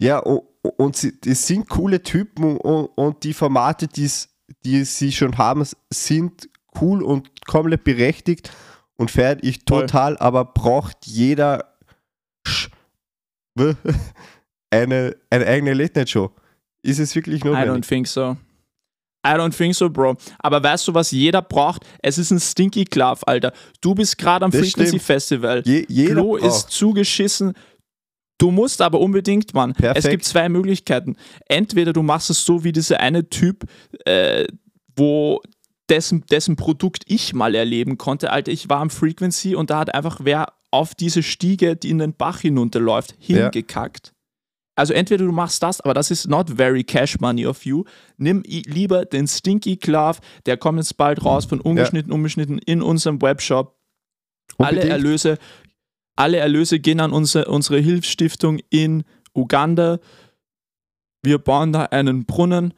ja, 0.00 0.18
und 0.20 0.96
sie, 0.96 1.12
es 1.26 1.46
sind 1.46 1.68
coole 1.68 2.02
Typen 2.02 2.56
und, 2.58 2.86
und 2.96 3.24
die 3.24 3.32
Formate, 3.34 3.88
die 3.88 4.84
sie 4.84 5.12
schon 5.12 5.36
haben, 5.38 5.64
sind 5.92 6.48
cool 6.80 7.02
und 7.02 7.44
komplett 7.46 7.82
berechtigt 7.84 8.52
und 8.96 9.10
feiert 9.10 9.42
ich 9.42 9.60
Voll. 9.68 9.80
total, 9.86 10.16
aber 10.18 10.44
braucht 10.44 11.06
jeder 11.06 11.76
eine, 14.70 15.16
eine 15.30 15.46
eigene 15.46 15.74
Late-Night-Show? 15.74 16.30
Ist 16.82 16.98
es 16.98 17.14
wirklich 17.14 17.42
I 17.44 17.48
don't 17.48 17.52
notwendig? 17.52 17.86
think 17.88 18.06
so. 18.06 18.36
I 19.26 19.30
don't 19.32 19.54
think 19.54 19.74
so, 19.74 19.90
Bro. 19.90 20.16
Aber 20.38 20.62
weißt 20.62 20.88
du, 20.88 20.94
was 20.94 21.10
jeder 21.10 21.42
braucht? 21.42 21.84
Es 22.02 22.16
ist 22.16 22.30
ein 22.30 22.40
Stinky 22.40 22.84
Glove, 22.84 23.26
Alter. 23.26 23.52
Du 23.80 23.94
bist 23.94 24.16
gerade 24.16 24.44
am 24.44 24.50
Das 24.50 24.60
Frequency 24.60 24.88
stimmt. 24.88 25.02
Festival. 25.02 25.62
Je, 25.66 25.84
jeder 25.88 26.14
Klo 26.14 26.36
ist 26.36 26.42
braucht. 26.62 26.70
zugeschissen. 26.70 27.52
Du 28.38 28.50
musst 28.50 28.80
aber 28.80 28.98
unbedingt, 29.00 29.52
Mann. 29.52 29.72
Es 29.72 29.76
Perfekt. 29.76 30.10
gibt 30.10 30.24
zwei 30.24 30.48
Möglichkeiten. 30.48 31.16
Entweder 31.46 31.92
du 31.92 32.02
machst 32.02 32.30
es 32.30 32.42
so 32.46 32.64
wie 32.64 32.72
dieser 32.72 33.00
eine 33.00 33.28
Typ, 33.28 33.64
äh, 34.06 34.46
wo 34.96 35.42
dessen, 35.90 36.24
dessen 36.30 36.56
Produkt 36.56 37.02
ich 37.06 37.34
mal 37.34 37.54
erleben 37.54 37.98
konnte. 37.98 38.30
Alter, 38.32 38.50
ich 38.52 38.70
war 38.70 38.80
am 38.80 38.88
Frequency 38.88 39.54
und 39.54 39.68
da 39.68 39.80
hat 39.80 39.94
einfach 39.94 40.20
wer 40.22 40.54
auf 40.70 40.94
diese 40.94 41.22
Stiege, 41.22 41.76
die 41.76 41.90
in 41.90 41.98
den 41.98 42.14
Bach 42.14 42.40
hinunterläuft, 42.40 43.14
Ja. 43.20 43.50
Also 44.80 44.94
entweder 44.94 45.26
du 45.26 45.32
machst 45.32 45.62
das, 45.62 45.82
aber 45.82 45.92
das 45.92 46.10
ist 46.10 46.26
not 46.26 46.48
very 46.48 46.82
cash 46.82 47.20
money 47.20 47.46
of 47.46 47.66
you. 47.66 47.84
Nimm 48.16 48.42
lieber 48.46 49.04
den 49.04 49.28
Stinky 49.28 49.76
Glove, 49.76 50.20
der 50.46 50.56
kommt 50.56 50.78
jetzt 50.78 50.96
bald 50.96 51.22
raus 51.22 51.44
von 51.44 51.60
ungeschnitten, 51.60 52.10
unbeschnitten 52.10 52.58
in 52.60 52.80
unserem 52.80 53.20
Webshop. 53.20 53.76
Alle 54.56 54.70
Unbedingt. 54.70 54.90
Erlöse, 54.90 55.38
alle 56.16 56.38
Erlöse 56.38 56.80
gehen 56.80 57.00
an 57.00 57.12
unsere, 57.12 57.44
unsere 57.50 57.78
Hilfsstiftung 57.78 58.58
in 58.70 59.04
Uganda. 59.34 59.98
Wir 61.22 61.36
bauen 61.36 61.74
da 61.74 61.84
einen 61.84 62.24
Brunnen 62.24 62.72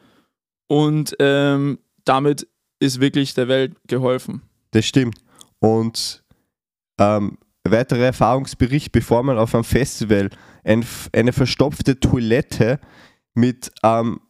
und 0.66 1.14
ähm, 1.20 1.78
damit 2.04 2.48
ist 2.80 2.98
wirklich 2.98 3.34
der 3.34 3.46
Welt 3.46 3.76
geholfen. 3.86 4.42
Das 4.72 4.86
stimmt. 4.86 5.18
Und 5.60 6.24
ähm, 6.98 7.38
weiterer 7.62 8.06
Erfahrungsbericht, 8.06 8.90
bevor 8.90 9.22
man 9.22 9.38
auf 9.38 9.54
einem 9.54 9.62
Festival 9.62 10.30
ein, 10.64 10.84
eine 11.12 11.32
verstopfte 11.32 12.00
Toilette 12.00 12.80
mit 13.34 13.72
ähm, 13.82 14.20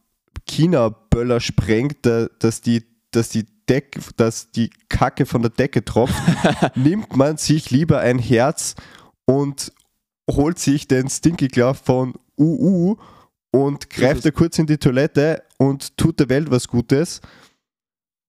China-Böller 0.47 1.41
sprengt, 1.41 1.99
da, 2.03 2.27
dass, 2.39 2.61
die, 2.61 2.85
dass, 3.11 3.29
die 3.29 3.47
Deck, 3.69 3.99
dass 4.17 4.51
die 4.51 4.71
Kacke 4.89 5.27
von 5.27 5.43
der 5.43 5.51
Decke 5.51 5.85
tropft, 5.85 6.15
nimmt 6.75 7.17
man 7.17 7.37
sich 7.37 7.71
lieber 7.71 8.01
ein 8.01 8.19
Herz 8.19 8.75
und 9.25 9.73
holt 10.31 10.59
sich 10.59 10.89
den 10.89 11.09
Stinky 11.09 11.49
Glove 11.49 11.79
von 11.83 12.15
UU 12.39 12.97
und 13.51 13.91
greift 13.91 14.25
da 14.25 14.31
kurz 14.31 14.59
in 14.59 14.67
die 14.67 14.79
Toilette 14.79 15.43
und 15.59 15.97
tut 15.97 16.19
der 16.19 16.29
Welt 16.29 16.51
was 16.51 16.69
Gutes. 16.69 17.21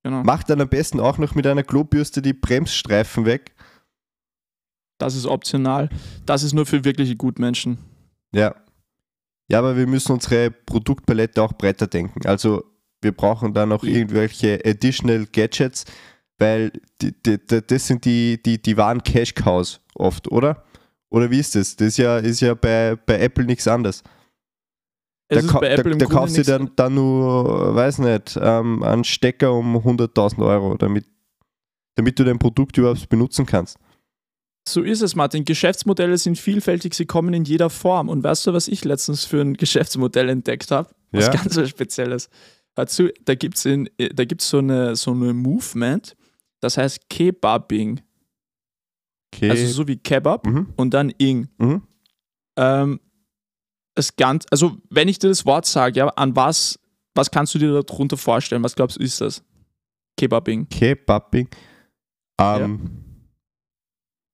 Genau. 0.04 0.24
Macht 0.24 0.50
dann 0.50 0.60
am 0.60 0.68
besten 0.68 1.00
auch 1.00 1.18
noch 1.18 1.34
mit 1.34 1.48
einer 1.48 1.64
Klobürste 1.64 2.22
die 2.22 2.34
Bremsstreifen 2.34 3.26
weg. 3.26 3.56
Das 4.98 5.16
ist 5.16 5.26
optional. 5.26 5.90
Das 6.26 6.44
ist 6.44 6.54
nur 6.54 6.66
für 6.66 6.84
wirkliche 6.84 7.16
Gutmenschen. 7.16 7.78
Ja. 8.34 8.56
Ja, 9.50 9.60
aber 9.60 9.76
wir 9.78 9.88
müssen 9.88 10.14
unsere 10.14 10.52
Produktpalette 10.52 11.42
auch 11.42 11.54
breiter 11.54 11.88
denken. 11.88 12.26
Also 12.26 12.64
wir 13.02 13.12
brauchen 13.12 13.54
da 13.54 13.66
noch 13.66 13.84
irgendwelche 13.84 14.62
additional 14.66 15.26
Gadgets, 15.32 15.86
weil 16.40 16.72
die, 17.02 17.12
die, 17.22 17.38
das 17.46 17.88
sind 17.88 18.06
die, 18.06 18.42
die, 18.42 18.62
die 18.62 18.78
wahren 18.78 19.04
Cash 19.04 19.36
Cows 19.36 19.82
oft, 19.96 20.32
oder? 20.32 20.64
Oder 21.12 21.30
wie 21.30 21.40
ist 21.40 21.56
das? 21.56 21.76
Das 21.76 21.90
ist 21.90 21.98
ja, 21.98 22.18
ist 22.18 22.40
ja 22.40 22.54
bei, 22.54 22.96
bei 23.06 23.20
Apple 23.20 23.46
nichts 23.46 23.68
anderes. 23.68 24.02
Es 25.28 25.46
Da, 25.46 25.52
ka- 25.52 25.60
da, 25.60 25.84
da 26.00 26.06
kaufst 26.06 26.38
du 26.38 26.42
dann, 26.48 26.72
dann 26.76 26.94
nur, 26.96 27.76
weiß 27.76 28.00
nicht, 28.00 28.40
ähm, 28.42 28.82
einen 28.82 29.04
Stecker 29.04 29.54
um 29.54 29.76
100.000 29.78 30.44
Euro, 30.46 30.76
damit, 30.78 31.06
damit 31.96 32.18
du 32.18 32.24
dein 32.24 32.40
Produkt 32.40 32.78
überhaupt 32.78 33.10
benutzen 33.10 33.46
kannst. 33.46 33.78
So 34.68 34.82
ist 34.82 35.02
es, 35.02 35.16
Martin. 35.16 35.44
Geschäftsmodelle 35.44 36.18
sind 36.18 36.38
vielfältig, 36.38 36.94
sie 36.94 37.06
kommen 37.06 37.34
in 37.34 37.44
jeder 37.44 37.70
Form. 37.70 38.08
Und 38.10 38.24
weißt 38.24 38.48
du, 38.48 38.54
was 38.54 38.68
ich 38.68 38.86
letztens 38.86 39.26
für 39.26 39.42
ein 39.42 39.56
Geschäftsmodell 39.56 40.30
entdeckt 40.30 40.72
habe? 40.72 40.90
Was 41.12 41.26
Ja. 41.26 41.32
ganz 41.34 41.58
was 41.58 41.70
Spezielles. 41.70 42.30
Dazu, 42.76 43.10
da 43.26 43.36
gibt 43.36 43.58
es 43.58 43.64
da 44.14 44.26
gibt's 44.26 44.50
so 44.50 44.58
eine, 44.58 44.96
so 44.96 45.12
eine 45.12 45.34
Movement, 45.34 46.16
das 46.60 46.78
heißt 46.78 47.08
Kebabbing. 47.10 48.02
Okay. 49.34 49.50
Also 49.50 49.68
so 49.68 49.88
wie 49.88 49.98
Kebab 49.98 50.46
mhm. 50.46 50.74
und 50.76 50.94
dann 50.94 51.12
Ing. 51.18 51.50
Mhm. 51.58 51.84
Ähm, 52.58 53.00
das 53.96 54.16
ganz, 54.16 54.46
also 54.50 54.78
wenn 54.90 55.08
ich 55.08 55.20
dir 55.20 55.28
das 55.28 55.46
Wort 55.46 55.66
sage, 55.66 56.00
ja, 56.00 56.08
an 56.08 56.36
was, 56.36 56.80
was 57.14 57.30
kannst 57.30 57.54
du 57.54 57.60
dir 57.60 57.84
darunter 57.84 58.18
vorstellen? 58.18 58.64
Was 58.64 58.76
glaubst 58.76 58.98
du, 58.98 59.04
ist 59.04 59.22
das? 59.22 59.44
Kebabbing. 60.18 60.68
Kebabbing. 60.70 61.48
Ähm, 62.40 63.03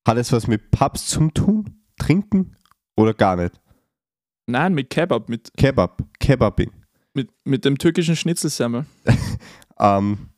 Hat 0.09 0.17
es 0.17 0.31
was 0.31 0.47
mit 0.47 0.71
Pubs 0.71 1.05
zum 1.05 1.35
tun? 1.35 1.83
Trinken? 1.99 2.55
Oder 2.97 3.13
gar 3.13 3.35
nicht? 3.35 3.61
Nein, 4.47 4.73
mit 4.73 4.89
Kebab, 4.89 5.29
mit, 5.29 5.51
Kebab. 5.55 6.01
Kebabbing. 6.19 6.71
mit, 7.13 7.29
mit 7.43 7.63
dem 7.63 7.77
türkischen 7.77 8.15
Schnitzelsemmel. 8.15 8.85
Ähm, 9.81 10.29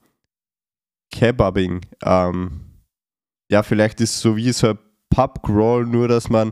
Kebabbing. 1.10 1.82
Ähm, 2.04 2.84
ja, 3.50 3.64
vielleicht 3.64 4.02
ist 4.02 4.16
es 4.16 4.20
so 4.20 4.36
wie 4.36 4.52
so 4.52 4.72
ein 4.72 4.80
Pub-Crawl, 5.10 5.88
nur 5.88 6.08
dass 6.08 6.30
man 6.30 6.52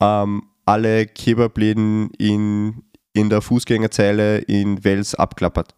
ähm, 0.00 0.44
alle 0.64 1.06
Kebabläden 1.06 2.10
in, 2.18 2.84
in 3.12 3.28
der 3.28 3.42
Fußgängerzeile 3.42 4.38
in 4.38 4.84
Wels 4.84 5.14
abklappert. 5.16 5.74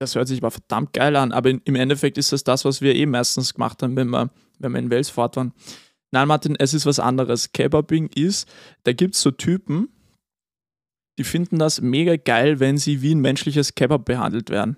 Das 0.00 0.16
hört 0.16 0.28
sich 0.28 0.42
aber 0.42 0.50
verdammt 0.50 0.92
geil 0.92 1.14
an, 1.16 1.32
aber 1.32 1.48
in, 1.48 1.62
im 1.64 1.76
Endeffekt 1.76 2.18
ist 2.18 2.32
das 2.32 2.44
das, 2.44 2.64
was 2.64 2.82
wir 2.82 2.94
eh 2.94 3.06
meistens 3.06 3.54
gemacht 3.54 3.82
haben, 3.82 3.96
wenn 3.96 4.10
wir, 4.10 4.28
wenn 4.62 4.72
wir 4.72 4.78
in 4.78 4.90
Wels 4.90 5.10
fort 5.10 5.36
waren. 5.36 5.52
Nein, 6.10 6.28
Martin, 6.28 6.56
es 6.58 6.74
ist 6.74 6.86
was 6.86 6.98
anderes. 6.98 7.52
Kebabbing 7.52 8.08
ist, 8.14 8.48
da 8.84 8.92
gibt 8.92 9.14
es 9.14 9.22
so 9.22 9.30
Typen, 9.30 9.88
die 11.18 11.24
finden 11.24 11.58
das 11.58 11.80
mega 11.80 12.16
geil, 12.16 12.60
wenn 12.60 12.78
sie 12.78 13.02
wie 13.02 13.14
ein 13.14 13.20
menschliches 13.20 13.74
Kebab 13.74 14.04
behandelt 14.04 14.50
werden. 14.50 14.76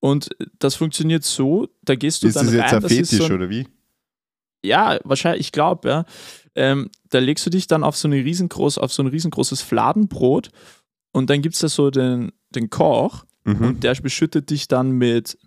Und 0.00 0.30
das 0.58 0.76
funktioniert 0.76 1.24
so, 1.24 1.68
da 1.82 1.94
gehst 1.94 2.22
du 2.22 2.28
Ist 2.28 2.36
dann 2.36 2.46
das 2.46 2.54
jetzt 2.54 2.64
rein, 2.64 2.74
ein 2.76 2.82
das 2.82 2.92
ist 2.92 3.10
Fetisch 3.10 3.18
so 3.18 3.24
ein, 3.24 3.32
oder 3.32 3.50
wie? 3.50 3.68
ja, 4.64 4.98
wahrscheinlich, 5.04 5.40
ich 5.40 5.52
glaube, 5.52 5.88
ja. 5.88 6.04
Ähm, 6.56 6.90
da 7.10 7.18
legst 7.20 7.46
du 7.46 7.50
dich 7.50 7.66
dann 7.68 7.84
auf 7.84 7.96
so, 7.96 8.08
eine 8.08 8.16
riesengroß, 8.16 8.78
auf 8.78 8.92
so 8.92 9.02
ein 9.02 9.06
riesengroßes 9.06 9.62
Fladenbrot 9.62 10.50
und 11.12 11.30
dann 11.30 11.42
gibt 11.42 11.54
es 11.54 11.60
da 11.60 11.68
so 11.68 11.90
den, 11.90 12.32
den 12.50 12.70
Koch 12.70 13.24
Mhm. 13.44 13.62
und 13.62 13.84
der 13.84 13.94
beschüttet 13.94 14.50
dich 14.50 14.68
dann 14.68 14.90
mit, 14.90 15.38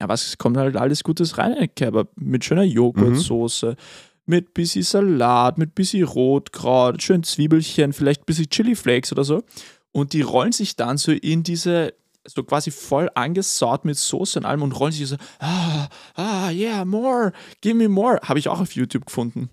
ja, 0.00 0.08
was 0.08 0.38
kommt 0.38 0.56
halt 0.56 0.76
alles 0.76 1.04
Gutes 1.04 1.36
rein, 1.38 1.52
in 1.52 1.58
den 1.60 1.74
Kebab? 1.74 2.08
Mit 2.16 2.44
schöner 2.44 2.62
Joghurtsoße, 2.62 3.76
mit 4.26 4.54
bisschen 4.54 4.82
Salat, 4.82 5.58
mit 5.58 5.74
bisschen 5.74 6.04
Rotkraut, 6.04 7.02
schön 7.02 7.22
Zwiebelchen, 7.22 7.92
vielleicht 7.92 8.24
bisschen 8.24 8.48
Chili 8.48 8.74
Flakes 8.74 9.12
oder 9.12 9.24
so. 9.24 9.42
Und 9.92 10.12
die 10.12 10.22
rollen 10.22 10.52
sich 10.52 10.76
dann 10.76 10.96
so 10.96 11.12
in 11.12 11.42
diese, 11.42 11.92
so 12.26 12.42
quasi 12.44 12.70
voll 12.70 13.10
angesaut 13.14 13.84
mit 13.84 13.98
Soße 13.98 14.38
und 14.38 14.46
allem 14.46 14.62
und 14.62 14.72
rollen 14.72 14.92
sich 14.92 15.06
so, 15.06 15.16
ah, 15.40 15.88
ah, 16.14 16.50
yeah, 16.50 16.84
more, 16.84 17.32
give 17.60 17.74
me 17.74 17.88
more. 17.88 18.20
Habe 18.22 18.38
ich 18.38 18.48
auch 18.48 18.60
auf 18.60 18.72
YouTube 18.72 19.04
gefunden. 19.04 19.50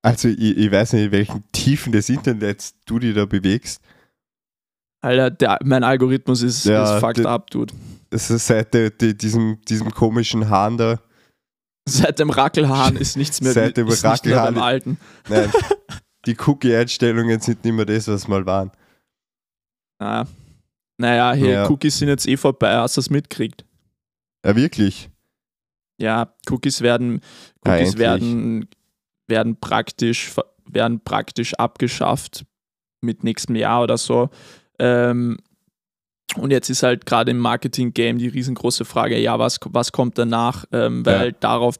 Also 0.00 0.28
ich, 0.28 0.56
ich 0.56 0.70
weiß 0.70 0.92
nicht, 0.92 1.06
in 1.06 1.10
welchen 1.10 1.44
Tiefen 1.50 1.90
des 1.90 2.08
Internets 2.08 2.74
du 2.86 3.00
dich 3.00 3.14
da 3.14 3.26
bewegst. 3.26 3.82
Alter, 5.06 5.30
der, 5.30 5.58
mein 5.64 5.84
Algorithmus 5.84 6.42
ist, 6.42 6.64
Ja, 6.64 6.96
ist 6.96 7.00
fucked 7.00 7.18
der- 7.18 7.26
up, 7.30 7.50
dude. 7.50 7.72
Das 8.10 8.30
ist 8.30 8.46
seit 8.46 8.72
der, 8.74 8.90
die, 8.90 9.16
diesem, 9.16 9.58
diesem 9.68 9.90
komischen 9.92 10.48
Hahn 10.48 10.76
da. 10.78 11.00
Seit 11.88 12.18
dem 12.18 12.30
Rackelhahn 12.30 12.96
ist 13.04 13.16
nichts 13.16 13.40
mehr, 13.40 13.52
Seit 13.52 13.76
dem 13.76 13.86
ist 13.88 14.04
Rackelhahn- 14.04 14.54
beim 14.54 14.58
Alten. 14.62 14.98
Nein, 15.28 15.50
die 16.26 16.36
Cookie-Einstellungen 16.46 17.40
sind 17.40 17.64
nicht 17.64 17.72
mehr 17.74 17.84
das, 17.84 18.08
was 18.08 18.26
mal 18.28 18.44
waren. 18.46 18.70
Naja, 20.00 20.26
naja 20.98 21.32
hier, 21.34 21.50
Ja. 21.50 21.70
Cookies 21.70 21.98
sind 21.98 22.08
jetzt 22.08 22.26
eh 22.26 22.36
vorbei, 22.36 22.76
hast 22.76 22.96
du 22.96 23.00
das 23.00 23.10
mitkriegt? 23.10 23.64
Ja, 24.44 24.54
wirklich. 24.56 25.08
Ja, 26.00 26.34
Cookies 26.50 26.80
werden, 26.82 27.20
Cookies 27.64 27.78
endlich. 27.94 27.98
werden, 27.98 28.68
werden, 29.28 29.56
praktisch, 29.58 30.32
werden 30.68 31.00
praktisch 31.00 31.54
abgeschafft 31.54 32.44
mit 33.02 33.24
nächstem 33.24 33.56
Jahr 33.56 33.82
oder 33.82 33.96
so. 33.96 34.28
Ähm, 34.78 35.38
und 36.36 36.50
jetzt 36.50 36.68
ist 36.68 36.82
halt 36.82 37.06
gerade 37.06 37.30
im 37.30 37.38
Marketing-Game 37.38 38.18
die 38.18 38.28
riesengroße 38.28 38.84
Frage, 38.84 39.18
ja, 39.18 39.38
was, 39.38 39.58
was 39.70 39.92
kommt 39.92 40.18
danach? 40.18 40.64
Ähm, 40.72 41.04
weil 41.06 41.14
Ja. 41.14 41.18
halt 41.20 41.36
darauf 41.40 41.76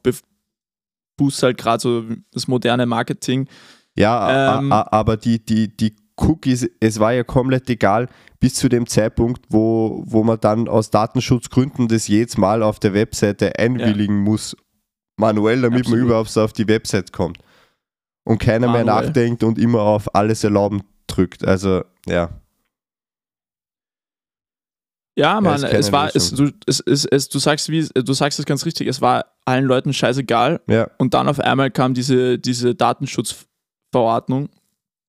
fußt 1.18 1.42
halt 1.42 1.58
gerade 1.58 1.80
so 1.80 2.04
das 2.32 2.46
moderne 2.48 2.86
Marketing. 2.86 3.48
Ja, 3.96 4.58
Ähm, 4.58 4.72
aber 4.72 5.16
die, 5.16 5.44
die, 5.44 5.74
die 5.74 5.96
Cookies, 6.16 6.68
es 6.80 7.00
war 7.00 7.12
ja 7.12 7.24
komplett 7.24 7.68
egal, 7.70 8.08
bis 8.40 8.54
zu 8.54 8.68
dem 8.68 8.86
Zeitpunkt, 8.86 9.44
wo, 9.48 10.02
wo 10.06 10.22
man 10.22 10.38
dann 10.40 10.68
aus 10.68 10.90
Datenschutzgründen 10.90 11.88
das 11.88 12.06
jedes 12.08 12.36
Mal 12.36 12.62
auf 12.62 12.78
der 12.78 12.92
Webseite 12.94 13.58
einwilligen 13.58 14.18
muss, 14.18 14.56
manuell, 15.16 15.62
damit 15.62 15.80
Absolut. 15.80 16.00
man 16.00 16.08
überhaupt 16.08 16.36
auf 16.38 16.52
die 16.52 16.68
Website 16.68 17.12
kommt. 17.12 17.38
Und 18.24 18.38
keiner 18.38 18.70
mehr 18.70 18.84
Manuell. 18.84 19.06
nachdenkt 19.06 19.42
und 19.44 19.58
immer 19.58 19.80
auf 19.82 20.14
alles 20.14 20.44
erlauben 20.44 20.82
drückt. 21.06 21.44
Also, 21.46 21.82
ja. 22.06 22.30
Ja, 25.18 25.40
Mann, 25.40 25.60
keine 25.62 25.78
es 25.78 25.92
war, 25.92 26.14
es, 26.14 26.30
du, 26.34 26.50
es, 26.66 26.80
es, 26.80 27.06
es, 27.06 27.28
du 27.30 27.38
sagst 27.38 27.70
wie, 27.70 27.86
du 27.88 28.12
sagst 28.12 28.38
es 28.38 28.44
ganz 28.44 28.66
richtig, 28.66 28.86
es 28.86 29.00
war 29.00 29.24
allen 29.46 29.64
Leuten 29.64 29.92
scheißegal 29.94 30.60
Ja. 30.68 30.90
und 30.98 31.14
dann 31.14 31.28
auf 31.28 31.40
einmal 31.40 31.70
kam 31.70 31.94
diese, 31.94 32.38
diese 32.38 32.74
Datenschutzverordnung 32.74 34.50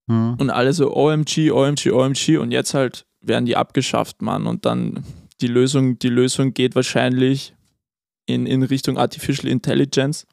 Hm. 0.09 0.35
und 0.39 0.49
alle 0.49 0.71
so 0.71 0.95
OMG, 0.95 1.51
OMG, 1.51 1.91
OMG 1.91 2.37
und 2.37 2.51
jetzt 2.51 2.73
halt 2.73 3.05
werden 3.19 3.45
die 3.45 3.57
abgeschafft, 3.57 4.21
Mann. 4.21 4.47
Und 4.47 4.65
dann 4.65 5.03
die 5.41 5.47
Lösung, 5.47 5.99
die 5.99 6.07
Lösung 6.07 6.53
geht 6.53 6.75
wahrscheinlich 6.75 7.53
in, 8.25 8.45
in 8.45 8.63
Richtung 8.63 8.97
Artificial 8.97 9.51
Intelligence, 9.51 10.25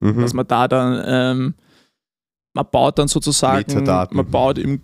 Mhm. 0.00 0.20
dass 0.20 0.32
man 0.34 0.46
da 0.48 0.66
dann, 0.66 1.02
ähm, 1.06 1.54
man 2.54 2.66
baut 2.72 2.98
dann 2.98 3.06
sozusagen, 3.06 3.58
Metadaten. 3.72 4.16
man 4.16 4.28
baut 4.28 4.58
im, 4.58 4.80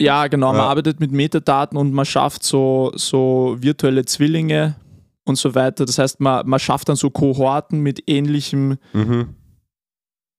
ja 0.00 0.26
genau, 0.28 0.48
man 0.52 0.56
Ja. 0.62 0.68
arbeitet 0.68 1.00
mit 1.00 1.12
Metadaten 1.12 1.76
und 1.78 1.92
man 1.92 2.04
schafft 2.04 2.42
so, 2.42 2.92
so 2.94 3.56
virtuelle 3.58 4.04
Zwillinge 4.04 4.76
und 5.24 5.36
so 5.36 5.54
weiter. 5.54 5.84
Das 5.84 5.98
heißt, 5.98 6.20
man, 6.20 6.48
man 6.48 6.58
schafft 6.60 6.88
dann 6.88 6.96
so 6.96 7.10
Kohorten 7.10 7.80
mit 7.80 8.02
ähnlichem, 8.08 8.78
Mhm. 8.92 9.34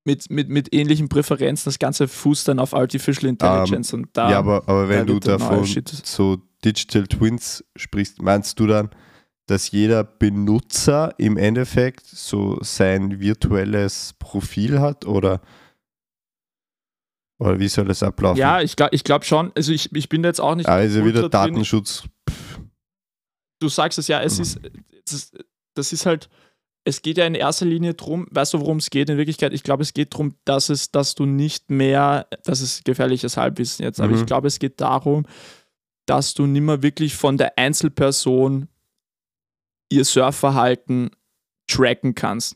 mit, 0.06 0.30
mit, 0.32 0.50
mit 0.50 0.74
ähnlichen 0.74 1.10
Präferenzen. 1.10 1.66
Das 1.70 1.78
Ganze 1.80 2.08
fußt 2.08 2.48
dann 2.48 2.60
auf 2.60 2.74
Artificial 2.74 3.30
Intelligence 3.30 3.94
und 3.94 4.08
da. 4.14 4.32
ja, 4.32 4.40
aber, 4.40 4.64
aber 4.68 4.90
wenn 4.90 5.06
da 5.06 5.14
du 5.14 5.20
davon 5.20 5.66
so 6.04 6.38
Digital 6.66 7.06
Twins 7.08 7.64
sprichst, 7.76 8.22
meinst 8.22 8.60
du 8.60 8.66
dann, 8.68 8.90
dass 9.46 9.72
jeder 9.72 10.04
Benutzer 10.04 11.14
im 11.18 11.38
Endeffekt 11.38 12.06
so 12.06 12.58
sein 12.62 13.20
virtuelles 13.20 14.14
Profil 14.20 14.80
hat 14.80 15.06
oder, 15.06 15.42
oder 17.40 17.60
wie 17.60 17.68
soll 17.68 17.86
das 17.86 18.04
ablaufen? 18.04 18.38
Ja, 18.40 18.62
ich 18.62 18.76
glaube 18.76 18.94
ich 18.94 19.04
glaub 19.04 19.26
schon. 19.26 19.52
Also 19.56 19.72
ich, 19.72 19.94
ich 19.96 20.10
bin 20.10 20.22
da 20.22 20.30
jetzt 20.30 20.42
auch 20.42 20.56
nicht. 20.56 20.68
also 20.70 21.04
wieder 21.06 21.24
ultra 21.24 21.44
drin. 21.46 21.54
Datenschutz. 21.56 22.04
Du 23.60 23.68
sagst 23.70 23.98
es 24.00 24.08
ja, 24.08 24.22
es 24.22 24.38
Mhm. 24.38 24.42
ist, 24.44 24.60
es 25.06 25.14
ist, 25.14 25.38
das 25.76 25.94
ist 25.94 26.06
halt, 26.06 26.30
es 26.86 27.02
geht 27.02 27.18
ja 27.18 27.26
in 27.26 27.36
erster 27.36 27.66
Linie 27.66 27.94
drum, 27.94 28.28
weißt 28.32 28.54
du, 28.54 28.60
worum 28.62 28.78
es 28.78 28.90
geht 28.90 29.10
in 29.10 29.18
Wirklichkeit? 29.18 29.54
Ich 29.54 29.64
glaube, 29.64 29.84
es 29.84 29.94
geht 29.94 30.14
darum, 30.14 30.36
dass 30.46 30.70
es, 30.70 30.92
dass 30.92 31.14
du 31.16 31.26
nicht 31.26 31.70
mehr, 31.70 32.28
das 32.46 32.62
ist 32.62 32.86
gefährliches 32.86 33.38
Halbwissen 33.38 33.84
jetzt, 33.84 34.00
aber 34.00 34.14
Mhm. 34.14 34.20
ich 34.22 34.26
glaube, 34.26 34.48
es 34.48 34.60
geht 34.60 34.80
darum, 34.82 35.26
dass 36.06 36.34
du 36.34 36.46
nicht 36.46 36.62
mehr 36.62 36.82
wirklich 36.82 37.16
von 37.16 37.38
der 37.38 37.58
Einzelperson 37.58 38.68
ihr 39.92 40.06
Surfverhalten 40.06 41.12
tracken 41.68 42.16
kannst. 42.16 42.56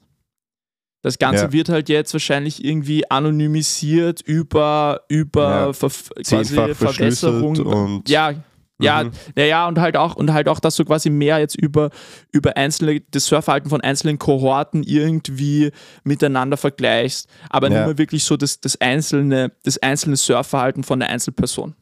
Das 1.04 1.20
Ganze 1.20 1.44
Ja. 1.44 1.52
wird 1.52 1.70
halt 1.70 1.88
jetzt 1.90 2.14
wahrscheinlich 2.14 2.64
irgendwie 2.66 3.10
anonymisiert 3.12 4.22
über, 4.22 5.02
über 5.10 5.72
Ja. 5.72 5.90
Quasi 6.24 6.56
Verbesserung. 6.74 7.58
und 7.60 8.10
Ja, 8.10 8.34
ja, 8.82 9.04
Mhm. 9.04 9.12
naja, 9.36 9.68
und 9.68 9.80
halt 9.80 9.96
auch, 9.98 10.16
und 10.16 10.34
halt 10.34 10.48
auch, 10.48 10.60
dass 10.60 10.76
du 10.78 10.84
quasi 10.86 11.10
mehr 11.12 11.38
jetzt 11.40 11.56
über, 11.56 11.90
über 12.32 12.58
einzelne, 12.58 13.02
das 13.12 13.26
Surfverhalten 13.28 13.70
von 13.70 13.82
einzelnen 13.82 14.18
Kohorten 14.18 14.82
irgendwie 14.84 15.72
miteinander 16.04 16.58
vergleichst, 16.58 17.30
aber 17.50 17.68
Ja. 17.70 17.74
nicht 17.80 17.86
mehr 17.88 17.98
wirklich 18.00 18.24
so 18.24 18.36
das, 18.36 18.60
das 18.62 18.82
einzelne, 18.82 19.52
das 19.64 19.78
einzelne 19.78 20.16
Surfverhalten 20.16 20.84
von 20.84 21.00
der 21.00 21.10
Einzelperson. 21.10 21.76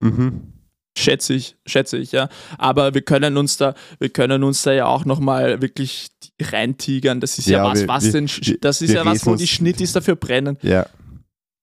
Mhm. 0.00 0.52
Schätze 0.96 1.34
ich, 1.34 1.56
schätze 1.66 1.96
ich, 1.98 2.12
ja. 2.12 2.28
Aber 2.56 2.94
wir 2.94 3.02
können 3.02 3.36
uns 3.36 3.56
da, 3.56 3.74
wir 3.98 4.10
können 4.10 4.44
uns 4.44 4.62
da 4.62 4.72
ja 4.72 4.86
auch 4.86 5.04
nochmal 5.04 5.60
wirklich 5.60 6.08
reintigern. 6.40 7.20
Das 7.20 7.38
ist 7.38 7.46
ja, 7.48 7.58
Ja, 7.58 7.70
was, 7.70 7.80
wir- 7.80 7.88
was 7.88 8.04
wir- 8.04 8.12
denn, 8.12 8.58
das 8.60 8.80
ist 8.80 8.90
ja 8.92 9.04
was, 9.04 9.26
wo 9.26 9.34
die 9.34 9.46
Schnittis 9.48 9.92
dafür 9.92 10.14
brennen. 10.14 10.56
Ja, 10.62 10.86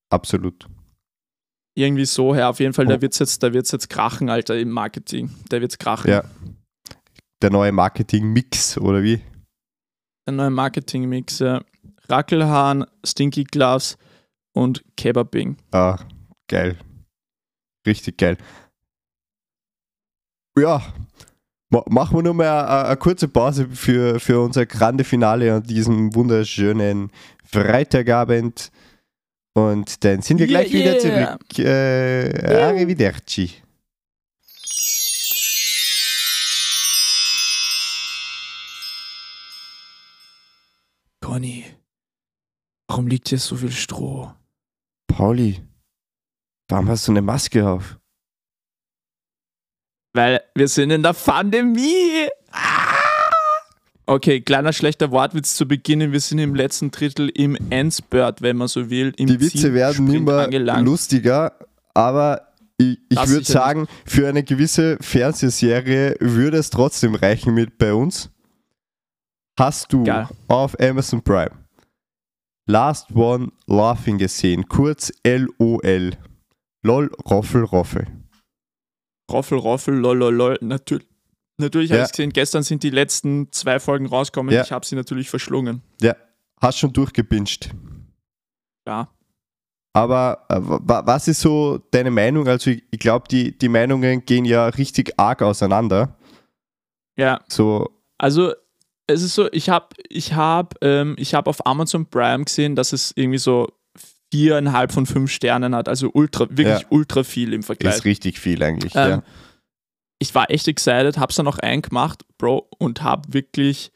absolut. 0.09 0.67
Irgendwie 1.75 2.03
so, 2.05 2.35
ja, 2.35 2.49
auf 2.49 2.59
jeden 2.59 2.73
Fall, 2.73 2.85
da 2.87 2.95
Oh. 2.95 3.01
wird's 3.01 3.19
jetzt, 3.19 3.41
da 3.41 3.53
wird's 3.53 3.71
jetzt 3.71 3.89
krachen, 3.89 4.29
Alter, 4.29 4.59
im 4.59 4.69
Marketing. 4.71 5.31
Da 5.47 5.61
wird's 5.61 5.77
krachen. 5.77 6.09
Ja. 6.11 6.23
Der 7.41 7.49
neue 7.49 7.71
Marketing-Mix, 7.71 8.77
oder 8.77 9.01
wie? 9.01 9.21
Der 10.27 10.33
neue 10.33 10.49
Marketing-Mix, 10.49 11.39
ja. 11.39 11.63
Rackelhahn, 12.09 12.85
Stinky 13.05 13.45
Gloves 13.45 13.97
und 14.53 14.83
Kebabing. 14.97 15.55
Ah, 15.71 15.97
geil. 16.49 16.77
Richtig 17.87 18.17
geil. 18.17 18.37
Ja, 20.57 20.81
ma 21.69 21.83
machen 21.89 22.17
wir 22.17 22.23
nur 22.23 22.33
mal 22.33 22.65
eine, 22.65 22.85
eine 22.87 22.97
kurze 22.97 23.27
Pause 23.27 23.69
für, 23.69 24.19
für 24.19 24.41
unser 24.41 24.65
grande 24.65 25.03
Finale 25.03 25.53
an 25.53 25.63
diesem 25.63 26.13
wunderschönen 26.13 27.11
Freitagabend. 27.45 28.71
Und 29.53 30.03
dann 30.03 30.21
sind 30.21 30.39
wir 30.39 30.47
Yeah, 30.49 30.61
gleich 30.61 30.73
wieder 30.73 31.03
yeah. 31.03 31.39
zurück. 31.39 31.59
Äh, 31.59 32.55
arrivederci. 32.55 33.51
Conny, 41.21 41.65
warum 42.87 43.07
liegt 43.07 43.29
hier 43.29 43.39
so 43.39 43.55
viel 43.55 43.71
Stroh? 43.71 44.33
Pauli, 45.07 45.61
warum 46.67 46.89
hast 46.89 47.07
du 47.07 47.13
eine 47.13 47.21
Maske 47.21 47.67
auf? 47.67 48.00
Weil 50.13 50.41
wir 50.55 50.67
sind 50.67 50.91
in 50.91 51.03
der 51.03 51.13
Pandemie. 51.13 52.27
Ah! 52.51 52.91
Okay, 54.05 54.41
kleiner 54.41 54.73
schlechter 54.73 55.11
Wortwitz 55.11 55.55
zu 55.55 55.65
Beginn. 55.65 56.11
Wir 56.11 56.19
sind 56.19 56.39
im 56.39 56.53
letzten 56.53 56.91
Drittel 56.91 57.29
im 57.29 57.57
Endspurt, 57.69 58.41
wenn 58.41 58.57
man 58.57 58.67
so 58.67 58.89
will. 58.89 59.13
Im 59.15 59.27
Die 59.27 59.39
Witze 59.39 59.73
werden 59.73 60.11
immer 60.13 60.39
angelangt. 60.45 60.85
lustiger, 60.85 61.53
aber 61.93 62.47
ich, 62.77 62.97
ich 63.07 63.27
würde 63.29 63.45
sagen, 63.45 63.87
für 64.05 64.27
eine 64.27 64.43
gewisse 64.43 64.97
Fernsehserie 64.99 66.15
würde 66.19 66.57
es 66.57 66.69
trotzdem 66.71 67.15
reichen 67.15 67.53
mit 67.53 67.77
bei 67.77 67.93
uns. 67.93 68.29
Hast 69.57 69.93
du 69.93 70.03
Geil. 70.03 70.27
auf 70.47 70.77
Amazon 70.79 71.21
Prime 71.21 71.51
Last 72.65 73.15
One 73.15 73.51
Laughing 73.67 74.17
gesehen, 74.17 74.67
kurz 74.67 75.11
LOL. 75.25 76.11
LOL, 76.83 77.11
Roffel, 77.29 77.63
Roffel. 77.63 78.07
Roffel, 79.31 79.57
Roffel, 79.57 79.95
lol, 79.95 80.17
lol, 80.17 80.33
lol. 80.33 80.57
Natürlich, 80.61 81.07
natürlich 81.57 81.91
habe 81.91 81.99
Ja. 81.99 82.05
ich 82.05 82.11
gesehen, 82.11 82.31
gestern 82.33 82.63
sind 82.63 82.83
die 82.83 82.89
letzten 82.89 83.51
zwei 83.51 83.79
Folgen 83.79 84.05
rausgekommen. 84.07 84.53
Ja. 84.53 84.61
Ich 84.63 84.71
habe 84.71 84.85
sie 84.85 84.95
natürlich 84.95 85.29
verschlungen. 85.29 85.81
Ja, 86.01 86.15
hast 86.61 86.77
schon 86.79 86.93
durchgepinscht. 86.93 87.69
Ja. 88.87 89.09
Aber 89.93 90.45
äh, 90.49 90.55
wa- 90.61 91.03
was 91.05 91.27
ist 91.27 91.41
so 91.41 91.79
deine 91.91 92.11
Meinung? 92.11 92.47
Also 92.47 92.69
ich, 92.71 92.83
ich 92.91 92.99
glaube, 92.99 93.27
die, 93.29 93.57
die 93.57 93.67
Meinungen 93.69 94.25
gehen 94.25 94.45
ja 94.45 94.67
richtig 94.67 95.13
arg 95.19 95.41
auseinander. 95.41 96.17
Ja, 97.17 97.41
So, 97.49 97.89
also 98.17 98.53
es 99.07 99.21
ist 99.21 99.35
so, 99.35 99.51
ich 99.51 99.69
habe 99.69 99.87
ich 100.07 100.33
hab, 100.33 100.75
ähm, 100.81 101.15
ich 101.17 101.33
hab 101.33 101.47
auf 101.47 101.65
Amazon 101.65 102.05
Prime 102.05 102.45
gesehen, 102.45 102.75
dass 102.77 102.93
es 102.93 103.11
irgendwie 103.15 103.37
so 103.37 103.67
viereinhalb 104.31 104.91
von 104.91 105.05
fünf 105.05 105.31
Sternen 105.31 105.75
hat, 105.75 105.87
also 105.89 106.09
ultra, 106.13 106.47
wirklich 106.49 106.81
Ja. 106.81 106.87
ultra 106.89 107.23
viel 107.23 107.53
im 107.53 107.63
Vergleich. 107.63 107.95
ist 107.97 108.05
richtig 108.05 108.39
viel 108.39 108.61
eigentlich. 108.63 108.95
Ähm, 108.95 109.09
ja. 109.09 109.23
Ich 110.19 110.33
war 110.35 110.49
echt 110.51 110.67
excited, 110.67 111.17
hab's 111.17 111.35
dann 111.35 111.45
noch 111.45 111.59
eingemacht, 111.59 112.23
Bro, 112.37 112.67
und 112.77 113.03
hab 113.03 113.33
wirklich, 113.33 113.91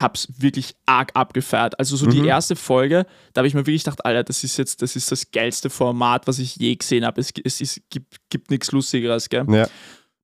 hab's 0.00 0.28
wirklich 0.38 0.74
arg 0.86 1.10
abgefeiert. 1.14 1.78
Also 1.78 1.96
so 1.96 2.06
die 2.06 2.20
Mhm. 2.20 2.26
erste 2.28 2.56
Folge, 2.56 3.04
da 3.32 3.40
habe 3.40 3.48
ich 3.48 3.54
mir 3.54 3.66
wirklich 3.66 3.84
gedacht, 3.84 4.04
Alter, 4.04 4.22
das 4.24 4.44
ist 4.44 4.56
jetzt, 4.56 4.80
das 4.82 4.96
ist 4.96 5.10
das 5.12 5.30
geilste 5.30 5.68
Format, 5.68 6.26
was 6.26 6.38
ich 6.38 6.56
je 6.56 6.74
gesehen 6.76 7.04
habe. 7.04 7.20
Es, 7.20 7.32
es 7.44 7.60
ist, 7.60 7.80
gibt, 7.90 8.16
gibt 8.30 8.50
nichts 8.50 8.72
Lustigeres, 8.72 9.28
gell? 9.28 9.44
Ja. 9.50 9.66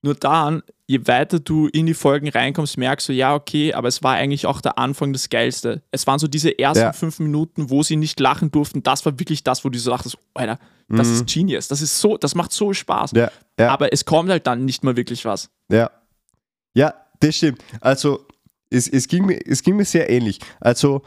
Nur 0.06 0.14
dann, 0.14 0.62
je 0.86 1.00
weiter 1.08 1.40
du 1.40 1.66
in 1.66 1.84
die 1.86 1.92
Folgen 1.94 2.28
reinkommst, 2.28 2.78
merkst 2.78 3.08
du, 3.08 3.12
ja, 3.12 3.34
okay, 3.34 3.74
aber 3.74 3.88
es 3.88 4.04
war 4.04 4.14
eigentlich 4.14 4.46
auch 4.46 4.60
der 4.60 4.78
Anfang 4.78 5.12
das 5.12 5.28
Geilste. 5.28 5.82
Es 5.90 6.06
waren 6.06 6.20
so 6.20 6.28
diese 6.28 6.56
ersten 6.56 6.84
Ja. 6.84 6.92
fünf 6.92 7.18
Minuten, 7.18 7.70
wo 7.70 7.82
sie 7.82 7.96
nicht 7.96 8.20
lachen 8.20 8.52
durften. 8.52 8.84
Das 8.84 9.04
war 9.04 9.18
wirklich 9.18 9.42
das, 9.42 9.64
wo 9.64 9.68
du 9.68 9.80
so 9.80 9.90
dachtest, 9.90 10.16
Alter, 10.34 10.60
das 10.88 11.08
Mhm. 11.08 11.14
ist 11.14 11.26
Genius. 11.26 11.66
Das 11.66 11.82
ist 11.82 11.98
so, 12.00 12.16
das 12.16 12.36
macht 12.36 12.52
so 12.52 12.72
Spaß. 12.72 13.10
Ja, 13.16 13.32
ja. 13.58 13.68
Aber 13.70 13.92
es 13.92 14.04
kommt 14.04 14.30
halt 14.30 14.46
dann 14.46 14.64
nicht 14.64 14.84
mal 14.84 14.96
wirklich 14.96 15.24
was. 15.24 15.50
Ja. 15.72 15.90
Ja, 16.74 16.94
das 17.18 17.34
stimmt. 17.34 17.60
Also, 17.80 18.24
es, 18.70 18.86
es, 18.86 19.08
ging 19.08 19.26
mir, 19.26 19.40
es 19.44 19.64
ging 19.64 19.74
mir 19.76 19.84
sehr 19.84 20.08
ähnlich. 20.08 20.38
Also, 20.60 21.02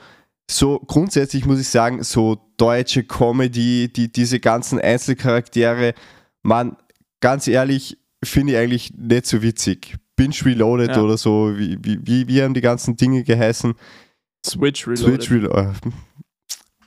so 0.51 0.79
grundsätzlich 0.79 1.45
muss 1.45 1.59
ich 1.61 1.69
sagen, 1.69 2.03
so 2.03 2.37
deutsche 2.57 3.05
Comedy, 3.05 3.87
die, 3.93 4.11
diese 4.11 4.41
ganzen 4.41 4.81
Einzelcharaktere, 4.81 5.93
man, 6.41 6.75
ganz 7.21 7.47
ehrlich, 7.47 7.97
finde 8.23 8.53
ich 8.53 8.59
eigentlich 8.59 8.93
nicht 8.95 9.25
so 9.25 9.41
witzig. 9.41 9.95
Binge 10.15 10.35
Reloaded 10.43 10.89
Ja. 10.95 11.01
oder 11.01 11.17
so, 11.17 11.57
wie, 11.57 11.77
wie, 11.81 11.99
wie, 12.05 12.27
wie 12.27 12.41
haben 12.41 12.53
die 12.53 12.61
ganzen 12.61 12.97
Dinge 12.97 13.23
geheißen? 13.23 13.73
Switch 14.45 14.87
Reloaded. 14.87 15.23
Switch 15.23 15.31
Reloaded. 15.31 15.75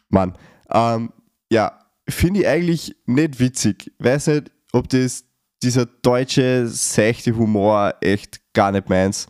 Mann. 0.09 0.37
Ähm, 0.71 1.13
ja, 1.51 1.79
finde 2.09 2.41
ich 2.41 2.47
eigentlich 2.49 2.97
nicht 3.07 3.41
witzig. 3.41 3.93
Weiß 3.99 4.27
nicht, 4.29 4.51
ob 4.73 4.89
das 4.89 5.25
dieser 5.63 5.87
deutsche, 5.87 6.67
seichte 6.67 7.37
Humor 7.37 7.95
echt 8.01 8.41
gar 8.53 8.73
nicht 8.73 8.89
meins. 8.89 9.27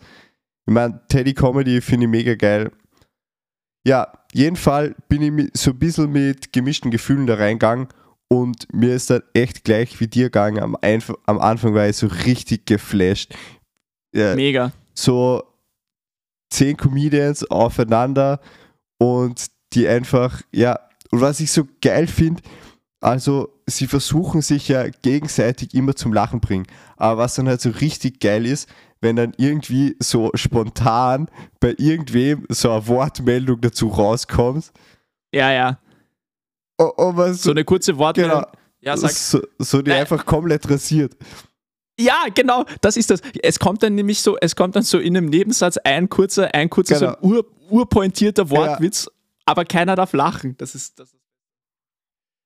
Ich 0.66 0.72
meine, 0.72 1.00
Teddy 1.08 1.34
Comedy 1.34 1.80
finde 1.80 2.06
ich 2.06 2.10
mega 2.10 2.34
geil. 2.34 2.70
Ja, 3.84 4.12
jeden 4.32 4.56
Fall 4.56 4.94
bin 5.08 5.22
ich 5.38 5.50
so 5.54 5.70
ein 5.72 5.78
bisschen 5.78 6.10
mit 6.10 6.52
gemischten 6.52 6.90
Gefühlen 6.90 7.26
da 7.26 7.34
reingegangen 7.34 7.88
und 8.32 8.72
mir 8.72 8.94
ist 8.94 9.10
dann 9.10 9.22
echt 9.34 9.62
gleich 9.62 10.00
wie 10.00 10.06
dir 10.06 10.24
gegangen. 10.24 10.62
Am, 10.62 10.74
Einf 10.80 11.12
am 11.26 11.38
Anfang 11.38 11.74
war 11.74 11.86
ich 11.86 11.98
so 11.98 12.06
richtig 12.06 12.64
geflasht. 12.64 13.34
Ja, 14.14 14.34
Mega. 14.34 14.72
so 14.94 15.42
zehn 16.48 16.78
Comedians 16.78 17.44
aufeinander 17.50 18.40
und 18.96 19.48
die 19.74 19.86
einfach, 19.86 20.40
ja, 20.50 20.78
und 21.10 21.20
was 21.20 21.40
ich 21.40 21.52
so 21.52 21.68
geil 21.82 22.06
finde, 22.06 22.42
also 23.02 23.50
sie 23.66 23.86
versuchen 23.86 24.40
sich 24.40 24.66
ja 24.68 24.88
gegenseitig 24.88 25.74
immer 25.74 25.94
zum 25.94 26.14
Lachen 26.14 26.40
bringen. 26.40 26.66
Aber 26.96 27.24
was 27.24 27.34
dann 27.34 27.48
halt 27.48 27.60
so 27.60 27.68
richtig 27.68 28.18
geil 28.18 28.46
ist, 28.46 28.66
wenn 29.02 29.16
dann 29.16 29.34
irgendwie 29.36 29.94
so 29.98 30.30
spontan 30.34 31.28
bei 31.60 31.74
irgendwem 31.76 32.46
so 32.48 32.70
eine 32.70 32.86
Wortmeldung 32.86 33.60
dazu 33.60 33.88
rauskommt 33.88 34.72
Ja, 35.34 35.52
ja. 35.52 35.78
Und, 36.90 36.98
und 37.08 37.16
man 37.16 37.34
So 37.34 37.42
so, 37.44 37.50
eine 37.52 37.64
kurze 37.64 37.96
Wortmeldung. 37.98 38.40
genau, 38.42 38.52
Ja, 38.80 38.96
sag. 38.96 39.10
so, 39.10 39.40
so 39.58 39.82
die 39.82 39.90
Äh. 39.90 40.00
einfach 40.00 40.24
komplett 40.26 40.68
rasiert. 40.68 41.16
Ja, 42.00 42.24
genau, 42.34 42.64
das 42.80 42.96
ist 42.96 43.10
das. 43.10 43.20
Es 43.42 43.58
kommt 43.58 43.82
dann 43.82 43.94
nämlich 43.94 44.20
so, 44.22 44.36
es 44.40 44.56
kommt 44.56 44.74
dann 44.76 44.82
so 44.82 44.98
in 44.98 45.16
einem 45.16 45.26
Nebensatz 45.26 45.76
ein 45.78 46.08
kurzer, 46.08 46.54
ein 46.54 46.70
kurzer, 46.70 46.96
so 46.96 47.06
ein 47.08 47.16
Genau. 47.20 47.34
ur, 47.36 47.46
urpointierter 47.70 48.48
Wortwitz, 48.50 49.08
aber 49.44 49.64
keiner 49.64 49.94
darf 49.94 50.12
lachen. 50.14 50.56
Das 50.58 50.74
ist, 50.74 50.98
das 50.98 51.12
ist 51.12 51.20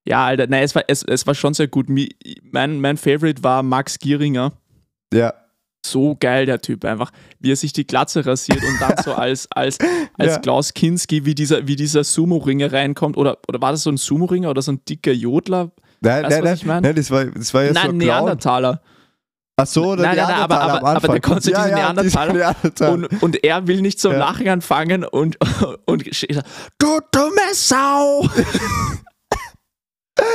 ja, 0.09 0.25
Alter, 0.25 0.47
nein, 0.47 0.63
es 0.63 0.75
war, 0.75 0.85
es, 0.87 1.03
es 1.03 1.27
war 1.27 1.35
schon 1.35 1.53
sehr 1.55 1.67
gut. 1.69 1.87
Mein, 1.89 2.81
mein 2.81 2.97
Favorite 2.97 3.43
war 3.43 3.63
Max 3.65 3.99
Gieringer. 3.99 4.53
Ja, 5.13 5.35
So 5.91 6.17
geil, 6.19 6.47
der 6.47 6.61
Typ 6.61 6.85
einfach. 6.85 7.11
Wie 7.41 7.53
er 7.53 7.57
sich 7.57 7.73
die 7.73 7.87
Glatze 7.87 8.25
rasiert 8.27 8.63
und 8.63 8.81
dann 8.81 8.95
so 9.03 9.15
als, 9.15 9.49
als, 9.53 9.79
als 10.19 10.33
Ja. 10.35 10.39
Klaus 10.39 10.75
Kinski, 10.75 11.25
wie 11.25 11.35
dieser, 11.35 11.67
wie 11.67 11.77
dieser 11.77 12.05
Sumo-Ringer 12.05 12.73
reinkommt. 12.73 13.17
Oder, 13.17 13.39
oder 13.49 13.61
war 13.61 13.73
das 13.73 13.83
so 13.83 13.91
ein 13.91 13.97
Sumo-Ringer 13.97 14.51
oder 14.51 14.63
so 14.63 14.73
ein 14.73 14.81
dicker 14.89 15.13
Jodler? 15.13 15.71
nein, 16.01 16.25
Weißt 16.25 16.31
nein, 16.37 16.45
nein, 16.45 16.55
ich 16.55 16.67
mein? 16.67 16.83
nein, 16.83 16.95
das 16.95 17.11
war, 17.11 17.25
das 17.27 17.55
war 17.55 17.63
ja 17.63 17.69
so 17.69 17.75
Nein, 17.75 17.85
ein 17.91 17.99
Clown. 17.99 18.01
Neandertaler. 18.19 18.83
Ach 19.59 19.67
so, 19.67 19.97
der 19.97 20.07
Nein, 20.07 20.17
nein, 20.17 20.27
nein, 20.29 20.37
aber- 20.41 20.55
Neandertaler 20.57 20.87
aber- 20.89 20.97
aber 20.97 21.09
der 21.09 21.21
konnte 21.23 21.51
ja, 21.51 21.59
diese 21.65 21.71
ja, 21.71 21.77
Neandertaler 21.77 22.33
Neandertaler. 22.35 22.93
Und, 22.93 23.23
und 23.23 23.45
er 23.45 23.67
will 23.67 23.81
nicht 23.81 23.99
zum 23.99 24.13
Ja. 24.13 24.19
Lachen 24.19 24.49
anfangen 24.49 25.05
und, 25.05 25.39
und 25.87 26.37
da, 26.37 26.43
du 26.79 26.99
dumme 27.11 27.55
Sau! 27.55 28.29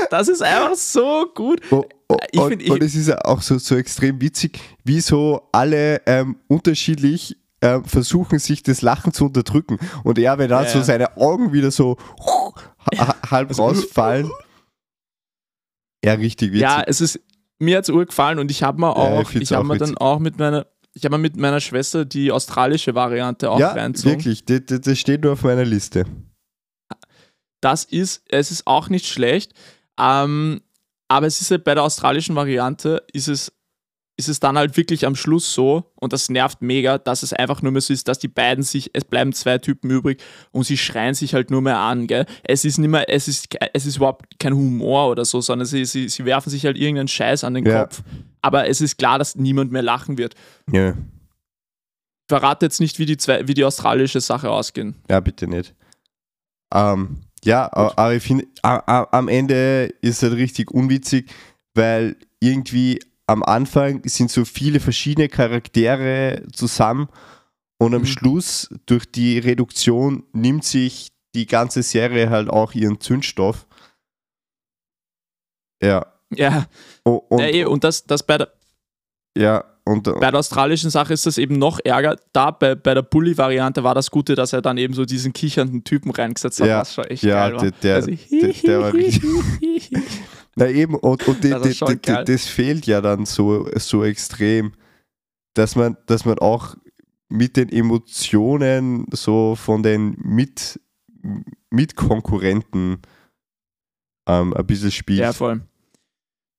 das 0.10 0.28
ist 0.28 0.42
einfach 0.42 0.76
so 0.76 1.28
gut. 1.36 1.62
Oh, 1.72 1.84
Ich 2.32 2.40
und, 2.40 2.50
find, 2.50 2.62
ich- 2.64 2.72
und 2.72 2.84
es 2.84 2.96
ist 2.96 3.08
ja 3.08 3.18
auch 3.26 3.42
so, 3.42 3.58
so 3.58 3.76
extrem 3.76 4.20
witzig, 4.22 4.60
wie 4.84 5.02
so 5.02 5.48
alle 5.52 6.02
ähm, 6.06 6.38
unterschiedlich 6.48 7.38
ähm, 7.62 7.86
versuchen, 7.86 8.40
sich 8.40 8.64
das 8.64 8.82
Lachen 8.82 9.14
zu 9.14 9.26
unterdrücken. 9.26 9.78
Und 10.04 10.18
er, 10.18 10.38
wenn 10.38 10.50
dann 10.50 10.64
Ja, 10.64 10.70
so 10.70 10.80
ja. 10.80 10.84
seine 10.84 11.18
Augen 11.18 11.54
wieder 11.54 11.72
so 11.72 11.98
ha- 12.98 13.16
halb 13.30 13.50
Also- 13.50 13.64
rausfallen. 13.64 14.30
Ja, 16.04 16.14
richtig 16.14 16.50
witzig. 16.50 16.62
Ja, 16.62 16.82
es 16.86 17.00
ist, 17.02 17.20
mir 17.60 17.78
hat 17.78 17.84
es 17.84 17.90
urgefallen 17.90 18.40
und 18.40 18.50
ich 18.50 18.64
habe 18.64 18.80
mir 18.80 18.88
Ja, 18.88 18.94
auch, 18.94 19.22
ich 19.22 19.28
find's 19.28 19.52
ich 19.52 19.56
habe 19.56 19.68
mir 19.68 19.78
dann 19.78 19.96
auch 19.98 20.18
mit 20.20 20.40
meiner, 20.40 20.66
ich 20.94 21.06
habe 21.06 21.16
mir 21.18 21.22
mit 21.22 21.38
meiner 21.38 21.60
Schwester 21.60 22.06
die 22.06 22.32
australische 22.32 22.96
Variante 22.96 23.52
auch 23.52 23.60
ja 23.60 23.72
reinzogen. 23.74 24.14
wirklich. 24.18 24.44
Das, 24.46 24.62
das, 24.66 24.82
das 24.82 24.98
steht 25.00 25.22
nur 25.24 25.34
auf 25.34 25.44
meiner 25.44 25.64
Liste. 25.66 26.06
Das 27.62 27.84
ist, 27.84 28.24
es 28.30 28.50
ist 28.50 28.66
auch 28.66 28.90
nicht 28.90 29.06
schlecht, 29.06 29.54
ähm, 30.00 30.62
aber 31.12 31.28
es 31.28 31.42
ist 31.42 31.52
halt 31.52 31.64
bei 31.66 31.74
der 31.76 31.84
australischen 31.84 32.36
Variante, 32.36 33.04
ist 33.12 33.28
es, 33.28 33.52
ist 34.18 34.30
es 34.30 34.40
dann 34.40 34.58
halt 34.58 34.78
wirklich 34.78 35.06
am 35.06 35.16
Schluss 35.16 35.54
so, 35.54 35.92
und 35.96 36.14
das 36.14 36.30
nervt 36.30 36.62
mega, 36.62 36.98
dass 36.98 37.24
es 37.24 37.34
einfach 37.34 37.62
nur 37.62 37.72
mehr 37.72 37.82
so 37.82 37.92
ist, 37.92 38.08
dass 38.08 38.20
die 38.20 38.28
beiden 38.28 38.64
sich, 38.64 38.90
es 38.94 39.04
bleiben 39.04 39.34
zwei 39.34 39.58
Typen 39.58 39.90
übrig 39.90 40.22
und 40.52 40.64
sie 40.66 40.78
schreien 40.78 41.14
sich 41.14 41.34
halt 41.34 41.50
nur 41.52 41.62
mehr 41.62 41.80
an, 41.80 42.08
gell? 42.08 42.26
Es 42.44 42.64
ist 42.64 42.78
nicht 42.78 42.90
mehr, 42.90 43.10
es 43.10 43.28
ist, 43.28 43.48
es 43.74 43.86
ist 43.86 43.98
überhaupt 43.98 44.40
kein 44.40 44.54
Humor 44.54 45.10
oder 45.10 45.26
so, 45.26 45.42
sondern 45.42 45.66
sie, 45.66 45.84
sie, 45.86 46.08
sie 46.08 46.24
werfen 46.26 46.50
sich 46.50 46.66
halt 46.66 46.78
irgendeinen 46.78 47.08
Scheiß 47.08 47.44
an 47.44 47.56
den 47.56 47.66
Ja. 47.66 47.82
Kopf. 47.84 48.04
Aber 48.42 48.68
es 48.68 48.80
ist 48.80 48.98
klar, 48.98 49.20
dass 49.20 49.36
niemand 49.36 49.72
mehr 49.72 49.82
lachen 49.84 50.18
wird. 50.18 50.36
Ja, 50.72 50.90
Ich 50.92 50.96
verrate 52.30 52.66
jetzt 52.68 52.80
nicht, 52.80 53.00
wie 53.00 53.06
die, 53.06 53.18
zwei, 53.18 53.48
wie 53.48 53.54
die 53.54 53.66
australische 53.66 54.22
Sache 54.22 54.50
ausgehen. 54.50 54.96
ja 55.10 55.20
bitte 55.20 55.48
nicht. 55.48 55.74
Ähm, 56.74 57.18
ja, 57.44 57.66
a- 57.72 57.94
aber 57.96 58.14
ich 58.16 58.24
finde, 58.24 58.48
am 58.62 59.28
Ende 59.28 59.94
ist 60.02 60.22
es 60.24 60.32
richtig 60.34 60.72
unwitzig, 60.72 61.32
weil 61.74 62.16
irgendwie 62.40 63.00
am 63.28 63.44
Anfang 63.44 64.02
sind 64.06 64.30
so 64.32 64.46
viele 64.46 64.80
verschiedene 64.80 65.30
Charaktere 65.30 66.44
zusammen 66.54 67.08
und 67.80 67.94
am 67.96 68.02
Mhm. 68.02 68.06
Schluss 68.06 68.70
durch 68.86 69.10
die 69.12 69.40
Reduktion 69.40 70.24
nimmt 70.34 70.66
sich 70.66 71.10
die 71.34 71.46
ganze 71.46 71.82
Serie 71.82 72.30
halt 72.30 72.50
auch 72.50 72.74
ihren 72.74 73.00
Zündstoff. 73.00 73.66
Ja. 75.82 76.06
Ja, 76.34 76.66
O- 77.04 77.16
Und, 77.30 77.40
ja 77.40 77.48
eh, 77.48 77.66
und 77.66 77.84
das, 77.84 78.06
das 78.06 78.24
bei 78.26 78.38
der, 78.38 78.54
ja, 79.38 79.64
und 79.84 80.04
Bei 80.04 80.30
der 80.32 80.40
australischen 80.40 80.90
Sache 80.92 81.14
ist 81.14 81.26
das 81.26 81.38
eben 81.38 81.58
noch 81.58 81.80
ärger. 81.84 82.16
Da 82.34 82.52
bei, 82.52 82.76
bei 82.76 82.94
der 82.94 83.02
Bully-Variante 83.02 83.84
war 83.84 83.96
das 83.96 84.12
Gute, 84.12 84.36
dass 84.36 84.54
er 84.54 84.62
dann 84.62 84.78
eben 84.78 84.94
so 84.94 85.06
diesen 85.06 85.34
kichernden 85.34 85.84
Typen 85.84 86.12
reingesetzt 86.12 86.60
hat, 86.62 86.68
Ja, 86.68 86.82
was 86.82 86.94
schon 86.94 87.06
echt 87.06 87.24
ja, 87.24 87.50
geil 87.50 87.56
war. 87.56 87.62
der- 87.64 87.72
der- 87.72 87.96
Also, 87.96 88.12
der- 88.12 88.54
der 88.54 88.80
war 88.80 88.94
richtig- 88.94 89.92
Na 90.56 90.70
eben, 90.70 90.96
und, 90.96 91.28
und 91.28 91.44
die, 91.44 91.50
Das 91.50 91.62
die, 91.64 91.96
die, 92.02 92.24
das 92.26 92.46
fehlt 92.46 92.86
ja 92.86 93.02
dann 93.02 93.26
so, 93.26 93.68
so 93.78 94.04
extrem, 94.04 94.74
dass 95.56 95.76
man, 95.76 95.98
dass 96.06 96.26
man 96.26 96.38
auch 96.40 96.76
mit 97.30 97.56
den 97.58 97.70
Emotionen 97.70 99.08
so 99.14 99.56
von 99.56 99.82
den 99.84 100.16
Mit, 100.24 100.80
Mitkonkurrenten 101.70 103.00
ähm, 104.28 104.54
ein 104.54 104.66
bisschen 104.68 104.92
spielt. 104.92 105.20
Ja, 105.20 105.34
voll. 105.34 105.62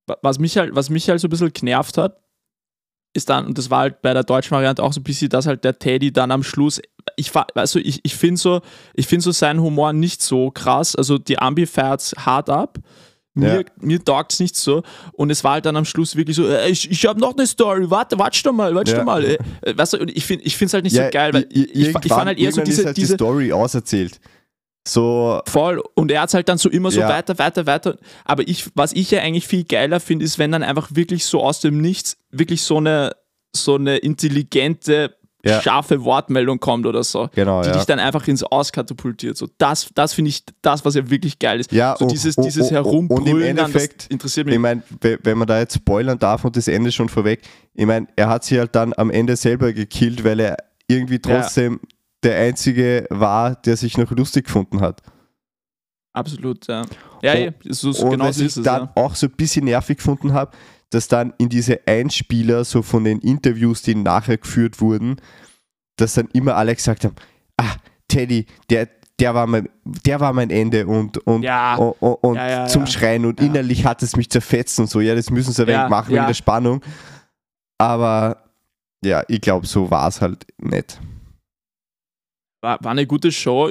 Wa- 0.07 0.19
Was 0.23 0.39
mich 0.39 0.57
halt, 0.57 0.75
was 0.75 0.91
mich 0.91 1.09
halt 1.09 1.21
so 1.21 1.29
ein 1.29 1.31
bisschen 1.31 1.53
genervt 1.53 1.99
hat, 1.99 2.19
ist 3.15 3.29
dann, 3.29 3.47
und 3.47 3.59
das 3.59 3.71
war 3.71 3.81
halt 3.81 4.03
bei 4.03 4.15
der 4.15 4.25
deutschen 4.25 4.53
Variante 4.53 4.83
auch 4.83 4.93
so 4.93 5.01
ein 5.01 5.05
bisschen, 5.05 5.29
dass 5.29 5.47
halt 5.47 5.65
der 5.65 5.79
Teddy 5.79 6.13
dann 6.13 6.31
am 6.31 6.43
Schluss, 6.43 6.81
ich, 7.17 7.31
also 7.55 7.79
ich, 7.79 8.01
ich 8.03 8.15
finde 8.15 8.41
so, 8.41 8.61
ich 8.95 9.07
finde 9.07 9.25
so 9.25 9.33
seinen 9.33 9.61
Humor 9.61 9.93
nicht 9.93 10.23
so 10.23 10.51
krass, 10.51 10.97
also 10.97 11.19
die 11.19 11.39
Ambi 11.39 11.67
feiert's 11.67 12.15
hart 12.19 12.49
ab, 12.49 12.79
mir, 13.35 13.61
Ja. 13.61 13.63
mir 13.81 14.05
taugt 14.05 14.33
es 14.33 14.41
nicht 14.41 14.57
so 14.57 14.83
und 15.13 15.31
es 15.31 15.43
war 15.43 15.53
halt 15.53 15.67
dann 15.67 15.77
am 15.77 15.85
Schluss 15.85 16.17
wirklich 16.17 16.37
so, 16.37 16.47
äh, 16.47 16.69
ich, 16.69 16.91
ich 16.91 17.07
habe 17.07 17.19
noch 17.19 17.35
eine 17.35 17.47
Story, 17.47 17.91
warte, 17.91 18.19
warte 18.19 18.43
doch 18.43 18.53
mal, 18.53 18.75
warte 18.75 18.93
Ja. 18.93 18.99
doch 18.99 19.05
mal. 19.05 19.25
Äh, 19.25 19.39
äh, 19.63 19.77
weißt 19.77 19.95
du, 19.95 19.99
und 20.01 20.15
ich 20.15 20.25
finde 20.25 20.45
es 20.47 20.75
halt 20.75 20.85
nicht 20.85 20.95
so 20.95 21.03
geil, 21.11 21.33
weil 21.33 21.47
ich, 21.51 21.75
ich, 21.75 21.93
fand 21.93 22.27
halt 22.27 22.39
eher 22.39 22.53
so 22.53 22.63
diese, 22.63 22.85
halt 22.85 22.97
diese 22.97 23.13
die 23.13 23.15
Story 23.15 23.53
auserzählt. 23.53 24.21
So, 24.87 25.41
Voll. 25.47 25.83
Und 25.95 26.11
er 26.11 26.23
hat 26.23 26.35
halt 26.35 26.49
dann 26.49 26.59
so 26.59 26.69
immer 26.69 26.91
so 26.91 27.01
Ja. 27.01 27.09
weiter, 27.09 27.39
weiter, 27.39 27.67
weiter. 27.67 27.99
Aber 28.25 28.47
ich, 28.49 28.67
was 28.75 28.93
ich 28.93 29.11
ja 29.11 29.21
eigentlich 29.21 29.47
viel 29.47 29.65
geiler 29.65 30.01
finde, 30.01 30.25
ist, 30.25 30.39
wenn 30.39 30.51
dann 30.53 30.63
einfach 30.63 30.89
wirklich 30.95 31.25
so 31.25 31.41
aus 31.43 31.61
dem 31.61 31.81
Nichts 31.81 32.17
wirklich 32.31 32.63
so 32.63 32.79
eine, 32.79 33.13
so 33.55 33.77
eine 33.77 33.99
intelligente, 33.99 35.15
Ja. 35.45 35.61
scharfe 35.61 36.05
Wortmeldung 36.05 36.61
kommt 36.61 36.87
oder 36.87 37.03
so. 37.03 37.29
genau, 37.35 37.63
Die 37.63 37.69
ja. 37.69 37.75
dich 37.77 37.85
dann 37.85 37.99
einfach 37.99 38.27
ins 38.29 38.45
Aus 38.45 38.71
katapultiert. 38.73 39.37
So, 39.37 39.49
das 39.59 39.89
das 39.95 40.15
finde 40.15 40.29
ich 40.31 40.45
das, 40.63 40.85
was 40.85 40.95
ja 40.95 41.11
wirklich 41.11 41.39
geil 41.41 41.59
ist. 41.61 41.73
Ja, 41.73 41.97
so 41.99 42.05
und- 42.05 42.13
dieses, 42.13 42.37
und- 42.37 42.45
dieses 42.45 42.71
und- 42.71 42.77
und 42.77 42.79
im 42.79 42.85
Herumbrüllen, 42.85 43.57
dann, 43.57 43.73
das 43.73 43.83
Endeffekt, 43.83 44.07
interessiert 44.11 44.47
mich. 44.47 44.55
Ich 44.55 44.61
meine, 44.61 44.83
wenn 45.01 45.39
man 45.39 45.49
da 45.49 45.59
jetzt 45.59 45.75
spoilern 45.75 46.19
darf 46.19 46.45
und 46.45 46.57
das 46.57 46.69
Ende 46.69 46.93
schon 46.93 47.09
vorweg, 47.09 47.43
ich 47.75 47.87
meine, 47.87 48.07
er 48.17 48.29
hat 48.29 48.45
sie 48.45 48.59
halt 48.59 48.75
dann 48.77 48.93
am 48.97 49.11
Ende 49.11 49.35
selber 49.37 49.73
gekillt, 49.73 50.23
weil 50.25 50.39
er 50.41 50.57
irgendwie 50.87 51.19
trotzdem 51.19 51.81
der 52.23 52.39
Einzige 52.39 53.07
war, 53.11 53.57
der 53.57 53.77
sich 53.77 53.99
noch 53.99 54.11
lustig 54.13 54.47
gefunden 54.47 54.81
hat. 54.81 55.03
Absolut, 56.15 56.67
ja. 56.67 56.83
Ja, 57.23 57.33
Und- 57.33 57.39
eh, 57.39 57.53
so, 57.71 57.89
Und 57.91 58.11
genau 58.13 58.27
was 58.27 58.37
so 58.37 58.45
ich 58.45 58.57
es. 58.57 58.63
dann 58.63 58.83
Ja. 58.85 58.93
auch 58.97 59.15
so 59.15 59.27
ein 59.27 59.33
bisschen 59.33 59.65
nervig 59.65 59.97
gefunden 59.99 60.33
habe, 60.35 60.53
dass 60.91 61.09
dann 61.09 61.33
in 61.39 61.49
diese 61.49 61.81
Einspieler, 61.87 62.65
so 62.65 62.83
von 62.83 63.05
den 63.05 63.19
Interviews, 63.21 63.81
die 63.83 63.95
nachher 63.95 64.37
geführt 64.37 64.81
wurden, 64.81 65.17
dass 65.97 66.15
dann 66.15 66.29
immer 66.35 66.57
alle 66.57 66.75
gesagt 66.75 67.05
haben, 67.05 67.15
ah, 67.57 67.77
Teddy, 68.09 68.45
der, 68.69 68.89
der, 69.19 69.35
war, 69.35 69.47
mein, 69.47 69.69
der 69.85 70.21
war 70.21 70.35
mein 70.35 70.51
Ende 70.51 70.87
und, 70.87 71.17
und, 71.27 71.43
Ja. 71.43 71.77
und, 71.77 71.93
und, 72.03 72.15
und 72.23 72.35
Ja, 72.37 72.49
ja, 72.51 72.67
zum. 72.67 72.87
Schreien 72.87 73.25
und 73.25 73.41
innerlich 73.41 73.87
hat 73.87 74.03
es 74.03 74.15
mich 74.17 74.29
zerfetzt 74.29 74.79
und 74.81 74.91
so, 74.91 75.01
ja, 75.01 75.15
das 75.15 75.31
müssen 75.31 75.53
sie 75.53 75.63
Ja, 75.63 75.85
wegmachen 75.85 76.13
ja. 76.15 76.21
wegen 76.23 76.27
der 76.29 76.35
Spannung. 76.35 76.83
Aber 77.79 78.45
ja, 79.03 79.23
ich 79.29 79.41
glaube, 79.41 79.67
so 79.67 79.91
war 79.91 80.09
es 80.09 80.21
halt 80.21 80.47
nicht. 80.59 81.01
War, 82.63 82.83
war 82.83 82.93
eine 82.93 83.07
gute 83.07 83.31
Show. 83.33 83.71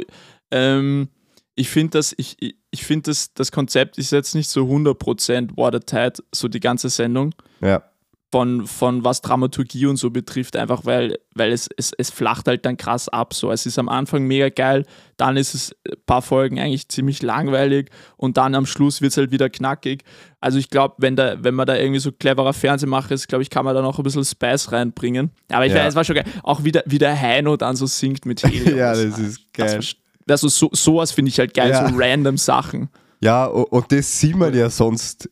Ähm, 0.52 1.10
ich 1.56 1.70
finde 1.70 1.98
das, 1.98 2.14
ich, 2.18 2.38
ich- 2.40 2.86
finde 2.86 3.10
das, 3.12 3.34
das 3.34 3.52
Konzept 3.52 3.98
ist 3.98 4.12
jetzt 4.12 4.36
nicht 4.36 4.50
so 4.50 4.66
100% 4.66 5.58
watertight, 5.58 6.24
so 6.34 6.48
die 6.48 6.60
ganze 6.60 6.90
Sendung, 6.90 7.34
Ja, 7.62 7.84
von, 8.32 8.66
von 8.66 9.04
was 9.04 9.20
Dramaturgie 9.22 9.88
und 9.88 9.98
so 9.98 10.10
betrifft, 10.10 10.56
einfach 10.56 10.86
weil, 10.86 11.18
weil 11.36 11.52
es, 11.52 11.68
es, 11.76 11.92
es 11.98 12.10
flacht 12.10 12.48
halt 12.48 12.66
dann 12.66 12.78
krass 12.78 13.10
ab. 13.10 13.34
So. 13.34 13.52
Es 13.52 13.66
ist 13.66 13.78
am 13.78 13.90
Anfang 13.90 14.24
mega 14.24 14.48
geil, 14.48 14.86
dann 15.18 15.36
ist 15.36 15.54
es 15.54 15.76
ein 15.86 15.96
paar 16.06 16.22
Folgen 16.22 16.58
eigentlich 16.58 16.88
ziemlich 16.88 17.22
langweilig 17.22 17.90
und 18.16 18.38
dann 18.38 18.56
am 18.56 18.66
Schluss 18.66 19.02
wird 19.02 19.12
es 19.12 19.18
halt 19.18 19.32
wieder 19.32 19.50
knackig. 19.50 20.04
Also 20.40 20.60
ich 20.60 20.70
glaube, 20.70 20.96
wenn, 21.00 21.18
da, 21.18 21.44
wenn 21.44 21.56
man 21.56 21.68
da 21.68 21.76
irgendwie 21.76 22.00
so 22.00 22.12
cleverer 22.14 22.54
Fernsehmacher 22.54 23.12
ist, 23.14 23.28
glaube 23.28 23.42
ich, 23.42 23.50
kann 23.50 23.66
man 23.66 23.76
da 23.76 23.82
noch 23.82 23.98
ein 24.00 24.04
bisschen 24.04 24.24
Spice 24.24 24.72
reinbringen. 24.72 25.32
Aber 25.50 25.66
ich 25.66 25.74
Ja. 25.74 25.80
weiß, 25.80 25.90
es 25.90 25.96
war 25.96 26.06
schon 26.06 26.16
geil. 26.16 26.26
Auch 26.44 26.64
wie 26.64 26.72
der, 26.72 26.84
wie 26.88 27.00
der 27.00 27.20
Heino 27.20 27.58
dann 27.58 27.76
so 27.76 27.86
singt 27.86 28.26
mit 28.26 28.42
Helios. 28.44 28.70
ja 28.78 28.92
das 28.94 29.20
ist 29.20 29.42
Das 29.54 29.72
geil. 29.74 29.80
war- 29.80 30.34
Also 30.34 30.48
so, 30.48 30.70
sowas 30.72 31.12
finde 31.12 31.30
ich 31.30 31.38
halt 31.38 31.54
geil, 31.54 31.72
Ja. 31.72 31.90
so 31.90 31.94
random 31.98 32.38
Sachen. 32.38 32.88
Ja, 33.20 33.46
und 33.46 33.92
das 33.92 34.20
sieht 34.20 34.38
man 34.38 34.54
ja 34.56 34.70
sonst 34.70 35.30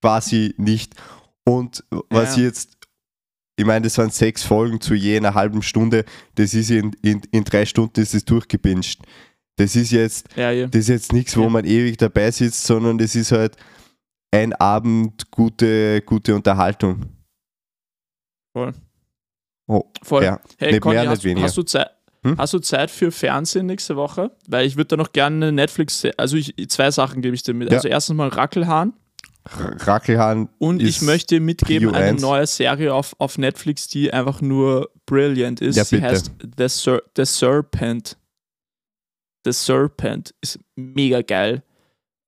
quasi 0.00 0.54
nicht. 0.56 0.94
Und 1.44 1.84
was 2.10 2.36
Ja. 2.36 2.44
jetzt, 2.44 2.76
ich 3.56 3.64
meine, 3.66 3.84
das 3.84 3.98
waren 3.98 4.10
sechs 4.10 4.42
Folgen 4.42 4.80
zu 4.80 4.94
je 4.94 5.16
einer 5.16 5.34
halben 5.34 5.62
Stunde, 5.62 6.04
das 6.36 6.54
ist 6.54 6.70
in, 6.70 6.92
in, 7.02 7.20
in 7.30 7.44
drei 7.44 7.66
Stunden 7.66 8.00
ist 8.00 8.14
es 8.14 8.24
durchgepinscht. 8.24 9.00
Das 9.56 9.76
ist 9.76 9.90
jetzt, 9.90 10.28
Ja, 10.36 10.50
ja. 10.50 10.66
das 10.66 10.80
ist 10.82 10.88
jetzt 10.88 11.12
nichts, 11.12 11.36
wo 11.36 11.48
man 11.48 11.64
ewig 11.64 11.98
dabei 11.98 12.30
sitzt, 12.30 12.64
sondern 12.64 12.96
das 12.98 13.14
ist 13.14 13.32
halt 13.32 13.56
ein 14.30 14.54
Abend 14.54 15.30
gute, 15.30 16.00
gute 16.02 16.34
Unterhaltung. 16.34 17.04
Voll. 18.56 18.72
Oh, 19.68 19.84
Voll. 20.02 20.24
ja. 20.24 20.40
Hey, 20.58 20.72
Nicht 20.72 20.80
Conny, 20.82 20.94
mehr, 20.96 21.08
hast, 21.08 21.18
nicht 21.18 21.24
weniger. 21.24 21.46
hast, 21.46 21.56
du 21.56 21.62
Zeit, 21.62 21.90
Hm? 22.24 22.38
hast 22.38 22.52
du 22.54 22.58
Zeit 22.60 22.90
für 22.90 23.10
Fernsehen 23.12 23.66
nächste 23.66 23.96
Woche? 23.96 24.30
Weil 24.48 24.66
ich 24.66 24.76
würde 24.76 24.88
da 24.88 24.96
noch 24.96 25.12
gerne 25.12 25.36
eine 25.46 25.52
Netflix, 25.52 26.04
also 26.16 26.36
ich, 26.36 26.54
zwei 26.68 26.90
Sachen 26.90 27.20
gebe 27.22 27.34
ich 27.34 27.42
dir 27.42 27.54
mit. 27.54 27.70
Ja. 27.70 27.76
Also 27.76 27.88
erstens 27.88 28.16
mal 28.16 28.28
Rackelhahn 28.28 28.92
R- 29.44 29.76
Rackelhahn 29.86 30.48
und 30.58 30.80
ich 30.82 31.02
möchte 31.02 31.40
mitgeben 31.40 31.90
Prio 31.90 32.00
eine 32.00 32.18
neue 32.20 32.46
Serie 32.46 32.94
auf, 32.94 33.14
auf 33.18 33.38
Netflix, 33.38 33.88
die 33.88 34.12
einfach 34.12 34.40
nur 34.40 34.90
brilliant 35.06 35.60
ist. 35.60 35.76
Ja, 35.76 35.84
Sie 35.84 35.96
bitte. 35.96 36.08
heißt 36.08 36.30
The, 36.58 36.68
Ser 36.68 37.02
The 37.16 37.24
Serpent. 37.24 38.16
The 39.44 39.52
Serpent 39.52 40.34
ist 40.40 40.60
mega 40.76 41.22
geil. 41.22 41.62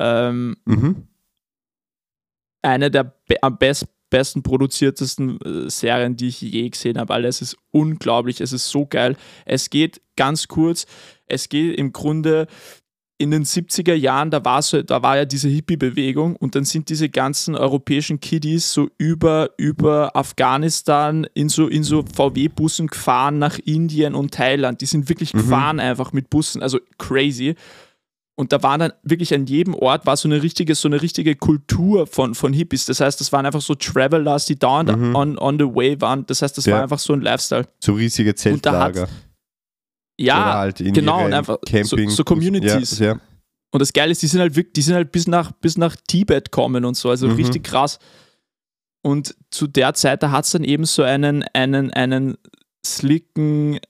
Ähm, 0.00 0.56
Mhm. 0.64 1.06
eine 2.62 2.90
der 2.90 3.04
be 3.04 3.40
am 3.42 3.58
best 3.58 3.86
besten 4.10 4.42
produziertesten 4.44 5.40
äh, 5.40 5.70
Serien, 5.70 6.16
die 6.16 6.28
ich 6.28 6.40
je 6.40 6.68
gesehen 6.68 6.98
habe. 6.98 7.12
Alter, 7.14 7.28
es 7.28 7.42
ist 7.42 7.56
unglaublich, 7.72 8.40
es 8.40 8.52
ist 8.52 8.68
so 8.68 8.86
geil. 8.86 9.16
Es 9.44 9.70
geht 9.70 10.00
ganz 10.16 10.46
kurz, 10.46 10.86
es 11.26 11.48
geht 11.48 11.76
im 11.78 11.92
Grunde 11.92 12.46
in 13.24 13.30
den 13.30 13.44
70er 13.44 13.94
Jahren, 13.94 14.30
da 14.30 14.44
war, 14.44 14.60
so, 14.62 14.82
da 14.82 15.02
war 15.02 15.16
ja 15.16 15.24
diese 15.24 15.48
Hippie-Bewegung 15.48 16.36
und 16.36 16.54
dann 16.54 16.64
sind 16.64 16.88
diese 16.90 17.08
ganzen 17.08 17.56
europäischen 17.56 18.20
Kiddies 18.20 18.72
so 18.72 18.88
über, 18.98 19.50
über 19.56 20.14
Afghanistan 20.14 21.26
in 21.34 21.48
so, 21.48 21.66
in 21.66 21.82
so 21.82 22.04
VW-Bussen 22.14 22.86
gefahren 22.88 23.38
nach 23.38 23.58
Indien 23.64 24.14
und 24.14 24.34
Thailand. 24.34 24.80
Die 24.80 24.86
sind 24.86 25.08
wirklich 25.08 25.32
Mhm. 25.34 25.38
gefahren 25.38 25.80
einfach 25.80 26.12
mit 26.12 26.30
Bussen, 26.30 26.62
also 26.62 26.78
crazy. 26.98 27.54
Und 28.36 28.52
da 28.52 28.62
waren 28.62 28.80
dann 28.80 28.92
wirklich 29.04 29.32
an 29.32 29.46
jedem 29.46 29.74
Ort 29.74 30.06
war 30.06 30.16
so 30.16 30.28
eine 30.28 30.42
richtige, 30.42 30.74
so 30.74 30.88
eine 30.88 31.00
richtige 31.00 31.36
Kultur 31.36 32.06
von, 32.06 32.34
von 32.34 32.52
Hippies. 32.52 32.84
Das 32.84 33.00
heißt, 33.00 33.20
das 33.20 33.32
waren 33.32 33.46
einfach 33.46 33.60
so 33.62 33.74
Travelers, 33.74 34.46
die 34.46 34.58
dauernd 34.58 34.94
Mhm. 34.96 35.14
on, 35.14 35.38
on 35.38 35.58
the 35.58 35.64
way 35.66 36.00
waren. 36.00 36.26
Das 36.26 36.42
heißt, 36.42 36.58
das 36.58 36.66
Ja. 36.66 36.74
war 36.74 36.82
einfach 36.82 36.98
so 36.98 37.12
ein 37.12 37.20
Lifestyle. 37.20 37.66
So 37.80 37.92
riesige 37.94 38.30
Und 38.30 38.66
da 38.66 38.72
hat- 38.80 38.94
Zeltlager. 38.94 39.08
Ja, 40.18 40.54
halt 40.58 40.78
genau, 40.78 41.24
und 41.24 41.32
einfach 41.32 41.58
so- 41.64 41.70
Camping 41.70 42.08
so 42.10 42.22
Communities. 42.24 42.98
Ja, 42.98 43.06
ja. 43.14 43.20
Und 43.72 43.80
das 43.80 43.92
Geile 43.92 44.12
ist, 44.12 44.22
die 44.22 44.28
sind 44.28 44.40
halt 44.40 44.54
wirklich, 44.54 44.72
die 44.74 44.82
sind 44.82 44.94
halt 44.94 45.10
bis 45.10 45.26
nach, 45.26 45.50
bis 45.52 45.76
nach 45.76 45.96
Tibet 46.06 46.52
kommen 46.52 46.84
und 46.84 46.96
so, 46.96 47.10
also 47.10 47.26
Mhm. 47.28 47.34
richtig 47.34 47.64
krass. 47.64 47.98
Und 49.02 49.34
zu 49.50 49.66
der 49.66 49.94
Zeit, 49.94 50.22
da 50.22 50.30
hat 50.30 50.44
es 50.44 50.52
dann 50.52 50.62
eben 50.64 50.84
so 50.84 51.02
einen, 51.02 51.42
einen, 51.52 51.92
einen 51.92 52.36
slicken, 52.86 53.80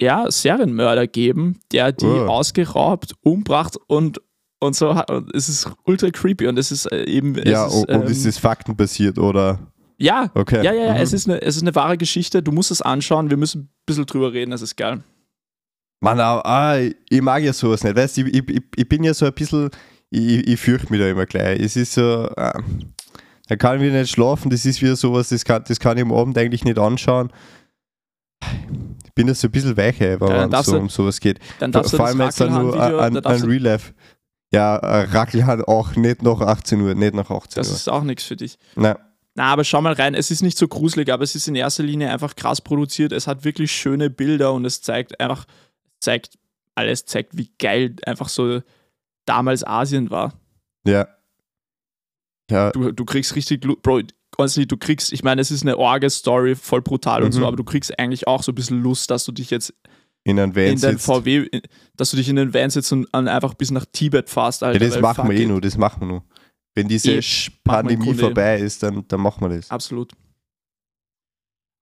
ja, 0.00 0.28
Serienmörder 0.30 1.06
geben, 1.06 1.60
der 1.70 1.92
die 1.92 2.04
Oh. 2.06 2.26
ausgeraubt, 2.26 3.14
umbracht 3.22 3.76
und, 3.86 4.20
und 4.60 4.74
so. 4.74 4.90
Und 4.90 5.32
es 5.34 5.48
ist 5.48 5.70
ultra 5.84 6.10
creepy 6.10 6.48
und 6.48 6.58
es 6.58 6.72
ist 6.72 6.86
äh, 6.90 7.04
eben. 7.04 7.36
Es 7.38 7.48
ja 7.48 7.66
ist, 7.66 7.74
und, 7.74 7.90
ähm, 7.90 8.02
ist 8.02 8.26
das 8.26 8.38
faktenbasiert 8.38 9.18
oder? 9.18 9.60
ja, 9.98 10.30
Okay. 10.34 10.64
ja, 10.64 10.72
ja, 10.72 10.86
ja 10.86 10.94
Mhm. 10.94 11.00
es, 11.00 11.12
ist 11.12 11.28
eine, 11.28 11.40
es 11.40 11.54
ist 11.56 11.62
eine 11.62 11.74
wahre 11.76 11.96
Geschichte. 11.96 12.42
Du 12.42 12.50
musst 12.50 12.72
es 12.72 12.82
anschauen. 12.82 13.30
Wir 13.30 13.36
müssen 13.36 13.60
ein 13.62 13.70
bisschen 13.86 14.06
drüber 14.06 14.32
reden. 14.32 14.50
Das 14.50 14.60
ist 14.62 14.74
geil. 14.76 15.04
Mann, 16.02 16.18
aber, 16.18 16.44
ah, 16.44 16.78
ich 16.78 17.22
mag 17.22 17.42
ja 17.44 17.52
sowas 17.52 17.84
nicht. 17.84 17.96
Weißt 17.96 18.16
du, 18.16 18.22
ich, 18.22 18.48
ich, 18.48 18.62
ich 18.74 18.88
bin 18.88 19.04
ja 19.04 19.14
so 19.14 19.24
ein 19.24 19.32
bisschen, 19.32 19.70
ich, 20.10 20.46
ich 20.48 20.60
fürchte 20.60 20.90
mich 20.90 21.00
da 21.00 21.08
immer 21.08 21.26
gleich. 21.26 21.60
Es 21.60 21.76
ist 21.76 21.92
so, 21.94 22.28
ah, 22.36 22.60
da 23.46 23.56
kann 23.56 23.76
ich 23.76 23.82
wieder 23.86 24.00
nicht 24.00 24.10
schlafen. 24.10 24.50
Das 24.50 24.64
ist 24.66 24.82
wieder 24.82 24.96
sowas, 24.96 25.28
das 25.28 25.44
kann, 25.44 25.62
das 25.66 25.78
kann 25.78 25.96
ich 25.96 26.02
am 26.02 26.12
Abend 26.12 26.36
eigentlich 26.36 26.64
nicht 26.64 26.78
anschauen. 26.78 27.30
Ich 29.04 29.12
bin 29.14 29.28
da 29.28 29.34
so 29.34 29.46
ein 29.46 29.52
bisschen 29.52 29.76
weicher, 29.76 30.20
wenn 30.20 30.52
es 30.52 30.66
so 30.66 30.78
um 30.78 30.88
sowas 30.88 31.20
geht. 31.20 31.38
Dann 31.60 31.70
darfst 31.70 31.90
Vor 31.94 32.00
das 32.00 32.08
allem 32.08 32.20
jetzt 32.22 32.40
dann 32.40 32.52
nur 32.52 32.76
darfst 33.20 33.44
du- 33.44 33.48
Real 33.48 33.62
Life. 33.62 33.92
Ja, 34.52 34.76
äh, 34.76 35.04
Rackelhahn 35.04 35.62
auch 35.62 35.94
nicht 35.96 36.22
nach 36.22 36.40
18 36.40 36.80
Uhr, 36.80 36.94
nicht 36.94 37.14
nach 37.14 37.30
18 37.30 37.60
das 37.60 37.68
Uhr. 37.70 37.74
ist 37.76 37.88
auch 37.88 38.02
nichts 38.02 38.24
für 38.24 38.36
dich. 38.36 38.58
Nein. 38.74 38.96
Na, 39.34 39.44
aber 39.44 39.64
schau 39.64 39.80
mal 39.80 39.94
rein, 39.94 40.14
es 40.14 40.30
ist 40.30 40.42
nicht 40.42 40.58
so 40.58 40.68
gruselig, 40.68 41.10
aber 41.10 41.22
es 41.24 41.34
ist 41.34 41.48
in 41.48 41.54
erster 41.54 41.82
Linie 41.84 42.10
einfach 42.10 42.36
krass 42.36 42.60
produziert. 42.60 43.12
Es 43.12 43.26
hat 43.26 43.44
wirklich 43.44 43.72
schöne 43.72 44.10
Bilder 44.10 44.52
und 44.52 44.64
es 44.66 44.82
zeigt 44.82 45.18
einfach, 45.20 45.46
zeigt 46.02 46.38
alles, 46.74 47.04
zeigt, 47.06 47.36
wie 47.36 47.50
geil 47.58 47.96
einfach 48.06 48.28
so 48.28 48.60
damals 49.26 49.64
Asien 49.64 50.10
war. 50.10 50.34
Ja. 50.86 51.06
Ja, 52.50 52.70
Du, 52.70 52.92
du 52.92 53.04
kriegst 53.04 53.34
richtig, 53.36 53.60
Bro, 53.82 54.02
honestly, 54.36 54.66
du 54.66 54.76
kriegst, 54.76 55.12
ich 55.12 55.22
meine, 55.22 55.40
es 55.40 55.50
ist 55.50 55.62
eine 55.62 55.78
Orge-Story, 55.78 56.54
voll 56.56 56.82
brutal 56.82 57.22
und 57.22 57.28
Mhm. 57.28 57.32
so, 57.40 57.46
aber 57.46 57.56
du 57.56 57.64
kriegst 57.64 57.96
eigentlich 57.98 58.26
auch 58.26 58.42
so 58.42 58.52
ein 58.52 58.54
bisschen 58.54 58.82
Lust, 58.82 59.10
dass 59.10 59.24
du 59.24 59.32
dich 59.32 59.50
jetzt 59.50 59.72
in 60.24 60.38
einem 60.38 60.54
Van 60.54 60.64
in 60.64 60.76
sitzt. 60.78 61.04
VW, 61.04 61.46
in- 61.50 61.62
dass 61.96 62.10
du 62.10 62.16
dich 62.16 62.28
in 62.28 62.36
den 62.36 62.52
Van 62.54 62.70
sitzt 62.70 62.92
und 62.92 63.12
einfach 63.14 63.54
bis 63.54 63.70
nach 63.70 63.86
Tibet 63.86 64.28
fährst, 64.28 64.62
Alter. 64.62 64.82
Ja, 64.82 64.90
das 64.90 65.00
machen 65.00 65.30
wir 65.30 65.36
eh 65.38 65.46
nur, 65.46 65.60
das 65.60 65.76
machen 65.76 66.00
wir 66.02 66.06
nur. 66.08 66.24
Wenn 66.74 66.88
diese 66.88 67.12
im 67.12 67.22
Pandemie 67.64 68.14
vorbei 68.14 68.58
ist, 68.58 68.82
dann, 68.82 69.04
dann 69.08 69.20
machen 69.20 69.42
wir 69.42 69.56
das. 69.56 69.70
Absolut. 69.70 70.12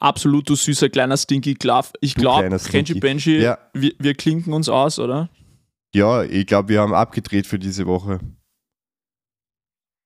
Absolut, 0.00 0.48
du 0.48 0.54
süßer 0.56 0.88
kleiner 0.88 1.16
Stinky 1.16 1.54
Glove. 1.54 1.88
Ich 2.00 2.14
glaube, 2.14 2.56
Kenji. 2.58 2.98
Benji, 2.98 3.38
Ja. 3.40 3.58
wir, 3.74 3.92
wir 3.98 4.14
klinken 4.14 4.52
uns 4.54 4.68
aus, 4.68 4.98
oder? 4.98 5.28
Ja, 5.94 6.22
ich 6.24 6.46
glaube, 6.46 6.70
wir 6.70 6.80
haben 6.80 6.94
abgedreht 6.94 7.46
für 7.46 7.58
diese 7.58 7.86
Woche. 7.86 8.18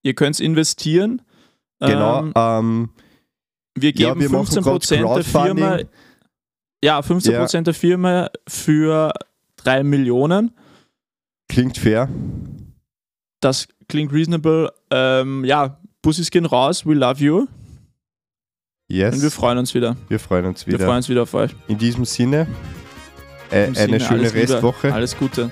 Ihr 0.03 0.15
könnt 0.15 0.41
investieren. 0.41 1.23
Genau. 1.81 2.25
Ähm, 2.25 2.33
Ähm, 2.37 2.91
wir 3.77 3.91
ja, 3.91 4.09
geben 4.15 4.21
wir 4.21 4.31
machen 4.31 4.47
15% 4.47 5.03
grad 5.03 5.17
der 5.19 5.25
Firma. 5.25 5.79
Ja, 6.83 7.01
15% 7.01 7.63
der 7.63 7.75
Firma 7.75 8.31
für 8.49 9.13
3 9.57 9.85
Millionen. 9.85 10.53
klingt 11.49 11.79
fair. 11.79 12.09
Das 13.41 13.69
klingt 13.89 14.13
reasonable. 14.13 14.73
Ähm, 14.91 15.45
ja, 15.45 15.79
Bussis 16.03 16.31
gehen 16.31 16.47
raus. 16.47 16.85
We 16.87 16.95
love 16.95 17.23
you. 17.23 17.47
Yes. 18.89 19.15
Und 19.15 19.23
wir 19.23 19.31
freuen 19.31 19.59
uns 19.59 19.75
wieder. 19.75 19.97
wir 20.09 20.21
freuen 20.21 20.45
uns 20.47 20.67
Wir 20.67 20.75
wieder. 20.75 20.85
freuen 20.85 20.99
uns 20.99 21.09
wieder 21.09 21.23
auf 21.23 21.35
euch. 21.35 21.53
In 21.69 21.79
diesem 21.79 22.05
Sinne, 22.05 22.47
äh, 23.51 23.65
Im 23.65 23.69
eine 23.69 23.75
Sinne, 23.77 24.01
schöne 24.01 24.21
alles 24.21 24.35
Liebe, 24.35 24.53
Restwoche. 24.53 24.93
Alles 24.95 25.17
Gute. 25.17 25.51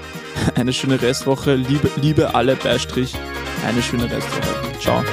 eine 0.54 0.72
schöne 0.72 1.00
Restwoche. 1.00 1.54
Liebe, 1.54 1.90
liebe 2.00 2.34
alle 2.34 2.56
Beistrich. 2.56 3.14
Eine 3.66 3.82
schöne 3.82 4.04
Restwoche. 4.04 4.78
Ciao. 4.80 5.04